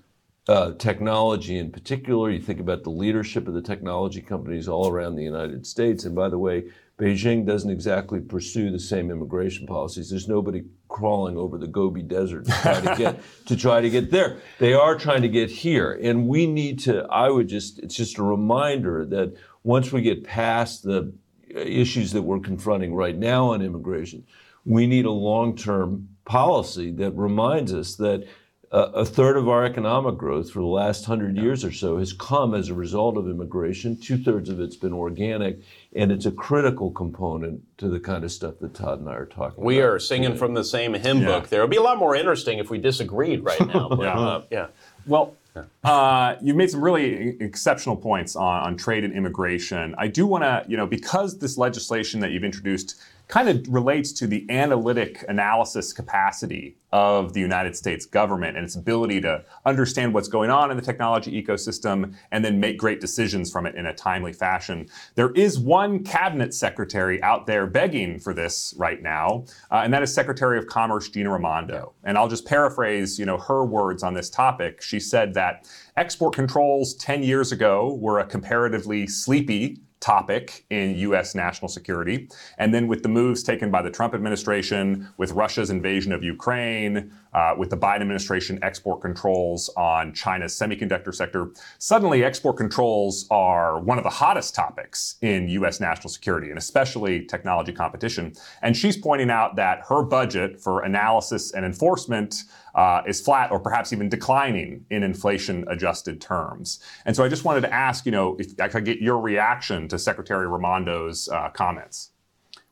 uh, 0.48 0.74
technology 0.74 1.58
in 1.58 1.72
particular. 1.72 2.30
You 2.30 2.42
think 2.42 2.60
about 2.60 2.84
the 2.84 2.92
leadership 2.92 3.48
of 3.48 3.54
the 3.54 3.62
technology 3.62 4.22
companies 4.22 4.68
all 4.68 4.88
around 4.90 5.16
the 5.16 5.24
United 5.24 5.66
States. 5.66 6.06
And 6.06 6.16
by 6.16 6.30
the 6.30 6.38
way, 6.38 6.66
Beijing 6.98 7.46
doesn't 7.46 7.70
exactly 7.70 8.22
pursue 8.22 8.72
the 8.72 8.80
same 8.80 9.12
immigration 9.12 9.68
policies. 9.68 10.10
There's 10.10 10.30
nobody 10.30 10.64
crawling 10.88 11.36
over 11.36 11.58
the 11.58 11.68
Gobi 11.68 12.02
Desert 12.02 12.46
to 12.46 12.52
try 12.52 12.82
to 12.82 12.96
get 12.96 13.22
to 13.48 13.58
try 13.58 13.82
to 13.82 13.90
get 13.90 14.12
there. 14.12 14.40
They 14.60 14.74
are 14.74 14.98
trying 14.98 15.22
to 15.24 15.28
get 15.28 15.50
here, 15.50 16.00
and 16.02 16.28
we 16.28 16.48
need 16.48 16.80
to. 16.82 17.06
I 17.10 17.30
would 17.30 17.50
just. 17.50 17.80
It's 17.80 17.96
just 17.96 18.18
a 18.18 18.24
reminder 18.24 19.06
that 19.08 19.36
once 19.64 19.92
we 19.92 20.02
get 20.02 20.24
past 20.24 20.84
the 20.84 21.12
issues 21.50 22.14
that 22.14 22.22
we're 22.22 22.40
confronting 22.40 22.94
right 22.94 23.18
now 23.18 23.48
on 23.48 23.62
immigration, 23.62 24.26
we 24.64 24.88
need 24.88 25.06
a 25.06 25.12
long-term 25.12 26.08
policy 26.24 26.92
that 26.92 27.12
reminds 27.12 27.74
us 27.74 27.96
that 27.96 28.26
a 28.72 29.06
third 29.06 29.38
of 29.38 29.48
our 29.48 29.64
economic 29.66 30.18
growth 30.18 30.52
for 30.52 30.60
the 30.60 30.66
last 30.66 31.06
hundred 31.06 31.38
years 31.38 31.64
or 31.64 31.72
so 31.72 31.98
has 31.98 32.12
come 32.14 32.54
as 32.54 32.70
a 32.70 32.74
result 32.74 33.16
of 33.18 33.28
immigration. 33.28 33.96
Two 33.98 34.18
thirds 34.18 34.50
of 34.50 34.60
it's 34.60 34.76
been 34.76 34.94
organic, 34.94 35.60
and 35.96 36.12
it's 36.12 36.26
a 36.26 36.32
critical 36.32 36.92
component 36.92 37.62
to 37.78 37.88
the 37.88 38.00
kind 38.00 38.24
of 38.24 38.32
stuff 38.32 38.56
that 38.62 38.74
Todd 38.74 39.00
and 39.00 39.10
I 39.10 39.14
are 39.14 39.26
talking 39.26 39.64
We 39.64 39.80
about. 39.80 39.90
are 39.90 40.00
singing 40.00 40.36
from 40.36 40.54
the 40.54 40.64
same 40.64 40.94
hymn 40.94 41.20
Yeah. 41.20 41.26
book 41.28 41.50
there. 41.50 41.62
It'd 41.62 41.72
be 41.72 41.78
a 41.78 41.82
lot 41.82 41.98
more 41.98 42.16
interesting 42.16 42.60
if 42.60 42.70
we 42.70 42.78
disagreed 42.78 43.44
right 43.44 43.66
now. 43.68 43.90
But, 43.90 44.00
Yeah. 44.00 44.20
uh, 44.20 44.42
yeah. 44.52 44.68
Well, 45.08 45.36
uh, 45.84 46.36
you've 46.42 46.58
made 46.58 46.70
some 46.70 46.82
really 46.84 47.38
exceptional 47.40 47.96
points 47.96 48.36
on, 48.36 48.64
on 48.64 48.78
trade 48.78 49.04
and 49.06 49.14
immigration. 49.14 49.96
I 49.98 50.08
do 50.08 50.26
want 50.28 50.44
to, 50.44 50.66
you 50.68 50.76
know, 50.76 50.86
because 50.88 51.40
this 51.40 51.58
legislation 51.58 52.20
that 52.22 52.32
you've 52.32 52.44
introduced 52.44 53.00
kind 53.28 53.50
of 53.50 53.66
relates 53.68 54.12
to 54.14 54.28
the 54.28 54.46
analytic 54.50 55.26
analysis 55.28 55.94
capacity 55.94 56.78
of 56.92 57.34
the 57.34 57.40
United 57.42 57.76
States 57.76 58.06
government 58.06 58.56
and 58.56 58.66
its 58.66 58.76
ability 58.76 59.20
to 59.20 59.44
understand 59.66 60.14
what's 60.14 60.30
going 60.30 60.50
on 60.50 60.72
in 60.72 60.78
the 60.78 60.84
technology 60.84 61.44
ecosystem 61.44 62.16
and 62.32 62.46
then 62.46 62.60
make 62.60 62.78
great 62.78 63.02
decisions 63.02 63.52
from 63.52 63.66
it 63.66 63.76
in 63.76 63.88
a 63.88 63.94
timely 63.94 64.32
fashion. 64.32 64.88
There 65.16 65.32
is 65.32 65.60
one 65.60 66.04
cabinet 66.04 66.54
secretary 66.54 67.22
out 67.22 67.48
there 67.48 67.68
begging 67.68 68.20
for 68.20 68.34
this 68.34 68.74
right 68.78 69.02
now, 69.02 69.46
uh, 69.72 69.82
and 69.84 69.94
that 69.94 70.04
is 70.04 70.14
Secretary 70.14 70.58
of 70.58 70.68
Commerce 70.68 71.10
Gina 71.10 71.32
Raimondo. 71.32 71.94
And 72.04 72.18
I'll 72.18 72.30
just 72.30 72.46
paraphrase, 72.46 73.20
you 73.20 73.26
know, 73.26 73.40
her 73.40 73.66
words 73.66 74.04
on 74.04 74.14
this 74.14 74.30
topic. 74.30 74.82
She 74.82 75.00
said 75.00 75.34
that 75.34 75.68
export 75.98 76.34
controls 76.34 76.94
10 76.94 77.24
years 77.24 77.52
ago 77.52 77.98
were 78.00 78.20
a 78.20 78.26
comparatively 78.26 79.08
sleepy 79.08 79.82
topic 80.06 80.66
in 80.70 80.96
U.S. 80.98 81.34
national 81.34 81.68
security. 81.68 82.30
And 82.60 82.72
then 82.72 82.88
with 82.88 83.02
the 83.02 83.10
moves 83.10 83.42
taken 83.42 83.72
by 83.72 83.82
the 83.82 83.90
Trump 83.90 84.14
administration, 84.14 85.10
with 85.18 85.32
Russia's 85.32 85.72
invasion 85.72 86.12
of 86.12 86.24
Ukraine, 86.24 87.12
uh, 87.34 87.56
with 87.58 87.72
the 87.72 87.78
Biden 87.78 88.02
administration 88.02 88.60
export 88.62 89.02
controls 89.02 89.68
on 89.76 90.14
China's 90.14 90.54
semiconductor 90.54 91.14
sector, 91.14 91.50
suddenly 91.80 92.24
export 92.24 92.56
controls 92.56 93.26
are 93.32 93.80
one 93.80 93.98
of 93.98 94.04
the 94.04 94.12
hottest 94.12 94.54
topics 94.54 95.16
in 95.24 95.50
U.S. 95.50 95.80
national 95.80 96.10
security, 96.10 96.50
and 96.50 96.60
especially 96.60 97.26
technology 97.26 97.74
competition. 97.74 98.34
And 98.62 98.78
she's 98.78 98.96
pointing 98.96 99.32
out 99.32 99.56
that 99.56 99.82
her 99.90 100.04
budget 100.04 100.62
for 100.62 100.84
analysis 100.84 101.52
and 101.52 101.66
enforcement 101.66 102.44
uh, 102.76 103.02
is 103.08 103.22
flat 103.22 103.52
or 103.52 103.60
perhaps 103.60 103.94
even 103.94 104.10
declining 104.10 104.86
in 104.90 105.02
inflation 105.02 105.66
adjusted 105.70 106.20
terms. 106.22 106.80
And 107.06 107.16
so 107.16 107.24
I 107.24 107.30
just 107.30 107.46
wanted 107.46 107.62
to 107.62 107.74
ask, 107.74 108.06
you 108.06 108.12
know, 108.12 108.36
if 108.38 108.60
I 108.60 108.68
could 108.68 108.86
get 108.86 109.00
your 109.00 109.20
reaction 109.20 109.88
to 109.88 109.98
Secretary 109.98 110.46
Raimondo's 110.46 111.30
uh, 111.30 111.50
comments. 111.50 112.12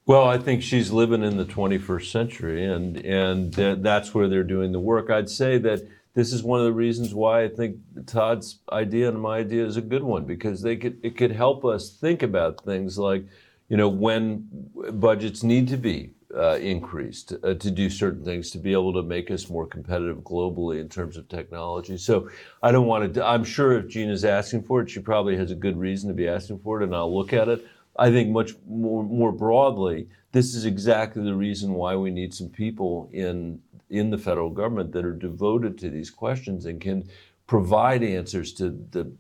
Well, 0.06 0.28
I 0.28 0.38
think 0.38 0.62
she's 0.62 0.92
living 0.92 1.24
in 1.24 1.38
the 1.38 1.46
21st 1.46 2.12
century, 2.12 2.66
and 2.66 2.98
and 2.98 3.54
th- 3.54 3.78
that's 3.80 4.14
where 4.14 4.28
they're 4.28 4.44
doing 4.44 4.74
the 4.74 4.80
work. 4.80 5.10
I'd 5.10 5.30
say 5.30 5.58
that 5.60 5.88
this 6.14 6.34
is 6.34 6.44
one 6.44 6.60
of 6.60 6.66
the 6.66 6.74
reasons 6.74 7.14
why 7.14 7.44
I 7.44 7.48
think 7.48 7.78
Todd's 8.06 8.60
idea 8.70 9.08
and 9.08 9.22
my 9.22 9.38
idea 9.38 9.66
is 9.66 9.78
a 9.78 9.82
good 9.82 10.04
one 10.04 10.26
because 10.26 10.62
they 10.62 10.76
could 10.76 11.00
it 11.04 11.16
could 11.16 11.32
help 11.32 11.64
us 11.64 11.90
think 11.90 12.22
about 12.22 12.66
things 12.66 12.98
like, 12.98 13.26
you 13.70 13.78
know, 13.78 13.88
when 13.88 14.50
budgets 14.92 15.42
need 15.42 15.70
to 15.70 15.78
be 15.78 16.12
uh, 16.36 16.56
increased 16.56 17.34
uh, 17.44 17.54
to 17.54 17.72
do 17.72 17.90
certain 17.90 18.24
things 18.24 18.52
to 18.52 18.58
be 18.58 18.74
able 18.74 18.94
to 18.94 19.04
make 19.04 19.30
us 19.30 19.50
more 19.50 19.68
competitive 19.68 20.18
globally 20.18 20.80
in 20.82 20.90
terms 20.90 21.18
of 21.18 21.28
technology. 21.30 21.98
So 21.98 22.30
I 22.62 22.72
don't 22.72 22.88
want 22.88 23.14
to. 23.14 23.26
I'm 23.26 23.44
sure 23.44 23.78
if 23.78 23.88
Gina's 23.88 24.26
asking 24.26 24.64
for 24.64 24.82
it, 24.82 24.90
she 24.90 25.00
probably 25.00 25.38
has 25.38 25.52
a 25.52 25.56
good 25.56 25.78
reason 25.78 26.08
to 26.10 26.16
be 26.16 26.28
asking 26.28 26.60
for 26.60 26.82
it, 26.82 26.86
and 26.86 26.96
I'll 26.96 27.16
look 27.16 27.34
at 27.34 27.50
it. 27.50 27.66
I 27.98 28.10
think 28.10 28.30
much 28.30 28.54
more, 28.68 29.04
more 29.04 29.32
broadly, 29.32 30.08
this 30.32 30.56
is 30.56 30.66
exactly 30.66 31.24
the 31.24 31.36
reason 31.36 31.74
why 31.74 31.96
we 31.96 32.10
need 32.10 32.34
some 32.34 32.50
people 32.50 33.10
in 33.14 33.62
in 33.90 34.10
the 34.10 34.18
federal 34.18 34.50
government 34.50 34.92
that 34.92 35.06
are 35.06 35.14
devoted 35.14 35.78
to 35.78 35.90
these 35.90 36.10
questions 36.10 36.66
and 36.66 36.82
can 36.82 37.08
provide 37.46 38.02
answers 38.02 38.52
to 38.54 38.72
the 38.92 39.12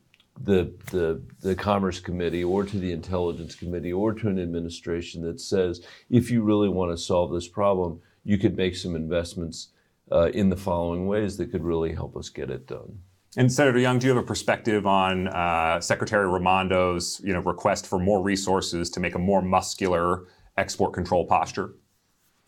the, 0.41 0.73
the, 0.91 1.21
the 1.41 1.55
Commerce 1.55 1.99
Committee 1.99 2.43
or 2.43 2.63
to 2.63 2.79
the 2.79 2.91
Intelligence 2.91 3.55
Committee 3.55 3.93
or 3.93 4.13
to 4.13 4.27
an 4.27 4.39
administration 4.39 5.21
that 5.23 5.39
says, 5.39 5.85
if 6.09 6.31
you 6.31 6.41
really 6.41 6.69
want 6.69 6.91
to 6.91 6.97
solve 6.97 7.31
this 7.31 7.47
problem, 7.47 8.01
you 8.23 8.37
could 8.37 8.57
make 8.57 8.75
some 8.75 8.95
investments 8.95 9.69
uh, 10.11 10.29
in 10.33 10.49
the 10.49 10.57
following 10.57 11.07
ways 11.07 11.37
that 11.37 11.51
could 11.51 11.63
really 11.63 11.93
help 11.93 12.15
us 12.17 12.29
get 12.29 12.49
it 12.49 12.67
done. 12.67 12.99
And 13.35 13.51
Senator 13.51 13.79
Young, 13.79 13.97
do 13.97 14.07
you 14.07 14.13
have 14.13 14.23
a 14.23 14.27
perspective 14.27 14.85
on 14.85 15.27
uh, 15.27 15.81
Secretary 15.81 16.27
Raimondo's, 16.27 17.19
you 17.23 17.33
know, 17.33 17.39
request 17.39 17.87
for 17.87 17.97
more 17.97 18.21
resources 18.21 18.89
to 18.91 18.99
make 18.99 19.15
a 19.15 19.19
more 19.19 19.41
muscular 19.41 20.27
export 20.57 20.93
control 20.93 21.25
posture? 21.25 21.73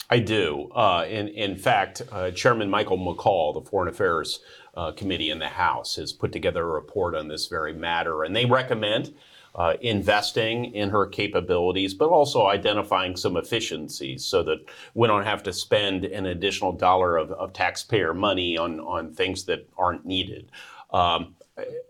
I 0.10 0.20
do. 0.20 0.70
Uh, 0.76 1.06
in, 1.10 1.28
in 1.30 1.56
fact, 1.56 2.02
uh, 2.12 2.32
Chairman 2.32 2.70
Michael 2.70 2.98
McCaul, 2.98 3.54
the 3.54 3.70
Foreign 3.70 3.90
Affairs 3.90 4.40
uh, 4.76 4.92
Committee 4.92 5.32
in 5.32 5.40
the 5.40 5.48
House, 5.48 5.96
has 5.96 6.14
put 6.14 6.32
together 6.32 6.62
a 6.62 6.74
report 6.74 7.16
on 7.16 7.28
this 7.28 7.48
very 7.48 7.74
matter, 7.74 8.24
and 8.24 8.36
they 8.36 8.46
recommend 8.46 9.14
uh, 9.56 9.76
investing 9.82 10.76
in 10.76 10.90
her 10.90 11.08
capabilities, 11.08 11.94
but 11.94 12.10
also 12.10 12.48
identifying 12.48 13.16
some 13.16 13.38
efficiencies 13.38 14.26
so 14.26 14.44
that 14.44 14.58
we 14.94 15.08
don't 15.08 15.24
have 15.24 15.42
to 15.44 15.54
spend 15.54 16.04
an 16.06 16.26
additional 16.26 16.74
dollar 16.74 17.18
of, 17.18 17.32
of 17.32 17.54
taxpayer 17.54 18.14
money 18.14 18.58
on, 18.58 18.80
on 18.82 19.14
things 19.14 19.46
that 19.46 19.68
aren't 19.78 20.06
needed. 20.06 20.52
Um, 20.92 21.36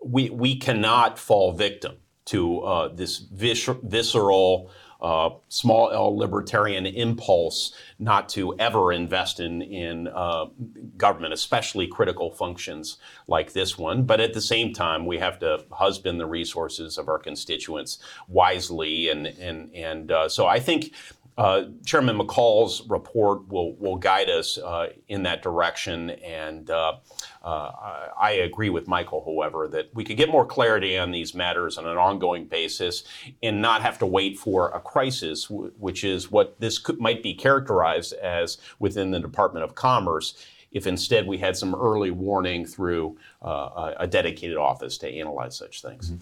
we, 0.04 0.30
we 0.30 0.56
cannot 0.56 1.18
fall 1.18 1.52
victim 1.52 1.96
to 2.26 2.60
uh, 2.60 2.88
this 2.88 3.18
vis- 3.18 3.68
visceral, 3.82 4.70
uh, 5.00 5.30
small 5.48 5.90
L 5.90 6.16
libertarian 6.16 6.86
impulse 6.86 7.74
not 7.98 8.28
to 8.30 8.56
ever 8.58 8.92
invest 8.92 9.40
in 9.40 9.62
in 9.62 10.08
uh, 10.08 10.46
government, 10.96 11.32
especially 11.32 11.86
critical 11.86 12.30
functions 12.30 12.98
like 13.28 13.52
this 13.52 13.78
one. 13.78 14.04
But 14.04 14.20
at 14.20 14.32
the 14.34 14.40
same 14.40 14.72
time, 14.72 15.06
we 15.06 15.18
have 15.18 15.38
to 15.40 15.64
husband 15.70 16.20
the 16.20 16.26
resources 16.26 16.98
of 16.98 17.08
our 17.08 17.18
constituents 17.18 17.98
wisely, 18.28 19.08
and 19.08 19.26
and 19.26 19.74
and 19.74 20.10
uh, 20.10 20.28
so 20.28 20.46
I 20.46 20.60
think. 20.60 20.92
Uh, 21.38 21.64
Chairman 21.84 22.18
McCaul's 22.18 22.82
report 22.88 23.46
will 23.48 23.74
will 23.76 23.96
guide 23.96 24.30
us 24.30 24.56
uh, 24.56 24.88
in 25.08 25.22
that 25.24 25.42
direction, 25.42 26.10
and 26.10 26.70
uh, 26.70 26.94
uh, 27.42 28.08
I 28.18 28.32
agree 28.42 28.70
with 28.70 28.88
Michael, 28.88 29.22
however, 29.22 29.68
that 29.68 29.90
we 29.94 30.02
could 30.02 30.16
get 30.16 30.30
more 30.30 30.46
clarity 30.46 30.96
on 30.96 31.10
these 31.10 31.34
matters 31.34 31.76
on 31.76 31.86
an 31.86 31.98
ongoing 31.98 32.46
basis, 32.46 33.04
and 33.42 33.60
not 33.60 33.82
have 33.82 33.98
to 33.98 34.06
wait 34.06 34.38
for 34.38 34.70
a 34.70 34.80
crisis, 34.80 35.44
w- 35.48 35.72
which 35.78 36.04
is 36.04 36.30
what 36.30 36.58
this 36.58 36.78
could, 36.78 36.98
might 36.98 37.22
be 37.22 37.34
characterized 37.34 38.14
as 38.14 38.56
within 38.78 39.10
the 39.10 39.20
Department 39.20 39.62
of 39.62 39.74
Commerce. 39.74 40.34
If 40.72 40.86
instead 40.86 41.26
we 41.26 41.38
had 41.38 41.56
some 41.56 41.74
early 41.74 42.10
warning 42.10 42.66
through 42.66 43.18
uh, 43.42 43.48
a 43.48 43.94
a 44.00 44.06
dedicated 44.06 44.56
office 44.56 44.96
to 44.98 45.08
analyze 45.08 45.56
such 45.56 45.82
things. 45.82 46.12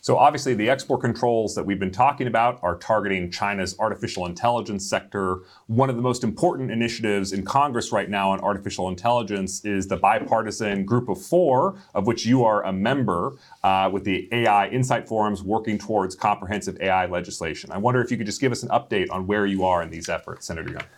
So, 0.00 0.16
obviously, 0.16 0.54
the 0.54 0.70
export 0.70 1.00
controls 1.00 1.54
that 1.54 1.64
we've 1.64 1.78
been 1.78 1.90
talking 1.90 2.28
about 2.28 2.60
are 2.62 2.76
targeting 2.76 3.30
China's 3.30 3.76
artificial 3.78 4.26
intelligence 4.26 4.88
sector. 4.88 5.40
One 5.66 5.90
of 5.90 5.96
the 5.96 6.02
most 6.02 6.22
important 6.22 6.70
initiatives 6.70 7.32
in 7.32 7.44
Congress 7.44 7.90
right 7.90 8.08
now 8.08 8.30
on 8.30 8.40
artificial 8.40 8.88
intelligence 8.88 9.64
is 9.64 9.88
the 9.88 9.96
bipartisan 9.96 10.84
Group 10.84 11.08
of 11.08 11.20
Four, 11.20 11.76
of 11.94 12.06
which 12.06 12.24
you 12.24 12.44
are 12.44 12.64
a 12.64 12.72
member, 12.72 13.36
uh, 13.64 13.90
with 13.92 14.04
the 14.04 14.28
AI 14.32 14.68
Insight 14.68 15.08
Forums 15.08 15.42
working 15.42 15.78
towards 15.78 16.14
comprehensive 16.14 16.80
AI 16.80 17.06
legislation. 17.06 17.72
I 17.72 17.78
wonder 17.78 18.00
if 18.00 18.10
you 18.10 18.16
could 18.16 18.26
just 18.26 18.40
give 18.40 18.52
us 18.52 18.62
an 18.62 18.68
update 18.68 19.10
on 19.10 19.26
where 19.26 19.46
you 19.46 19.64
are 19.64 19.82
in 19.82 19.90
these 19.90 20.08
efforts, 20.08 20.46
Senator 20.46 20.70
Young. 20.70 20.97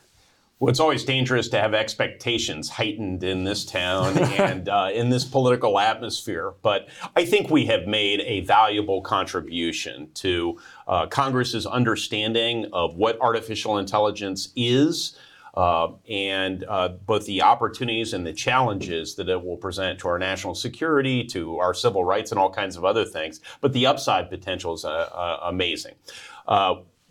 Well, 0.61 0.69
it's 0.69 0.79
always 0.79 1.05
dangerous 1.05 1.49
to 1.49 1.59
have 1.59 1.73
expectations 1.73 2.69
heightened 2.69 3.25
in 3.25 3.45
this 3.45 3.65
town 3.65 4.19
and 4.19 4.69
uh, 4.69 4.91
in 4.93 5.09
this 5.09 5.25
political 5.25 5.79
atmosphere. 5.79 6.53
But 6.61 6.89
I 7.17 7.25
think 7.25 7.51
we 7.51 7.65
have 7.67 7.87
made 7.87 8.21
a 8.21 8.41
valuable 8.41 9.01
contribution 9.01 10.11
to 10.17 10.59
uh, 10.87 11.07
Congress's 11.07 11.65
understanding 11.65 12.67
of 12.75 12.97
what 12.97 13.19
artificial 13.23 13.79
intelligence 13.79 14.53
is. 14.55 15.17
Uh, 15.53 15.95
and 16.09 16.65
uh, 16.69 16.87
both 17.07 17.27
the 17.27 17.43
opportunities 17.43 18.13
and 18.13 18.25
the 18.25 18.33
challenges 18.33 19.17
that 19.17 19.29
it 19.29 19.45
will 19.45 19.57
present 19.57 19.99
to 19.99 20.07
our 20.07 20.17
national 20.17 20.55
security, 20.55 21.25
to 21.25 21.59
our 21.59 21.75
civil 21.75 22.05
rights, 22.05 22.31
and 22.31 22.39
all 22.39 22.53
kinds 22.53 22.77
of 22.77 22.85
other 22.85 23.05
things. 23.05 23.41
But 23.61 23.73
the 23.73 23.85
upside 23.85 24.31
potential 24.31 24.75
is 24.75 24.85
uh, 24.85 24.91
uh, 24.91 25.41
amazing 25.43 25.95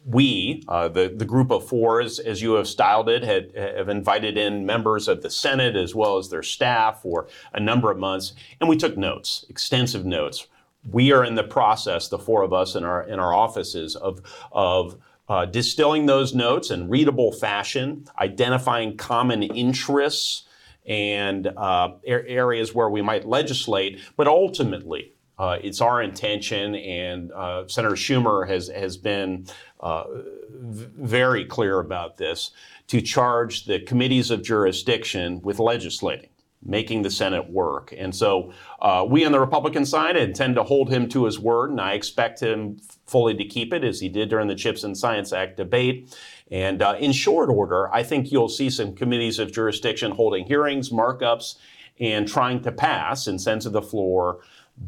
we, 0.06 0.64
uh, 0.68 0.88
the, 0.88 1.14
the 1.16 1.26
group 1.26 1.52
of 1.52 1.68
four, 1.68 2.02
as, 2.02 2.20
as 2.20 2.42
you 2.42 2.54
have 2.54 2.68
styled 2.68 3.10
it, 3.10 3.24
had, 3.24 3.52
have 3.56 3.90
invited 3.90 4.38
in 4.38 4.66
members 4.66 5.08
of 5.08 5.22
the 5.22 5.30
Senate 5.30 5.76
as 5.76 5.94
well 5.94 6.18
as 6.18 6.30
their 6.30 6.44
staff 6.44 7.02
for 7.02 7.28
a 7.54 7.60
number 7.60 7.92
of 7.92 7.98
months, 7.98 8.34
and 8.60 8.70
we 8.70 8.78
took 8.78 8.98
notes, 8.98 9.46
extensive 9.50 10.06
notes. 10.06 10.48
We 10.90 11.12
are 11.12 11.24
in 11.24 11.36
the 11.36 11.44
process, 11.44 12.08
the 12.08 12.18
four 12.18 12.42
of 12.42 12.54
us 12.54 12.76
in 12.76 12.86
our 12.86 13.04
in 13.04 13.20
our 13.20 13.34
offices, 13.34 13.98
of 13.98 14.22
of 14.52 14.98
uh, 15.28 15.46
distilling 15.46 16.06
those 16.06 16.34
notes 16.34 16.72
in 16.72 16.90
readable 16.90 17.34
fashion, 17.34 18.06
identifying 18.18 18.96
common 18.96 19.44
interests 19.44 20.48
and 20.86 21.48
uh, 21.48 21.92
areas 22.06 22.74
where 22.74 22.90
we 22.90 23.02
might 23.02 23.28
legislate, 23.28 24.00
but 24.18 24.28
ultimately 24.28 25.14
uh, 25.40 25.58
it's 25.64 25.82
our 25.82 26.02
intention, 26.04 26.76
and 26.76 27.32
uh, 27.32 27.68
Senator 27.68 27.96
Schumer 27.96 28.48
has 28.48 28.68
has 28.68 28.98
been 28.98 29.46
uh, 29.80 30.04
very 30.52 31.46
clear 31.46 31.80
about 31.80 32.18
this, 32.18 32.52
to 32.88 33.02
charge 33.02 33.66
the 33.66 33.80
committees 33.80 34.32
of 34.32 34.44
jurisdiction 34.44 35.42
with 35.42 35.58
legislating, 35.60 36.30
making 36.62 37.04
the 37.04 37.10
Senate 37.10 37.50
work. 37.50 37.94
And 37.98 38.14
so 38.14 38.52
uh, 38.82 39.06
we 39.10 39.26
on 39.26 39.32
the 39.32 39.40
Republican 39.40 39.86
side 39.86 40.18
intend 40.18 40.56
to 40.56 40.64
hold 40.64 40.90
him 40.90 41.08
to 41.10 41.24
his 41.24 41.40
word, 41.40 41.70
and 41.72 41.80
I 41.80 41.94
expect 41.94 42.42
him 42.42 42.78
fully 43.08 43.34
to 43.36 43.46
keep 43.46 43.74
it, 43.74 43.84
as 43.84 44.02
he 44.02 44.10
did 44.10 44.30
during 44.30 44.48
the 44.50 44.56
CHIPS 44.56 44.84
and 44.84 44.98
Science 44.98 45.32
Act 45.32 45.56
debate. 45.56 46.14
And 46.52 46.82
uh, 46.82 46.96
in 47.00 47.14
short 47.14 47.50
order, 47.50 47.94
I 47.94 48.04
think 48.04 48.32
you'll 48.32 48.50
see 48.50 48.70
some 48.70 48.94
committees 48.94 49.40
of 49.40 49.54
jurisdiction 49.54 50.12
holding 50.12 50.46
hearings, 50.46 50.90
markups, 50.90 51.56
and 52.00 52.28
trying 52.28 52.62
to 52.64 52.72
pass 52.72 53.28
and 53.28 53.40
send 53.40 53.62
to 53.62 53.70
the 53.70 53.82
floor 53.82 54.40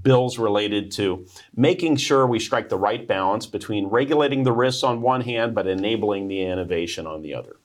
bills 0.03 0.37
related 0.37 0.91
to 0.91 1.25
making 1.55 1.97
sure 1.97 2.25
we 2.25 2.39
strike 2.39 2.69
the 2.69 2.77
right 2.77 3.07
balance 3.07 3.45
between 3.45 3.87
regulating 3.87 4.43
the 4.43 4.51
risks 4.51 4.83
on 4.83 5.01
one 5.01 5.21
hand, 5.21 5.53
but 5.53 5.67
enabling 5.67 6.27
the 6.27 6.41
innovation 6.41 7.05
on 7.05 7.21
the 7.21 7.33
other. 7.33 7.57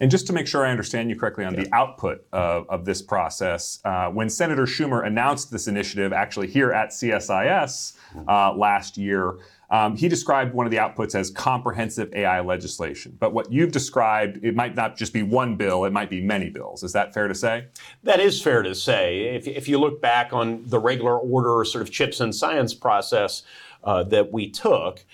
And 0.00 0.10
just 0.10 0.26
to 0.26 0.32
make 0.32 0.46
sure 0.46 0.66
I 0.66 0.70
understand 0.70 1.10
you 1.10 1.18
correctly 1.18 1.44
on 1.44 1.54
yeah. 1.54 1.64
the 1.64 1.74
output 1.74 2.26
of, 2.32 2.68
of 2.68 2.84
this 2.84 3.02
process, 3.02 3.80
uh, 3.84 4.08
when 4.08 4.28
Senator 4.28 4.64
Schumer 4.64 5.06
announced 5.06 5.50
this 5.50 5.68
initiative 5.68 6.12
actually 6.12 6.48
here 6.48 6.72
at 6.72 6.90
CSIS 6.90 7.96
uh, 8.28 8.54
last 8.54 8.96
year, 8.96 9.36
um, 9.70 9.96
he 9.96 10.08
described 10.08 10.54
one 10.54 10.66
of 10.66 10.70
the 10.70 10.78
outputs 10.78 11.14
as 11.14 11.30
comprehensive 11.30 12.12
AI 12.14 12.40
legislation. 12.40 13.16
But 13.18 13.32
what 13.32 13.52
you've 13.52 13.72
described, 13.72 14.44
it 14.44 14.54
might 14.54 14.74
not 14.74 14.96
just 14.96 15.12
be 15.12 15.22
one 15.22 15.56
bill, 15.56 15.84
it 15.84 15.92
might 15.92 16.10
be 16.10 16.20
many 16.20 16.50
bills. 16.50 16.82
Is 16.82 16.92
that 16.92 17.14
fair 17.14 17.28
to 17.28 17.34
say? 17.34 17.66
That 18.02 18.20
is 18.20 18.40
fair 18.40 18.62
to 18.62 18.74
say. 18.74 19.34
If, 19.34 19.46
if 19.46 19.68
you 19.68 19.78
look 19.78 20.00
back 20.00 20.32
on 20.32 20.62
the 20.66 20.78
regular 20.78 21.18
order 21.18 21.64
sort 21.64 21.82
of 21.82 21.90
chips 21.90 22.20
and 22.20 22.34
science 22.34 22.74
process 22.74 23.42
uh, 23.82 24.02
that 24.04 24.32
we 24.32 24.50
took, 24.50 25.04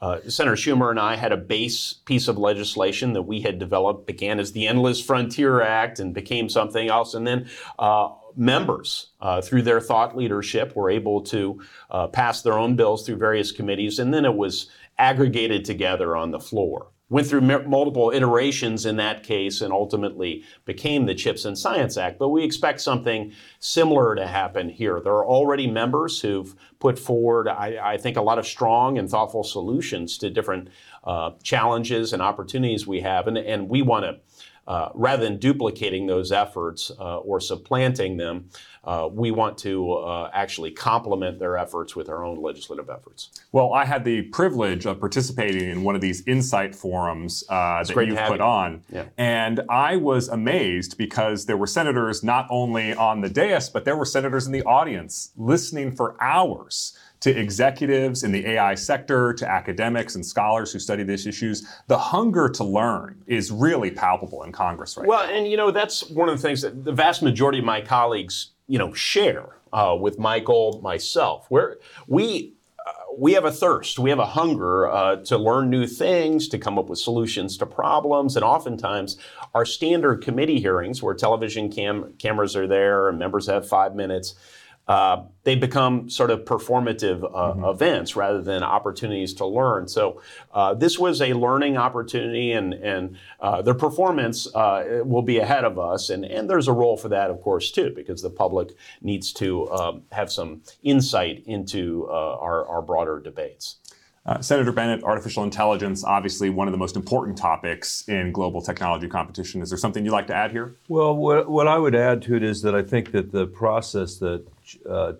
uh, 0.00 0.18
Senator 0.28 0.56
Schumer 0.56 0.90
and 0.90 0.98
I 0.98 1.16
had 1.16 1.30
a 1.30 1.36
base 1.36 1.92
piece 1.92 2.26
of 2.26 2.38
legislation 2.38 3.12
that 3.12 3.22
we 3.22 3.42
had 3.42 3.58
developed, 3.58 4.06
began 4.06 4.40
as 4.40 4.52
the 4.52 4.66
Endless 4.66 5.00
Frontier 5.00 5.60
Act 5.60 6.00
and 6.00 6.14
became 6.14 6.48
something 6.48 6.88
else. 6.88 7.12
And 7.12 7.26
then 7.26 7.48
uh, 7.78 8.08
members, 8.36 9.12
uh, 9.20 9.40
through 9.40 9.62
their 9.62 9.80
thought 9.80 10.16
leadership, 10.16 10.74
were 10.76 10.90
able 10.90 11.20
to 11.22 11.60
uh, 11.90 12.06
pass 12.08 12.42
their 12.42 12.58
own 12.58 12.76
bills 12.76 13.04
through 13.04 13.16
various 13.16 13.52
committees, 13.52 13.98
and 13.98 14.12
then 14.12 14.24
it 14.24 14.34
was 14.34 14.70
aggregated 14.98 15.64
together 15.64 16.16
on 16.16 16.30
the 16.30 16.40
floor. 16.40 16.88
Went 17.08 17.26
through 17.26 17.50
m- 17.50 17.68
multiple 17.68 18.12
iterations 18.14 18.86
in 18.86 18.96
that 18.96 19.24
case 19.24 19.62
and 19.62 19.72
ultimately 19.72 20.44
became 20.64 21.06
the 21.06 21.14
CHIPS 21.14 21.44
and 21.44 21.58
Science 21.58 21.96
Act. 21.96 22.20
But 22.20 22.28
we 22.28 22.44
expect 22.44 22.80
something 22.80 23.32
similar 23.58 24.14
to 24.14 24.26
happen 24.26 24.68
here. 24.68 25.00
There 25.00 25.14
are 25.14 25.26
already 25.26 25.66
members 25.66 26.20
who've 26.20 26.54
put 26.78 27.00
forward, 27.00 27.48
I, 27.48 27.94
I 27.94 27.96
think, 27.96 28.16
a 28.16 28.22
lot 28.22 28.38
of 28.38 28.46
strong 28.46 28.96
and 28.96 29.10
thoughtful 29.10 29.42
solutions 29.42 30.18
to 30.18 30.30
different 30.30 30.68
uh, 31.02 31.32
challenges 31.42 32.12
and 32.12 32.22
opportunities 32.22 32.86
we 32.86 33.00
have, 33.00 33.26
and, 33.26 33.38
and 33.38 33.68
we 33.68 33.82
want 33.82 34.04
to 34.04 34.20
uh, 34.70 34.88
rather 34.94 35.24
than 35.24 35.36
duplicating 35.36 36.06
those 36.06 36.30
efforts 36.30 36.92
uh, 37.00 37.18
or 37.18 37.40
supplanting 37.40 38.16
them, 38.18 38.48
uh, 38.84 39.08
we 39.10 39.32
want 39.32 39.58
to 39.58 39.92
uh, 39.94 40.30
actually 40.32 40.70
complement 40.70 41.40
their 41.40 41.56
efforts 41.58 41.96
with 41.96 42.08
our 42.08 42.24
own 42.24 42.40
legislative 42.40 42.88
efforts. 42.88 43.30
Well, 43.50 43.72
I 43.72 43.84
had 43.84 44.04
the 44.04 44.22
privilege 44.22 44.86
of 44.86 45.00
participating 45.00 45.68
in 45.68 45.82
one 45.82 45.96
of 45.96 46.00
these 46.00 46.24
insight 46.24 46.76
forums 46.76 47.42
uh, 47.48 47.82
that 47.82 48.06
you've 48.06 48.16
put 48.28 48.40
on. 48.40 48.84
Yeah. 48.92 49.06
And 49.18 49.62
I 49.68 49.96
was 49.96 50.28
amazed 50.28 50.96
because 50.96 51.46
there 51.46 51.56
were 51.56 51.66
senators 51.66 52.22
not 52.22 52.46
only 52.48 52.94
on 52.94 53.22
the 53.22 53.28
dais, 53.28 53.68
but 53.68 53.84
there 53.84 53.96
were 53.96 54.04
senators 54.04 54.46
in 54.46 54.52
the 54.52 54.62
audience 54.62 55.32
listening 55.36 55.90
for 55.90 56.16
hours 56.22 56.96
to 57.20 57.30
executives 57.30 58.24
in 58.24 58.32
the 58.32 58.46
AI 58.46 58.74
sector, 58.74 59.32
to 59.34 59.48
academics 59.48 60.14
and 60.14 60.24
scholars 60.24 60.72
who 60.72 60.78
study 60.78 61.02
these 61.02 61.26
issues. 61.26 61.66
The 61.86 61.98
hunger 61.98 62.48
to 62.48 62.64
learn 62.64 63.22
is 63.26 63.50
really 63.52 63.90
palpable 63.90 64.42
in 64.42 64.52
Congress 64.52 64.96
right 64.96 65.06
well, 65.06 65.20
now. 65.20 65.26
Well, 65.26 65.36
and 65.36 65.50
you 65.50 65.56
know, 65.56 65.70
that's 65.70 66.08
one 66.10 66.28
of 66.28 66.36
the 66.36 66.42
things 66.42 66.62
that 66.62 66.84
the 66.84 66.92
vast 66.92 67.22
majority 67.22 67.58
of 67.58 67.64
my 67.64 67.82
colleagues, 67.82 68.50
you 68.66 68.78
know, 68.78 68.92
share 68.94 69.56
uh, 69.72 69.96
with 70.00 70.18
Michael, 70.18 70.80
myself, 70.82 71.46
where 71.50 71.76
we 72.08 72.54
uh, 72.86 72.92
we 73.18 73.34
have 73.34 73.44
a 73.44 73.52
thirst, 73.52 73.98
we 73.98 74.08
have 74.08 74.18
a 74.18 74.26
hunger 74.26 74.88
uh, 74.88 75.16
to 75.16 75.36
learn 75.36 75.68
new 75.68 75.86
things, 75.86 76.48
to 76.48 76.58
come 76.58 76.78
up 76.78 76.88
with 76.88 76.98
solutions 76.98 77.58
to 77.58 77.66
problems, 77.66 78.34
and 78.34 78.44
oftentimes 78.44 79.18
our 79.54 79.66
standard 79.66 80.22
committee 80.22 80.58
hearings, 80.58 81.02
where 81.02 81.14
television 81.14 81.70
cam- 81.70 82.14
cameras 82.18 82.56
are 82.56 82.66
there 82.66 83.10
and 83.10 83.18
members 83.18 83.46
have 83.46 83.68
five 83.68 83.94
minutes, 83.94 84.34
uh, 84.90 85.22
they 85.44 85.54
become 85.54 86.10
sort 86.10 86.32
of 86.32 86.40
performative 86.40 87.22
uh, 87.22 87.28
mm-hmm. 87.28 87.64
events 87.64 88.16
rather 88.16 88.42
than 88.42 88.64
opportunities 88.64 89.32
to 89.34 89.46
learn. 89.46 89.86
So 89.86 90.20
uh, 90.52 90.74
this 90.74 90.98
was 90.98 91.22
a 91.22 91.32
learning 91.32 91.76
opportunity, 91.76 92.50
and 92.50 92.74
and 92.74 93.16
uh, 93.38 93.62
their 93.62 93.74
performance 93.74 94.52
uh, 94.52 95.02
will 95.04 95.22
be 95.22 95.38
ahead 95.38 95.64
of 95.64 95.78
us. 95.78 96.10
And 96.10 96.24
and 96.24 96.50
there's 96.50 96.66
a 96.66 96.72
role 96.72 96.96
for 96.96 97.08
that, 97.10 97.30
of 97.30 97.40
course, 97.40 97.70
too, 97.70 97.92
because 97.94 98.20
the 98.20 98.30
public 98.30 98.70
needs 99.00 99.32
to 99.34 99.70
um, 99.70 100.02
have 100.10 100.32
some 100.32 100.62
insight 100.82 101.44
into 101.46 102.08
uh, 102.10 102.46
our 102.46 102.66
our 102.66 102.82
broader 102.82 103.20
debates. 103.20 103.76
Uh, 104.26 104.40
Senator 104.40 104.70
Bennet, 104.70 105.02
artificial 105.02 105.44
intelligence, 105.44 106.04
obviously 106.04 106.50
one 106.50 106.68
of 106.68 106.72
the 106.72 106.78
most 106.78 106.94
important 106.94 107.38
topics 107.38 108.06
in 108.06 108.32
global 108.32 108.60
technology 108.60 109.08
competition. 109.08 109.62
Is 109.62 109.70
there 109.70 109.78
something 109.78 110.04
you'd 110.04 110.12
like 110.12 110.26
to 110.26 110.34
add 110.34 110.50
here? 110.50 110.76
Well, 110.88 111.16
what, 111.16 111.48
what 111.50 111.66
I 111.66 111.78
would 111.78 111.94
add 111.94 112.20
to 112.22 112.36
it 112.36 112.42
is 112.42 112.60
that 112.62 112.74
I 112.74 112.82
think 112.82 113.12
that 113.12 113.32
the 113.32 113.46
process 113.46 114.16
that 114.18 114.44
uh, 114.88 115.12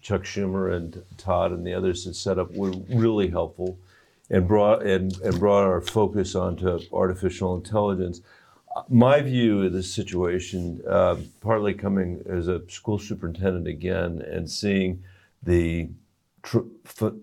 Chuck 0.00 0.22
Schumer 0.22 0.74
and 0.74 1.02
Todd 1.16 1.52
and 1.52 1.66
the 1.66 1.74
others 1.74 2.04
had 2.04 2.16
set 2.16 2.38
up 2.38 2.52
were 2.52 2.72
really 2.88 3.28
helpful 3.28 3.78
and 4.30 4.48
brought, 4.48 4.82
and, 4.82 5.18
and 5.20 5.38
brought 5.38 5.64
our 5.64 5.80
focus 5.80 6.34
onto 6.34 6.80
artificial 6.92 7.54
intelligence. 7.54 8.20
My 8.88 9.20
view 9.20 9.62
of 9.62 9.72
this 9.72 9.92
situation, 9.92 10.82
uh, 10.88 11.16
partly 11.40 11.74
coming 11.74 12.22
as 12.28 12.48
a 12.48 12.62
school 12.68 12.98
superintendent 12.98 13.66
again 13.66 14.22
and 14.22 14.50
seeing 14.50 15.02
the 15.42 15.90
tr- 16.42 16.60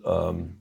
um, 0.06 0.56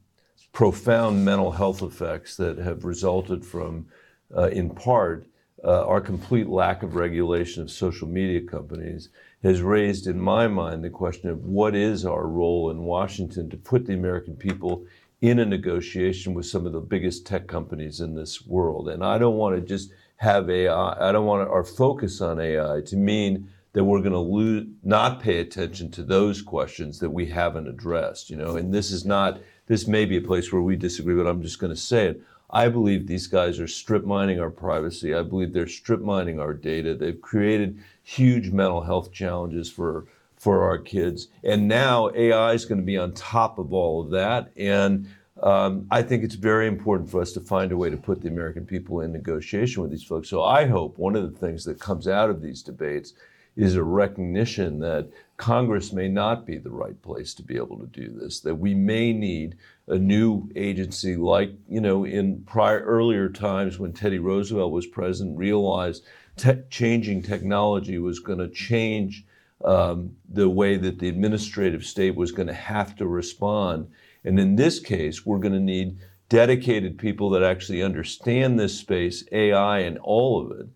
profound 0.53 1.25
mental 1.25 1.53
health 1.53 1.83
effects 1.83 2.37
that 2.37 2.59
have 2.59 2.85
resulted 2.85 3.45
from, 3.45 3.87
uh, 4.35 4.49
in 4.49 4.71
part, 4.71 5.27
uh, 5.65 5.87
our 5.87 6.01
complete 6.01 6.49
lack 6.49 6.83
of 6.83 6.95
regulation 6.95 7.63
of 7.63 7.71
social 7.71 8.09
media 8.09 8.41
companies 8.41 9.11
has 9.43 9.63
raised 9.63 10.07
in 10.07 10.21
my 10.21 10.49
mind 10.49 10.83
the 10.83 10.91
question 10.91 11.31
of 11.31 11.45
what 11.45 11.75
is 11.75 12.05
our 12.05 12.27
role 12.27 12.71
in 12.71 12.83
Washington 12.83 13.49
to 13.51 13.57
put 13.57 13.87
the 13.87 13.95
American 13.95 14.35
people 14.35 14.85
in 15.21 15.39
a 15.39 15.45
negotiation 15.45 16.35
with 16.35 16.47
some 16.47 16.67
of 16.67 16.73
the 16.73 16.81
biggest 16.81 17.27
tech 17.27 17.47
companies 17.47 18.01
in 18.01 18.15
this 18.15 18.47
world. 18.47 18.89
And 18.89 19.05
I 19.05 19.19
don't 19.19 19.37
want 19.37 19.57
to 19.57 19.61
just 19.61 19.93
have 20.17 20.51
AI, 20.51 21.09
I 21.09 21.13
don't 21.13 21.27
want 21.27 21.49
our 21.49 21.65
focus 21.65 22.21
on 22.21 22.41
AI 22.41 22.81
to 22.87 22.97
mean 22.97 23.49
that 23.73 23.85
we're 23.85 24.01
going 24.01 24.13
to 24.13 24.19
lose, 24.19 24.67
not 24.83 25.21
pay 25.21 25.39
attention 25.39 25.91
to 25.93 26.03
those 26.03 26.43
questions 26.43 26.99
that 26.99 27.11
we 27.11 27.27
haven't 27.27 27.69
addressed. 27.69 28.31
You 28.31 28.37
know, 28.37 28.57
and 28.57 28.73
this 28.73 28.91
is 28.91 29.05
not. 29.05 29.41
This 29.67 29.87
may 29.87 30.07
be 30.07 30.17
a 30.17 30.23
place 30.23 30.51
where 30.51 30.63
we 30.63 30.77
disagree, 30.77 31.15
but 31.15 31.27
I'm 31.27 31.43
just 31.43 31.59
going 31.59 31.75
to 31.75 31.81
say 31.81 32.07
it. 32.07 32.23
I 32.51 32.69
believe 32.69 33.07
these 33.07 33.27
guys 33.27 33.61
are 33.61 33.69
strip 33.69 34.05
mining 34.05 34.41
our 34.41 34.51
privacy. 34.51 35.15
I 35.15 35.23
believe 35.23 35.53
they're 35.53 35.67
strip 35.67 36.01
mining 36.01 36.41
our 36.41 36.55
data. 36.55 36.95
They've 36.95 37.21
created 37.21 37.79
huge 38.03 38.51
mental 38.51 38.83
health 38.83 39.13
challenges 39.13 39.71
for 39.71 40.07
for 40.37 40.63
our 40.63 40.79
kids, 40.79 41.27
and 41.43 41.67
now 41.67 42.11
AI 42.15 42.53
is 42.53 42.65
going 42.65 42.81
to 42.81 42.85
be 42.85 42.97
on 42.97 43.13
top 43.13 43.59
of 43.59 43.73
all 43.73 44.01
of 44.01 44.11
that. 44.11 44.53
And 44.57 45.09
um, 45.43 45.87
I 45.91 46.03
think 46.03 46.23
it's 46.23 46.37
very 46.37 46.69
important 46.69 47.11
for 47.11 47.21
us 47.21 47.33
to 47.33 47.41
find 47.41 47.73
a 47.73 47.77
way 47.77 47.91
to 47.91 47.97
put 47.97 48.21
the 48.21 48.29
American 48.29 48.65
people 48.65 49.01
in 49.01 49.13
negotiation 49.13 49.83
with 49.83 49.91
these 49.91 50.05
folks. 50.05 50.29
So 50.29 50.45
I 50.45 50.67
hope 50.67 50.97
one 50.97 51.17
of 51.17 51.29
the 51.29 51.39
things 51.39 51.65
that 51.65 51.81
comes 51.81 52.07
out 52.07 52.31
of 52.31 52.41
these 52.41 52.63
debates 52.63 53.15
is 53.57 53.75
a 53.75 53.83
recognition 53.83 54.79
that 54.79 55.09
Congress 55.37 55.93
may 55.93 56.09
not 56.09 56.47
be 56.47 56.59
the 56.59 56.71
right 56.71 57.01
place 57.03 57.35
to 57.35 57.43
be 57.43 57.57
able 57.57 57.77
to 57.79 57.87
do 57.87 58.09
this, 58.09 58.39
that 58.41 58.55
we 58.55 58.75
may 58.75 59.13
need 59.13 59.57
a 59.89 59.99
new 59.99 60.49
agency 60.55 61.17
like, 61.17 61.53
you 61.69 61.81
know, 61.81 62.05
in 62.05 62.43
prior 62.43 62.81
earlier 62.81 63.29
times 63.29 63.79
when 63.79 63.93
Teddy 63.93 64.19
Roosevelt 64.19 64.73
was 64.73 64.87
president, 64.87 65.39
realized 65.39 66.05
te- 66.37 66.63
changing 66.71 67.23
technology 67.23 67.99
was 67.99 68.19
going 68.19 68.39
to 68.39 68.49
change 68.49 69.25
um, 69.65 70.13
the 70.29 70.49
way 70.49 70.77
that 70.77 70.99
the 70.99 71.09
administrative 71.09 71.85
state 71.85 72.15
was 72.15 72.33
going 72.33 72.49
to 72.49 72.55
have 72.55 72.95
to 72.97 73.07
respond. 73.07 73.91
And 74.25 74.39
in 74.39 74.57
this 74.57 74.79
case, 74.79 75.27
we're 75.27 75.39
going 75.39 75.55
to 75.55 75.61
need 75.61 75.99
dedicated 76.29 76.99
people 76.99 77.31
that 77.31 77.43
actually 77.43 77.83
understand 77.83 78.59
this 78.59 78.79
space, 78.79 79.25
AI 79.33 79.81
and 79.81 79.99
all 79.99 80.41
of 80.45 80.61
it, 80.61 80.67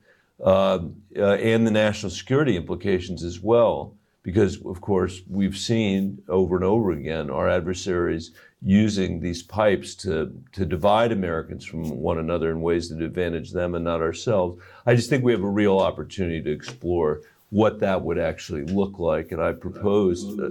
uh, 0.42 0.78
uh, 1.16 1.34
and 1.34 1.66
the 1.66 1.70
national 1.70 2.10
security 2.10 2.56
implications 2.56 3.22
as 3.22 3.40
well. 3.40 3.94
Because, 4.22 4.64
of 4.64 4.80
course, 4.80 5.20
we've 5.28 5.58
seen 5.58 6.22
over 6.28 6.54
and 6.54 6.64
over 6.64 6.92
again 6.92 7.28
our 7.28 7.48
adversaries 7.48 8.30
using 8.64 9.20
these 9.20 9.42
pipes 9.42 9.94
to, 9.96 10.32
to 10.52 10.64
divide 10.64 11.10
Americans 11.10 11.64
from 11.64 11.98
one 11.98 12.18
another 12.18 12.50
in 12.50 12.60
ways 12.60 12.88
that 12.88 13.02
advantage 13.02 13.52
them 13.52 13.74
and 13.74 13.84
not 13.84 14.00
ourselves. 14.00 14.60
I 14.86 14.94
just 14.94 15.10
think 15.10 15.24
we 15.24 15.32
have 15.32 15.42
a 15.42 15.48
real 15.48 15.78
opportunity 15.78 16.40
to 16.42 16.50
explore 16.50 17.22
what 17.50 17.80
that 17.80 18.02
would 18.02 18.18
actually 18.18 18.64
look 18.64 18.98
like. 18.98 19.32
And 19.32 19.42
I 19.42 19.52
proposed, 19.52 20.40
uh, 20.40 20.50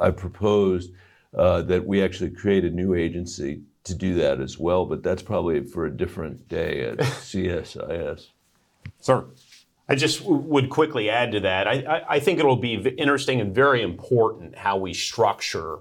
I 0.00 0.10
proposed 0.10 0.92
uh, 1.36 1.62
that 1.62 1.84
we 1.84 2.02
actually 2.02 2.30
create 2.30 2.64
a 2.64 2.70
new 2.70 2.94
agency 2.94 3.62
to 3.84 3.94
do 3.94 4.14
that 4.14 4.40
as 4.40 4.58
well. 4.58 4.86
But 4.86 5.02
that's 5.02 5.22
probably 5.22 5.64
for 5.64 5.84
a 5.84 5.90
different 5.90 6.48
day 6.48 6.84
at 6.84 6.98
CSIS. 6.98 8.28
Sir. 9.00 9.24
I 9.88 9.94
just 9.94 10.20
w- 10.20 10.42
would 10.42 10.70
quickly 10.70 11.10
add 11.10 11.32
to 11.32 11.40
that. 11.40 11.66
I, 11.66 11.72
I, 11.72 12.14
I 12.14 12.20
think 12.20 12.38
it'll 12.38 12.56
be 12.56 12.76
v- 12.76 12.90
interesting 12.90 13.40
and 13.40 13.54
very 13.54 13.82
important 13.82 14.56
how 14.56 14.76
we 14.76 14.92
structure 14.94 15.78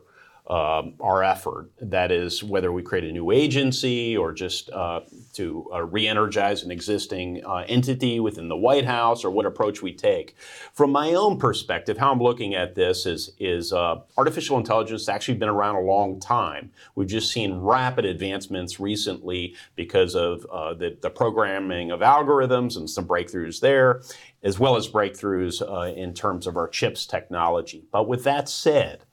um, 0.48 0.94
our 1.02 1.24
effort. 1.24 1.70
That 1.82 2.12
is, 2.12 2.44
whether 2.44 2.72
we 2.72 2.82
create 2.82 3.04
a 3.04 3.12
new 3.12 3.32
agency 3.32 4.16
or 4.16 4.32
just 4.32 4.70
uh, 4.70 5.02
to 5.34 5.70
uh, 5.74 5.84
re 5.84 6.08
energize 6.08 6.64
an 6.64 6.72
existing 6.72 7.44
uh, 7.46 7.66
entity 7.68 8.20
within 8.20 8.48
the 8.48 8.56
White 8.56 8.86
House 8.86 9.26
or 9.26 9.30
what 9.30 9.46
approach 9.46 9.82
we 9.82 9.94
take. 9.94 10.36
From 10.74 10.92
my 10.92 11.14
own 11.14 11.38
perspective, 11.38 11.98
how 11.98 12.12
I'm 12.12 12.22
looking 12.22 12.56
at 12.56 12.76
this 12.76 13.06
is, 13.06 13.32
is 13.40 13.74
uh, 13.74 14.02
artificial 14.18 14.58
intelligence 14.58 15.02
has 15.02 15.10
actually 15.10 15.38
been 15.38 15.50
around 15.50 15.76
a 15.76 15.82
long 15.82 16.20
time. 16.20 16.72
We've 16.96 17.08
just 17.08 17.32
seen 17.32 17.56
rapid 17.56 18.06
advancements 18.06 18.80
recently 18.80 19.56
because 19.76 20.16
of 20.16 20.46
uh, 20.46 20.74
the, 20.76 20.98
the 21.02 21.10
programming 21.10 21.92
of 21.92 22.00
algorithms 22.00 22.78
and 22.78 22.90
some 22.90 23.06
breakthroughs 23.06 23.60
there, 23.60 24.02
as 24.44 24.58
well 24.60 24.78
as 24.78 24.88
breakthroughs 24.88 25.62
uh, 25.62 25.94
in 25.94 26.14
terms 26.14 26.48
of 26.48 26.56
our 26.56 26.70
chips 26.70 27.06
technology. 27.06 27.84
But 27.92 28.08
with 28.08 28.24
that 28.24 28.48
said, 28.48 29.04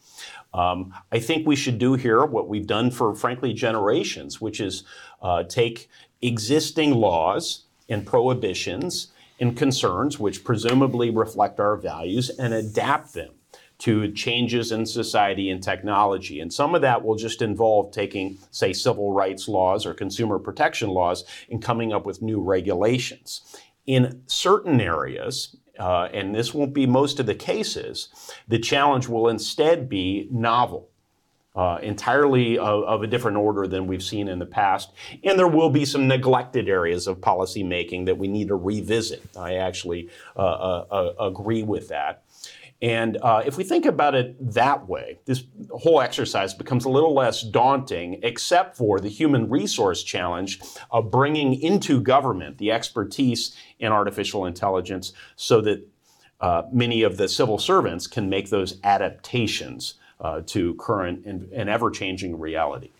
um, 0.54 0.94
I 1.12 1.18
think 1.18 1.46
we 1.46 1.56
should 1.56 1.78
do 1.78 1.94
here 1.94 2.24
what 2.24 2.48
we've 2.48 2.66
done 2.66 2.90
for, 2.90 3.14
frankly, 3.14 3.52
generations, 3.52 4.40
which 4.40 4.60
is 4.60 4.84
uh, 5.20 5.42
take 5.42 5.90
existing 6.22 6.94
laws 6.94 7.64
and 7.88 8.06
prohibitions 8.06 9.08
and 9.40 9.56
concerns, 9.56 10.18
which 10.18 10.44
presumably 10.44 11.10
reflect 11.10 11.58
our 11.58 11.76
values, 11.76 12.30
and 12.30 12.54
adapt 12.54 13.12
them 13.12 13.32
to 13.78 14.12
changes 14.12 14.70
in 14.70 14.86
society 14.86 15.50
and 15.50 15.60
technology. 15.60 16.38
And 16.38 16.52
some 16.52 16.76
of 16.76 16.82
that 16.82 17.04
will 17.04 17.16
just 17.16 17.42
involve 17.42 17.90
taking, 17.90 18.38
say, 18.52 18.72
civil 18.72 19.12
rights 19.12 19.48
laws 19.48 19.84
or 19.84 19.92
consumer 19.92 20.38
protection 20.38 20.90
laws 20.90 21.24
and 21.50 21.60
coming 21.60 21.92
up 21.92 22.06
with 22.06 22.22
new 22.22 22.40
regulations. 22.40 23.42
In 23.86 24.22
certain 24.26 24.80
areas, 24.80 25.56
uh, 25.78 26.08
and 26.12 26.34
this 26.34 26.54
won't 26.54 26.74
be 26.74 26.86
most 26.86 27.20
of 27.20 27.26
the 27.26 27.34
cases, 27.34 28.08
the 28.48 28.58
challenge 28.58 29.08
will 29.08 29.28
instead 29.28 29.88
be 29.88 30.28
novel. 30.30 30.88
Uh, 31.56 31.78
entirely 31.84 32.58
of, 32.58 32.82
of, 32.82 33.04
a 33.04 33.06
different 33.06 33.36
order 33.36 33.68
than 33.68 33.86
we've 33.86 34.02
seen 34.02 34.26
in 34.26 34.40
the 34.40 34.46
past. 34.46 34.90
And 35.22 35.38
there 35.38 35.46
will 35.46 35.70
be 35.70 35.84
some 35.84 36.08
neglected 36.08 36.68
areas 36.68 37.06
of 37.06 37.18
policymaking 37.18 38.06
that 38.06 38.18
we 38.18 38.26
need 38.26 38.48
to 38.48 38.56
revisit. 38.56 39.22
I 39.38 39.54
actually 39.54 40.08
uh, 40.36 40.40
uh, 40.40 40.86
uh 40.90 41.28
agree 41.28 41.62
with 41.62 41.86
that. 41.90 42.23
And 42.82 43.16
uh, 43.22 43.42
if 43.46 43.56
we 43.56 43.64
think 43.64 43.86
about 43.86 44.14
it 44.14 44.36
that 44.54 44.88
way, 44.88 45.18
this 45.24 45.44
whole 45.70 46.00
exercise 46.00 46.52
becomes 46.52 46.84
a 46.84 46.90
little 46.90 47.14
less 47.14 47.42
daunting, 47.42 48.20
except 48.22 48.76
for 48.76 49.00
the 49.00 49.08
human 49.08 49.48
resource 49.48 50.02
challenge 50.02 50.60
of 50.90 51.10
bringing 51.10 51.54
into 51.60 52.00
government 52.00 52.58
the 52.58 52.72
expertise 52.72 53.56
in 53.78 53.92
artificial 53.92 54.44
intelligence 54.44 55.12
so 55.36 55.60
that 55.62 55.86
uh, 56.40 56.62
many 56.72 57.02
of 57.02 57.16
the 57.16 57.28
civil 57.28 57.58
servants 57.58 58.06
can 58.06 58.28
make 58.28 58.50
those 58.50 58.78
adaptations 58.84 59.94
uh, 60.20 60.42
to 60.46 60.74
current 60.74 61.24
and, 61.24 61.50
and 61.52 61.68
ever 61.70 61.90
changing 61.90 62.38
reality. 62.38 62.90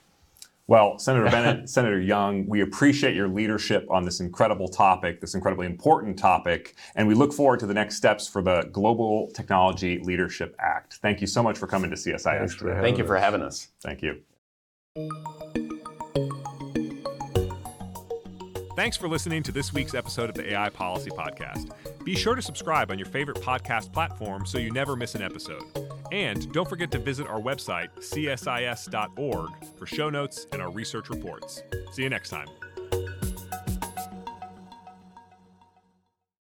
Well, 0.67 0.99
Senator 0.99 1.25
Bennet, 1.31 1.69
Senator 1.69 2.01
Young, 2.01 2.47
we 2.47 2.63
appreciate 2.63 3.15
your 3.15 3.29
leadership 3.29 3.87
on 3.91 4.05
this 4.05 4.21
incredible 4.21 4.69
topic, 4.69 5.21
this 5.21 5.35
incredibly 5.35 5.67
important 5.67 6.19
topic, 6.19 6.77
and 6.95 7.07
we 7.07 7.15
look 7.15 7.33
forward 7.33 7.61
to 7.61 7.67
the 7.67 7.75
next 7.75 7.97
steps 7.97 8.27
for 8.27 8.43
the 8.43 8.69
Global 8.73 9.31
Technology 9.35 9.99
Leadership 9.99 10.57
Act. 10.59 10.95
Thank 11.03 11.21
you 11.21 11.27
so 11.27 11.43
much 11.43 11.59
for 11.59 11.67
coming 11.67 11.91
to 11.91 11.97
CSIS 11.97 12.59
today. 12.59 12.81
Thank 12.81 12.99
you 12.99 13.07
for 13.07 13.17
having 13.17 13.43
us. 13.43 13.69
Thank 13.83 14.03
you. 14.03 14.21
Thanks 18.77 18.97
for 18.97 19.09
listening 19.09 19.45
to 19.45 19.53
this 19.53 19.73
week's 19.73 19.95
episode 19.95 20.31
of 20.31 20.35
the 20.35 20.53
AI 20.53 20.69
Policy 20.69 21.11
Podcast. 21.11 21.71
Be 22.05 22.17
sure 22.17 22.35
to 22.35 22.43
subscribe 22.43 22.91
on 22.91 22.99
your 22.99 23.07
favorite 23.07 23.37
podcast 23.37 23.93
platform 23.93 24.45
so 24.45 24.59
you 24.59 24.73
never 24.73 24.97
miss 24.97 25.15
an 25.15 25.23
episode. 25.23 25.63
And 26.11 26.53
don't 26.53 26.69
forget 26.69 26.91
to 26.91 26.99
visit 26.99 27.29
our 27.29 27.41
website, 27.41 27.89
csis.org, 27.99 29.51
for 29.79 29.87
show 29.87 30.11
notes 30.11 30.49
and 30.53 30.61
our 30.61 30.73
research 30.73 31.09
reports. 31.09 31.63
See 31.93 32.03
you 32.03 32.11
next 32.11 32.31
time. 32.31 32.49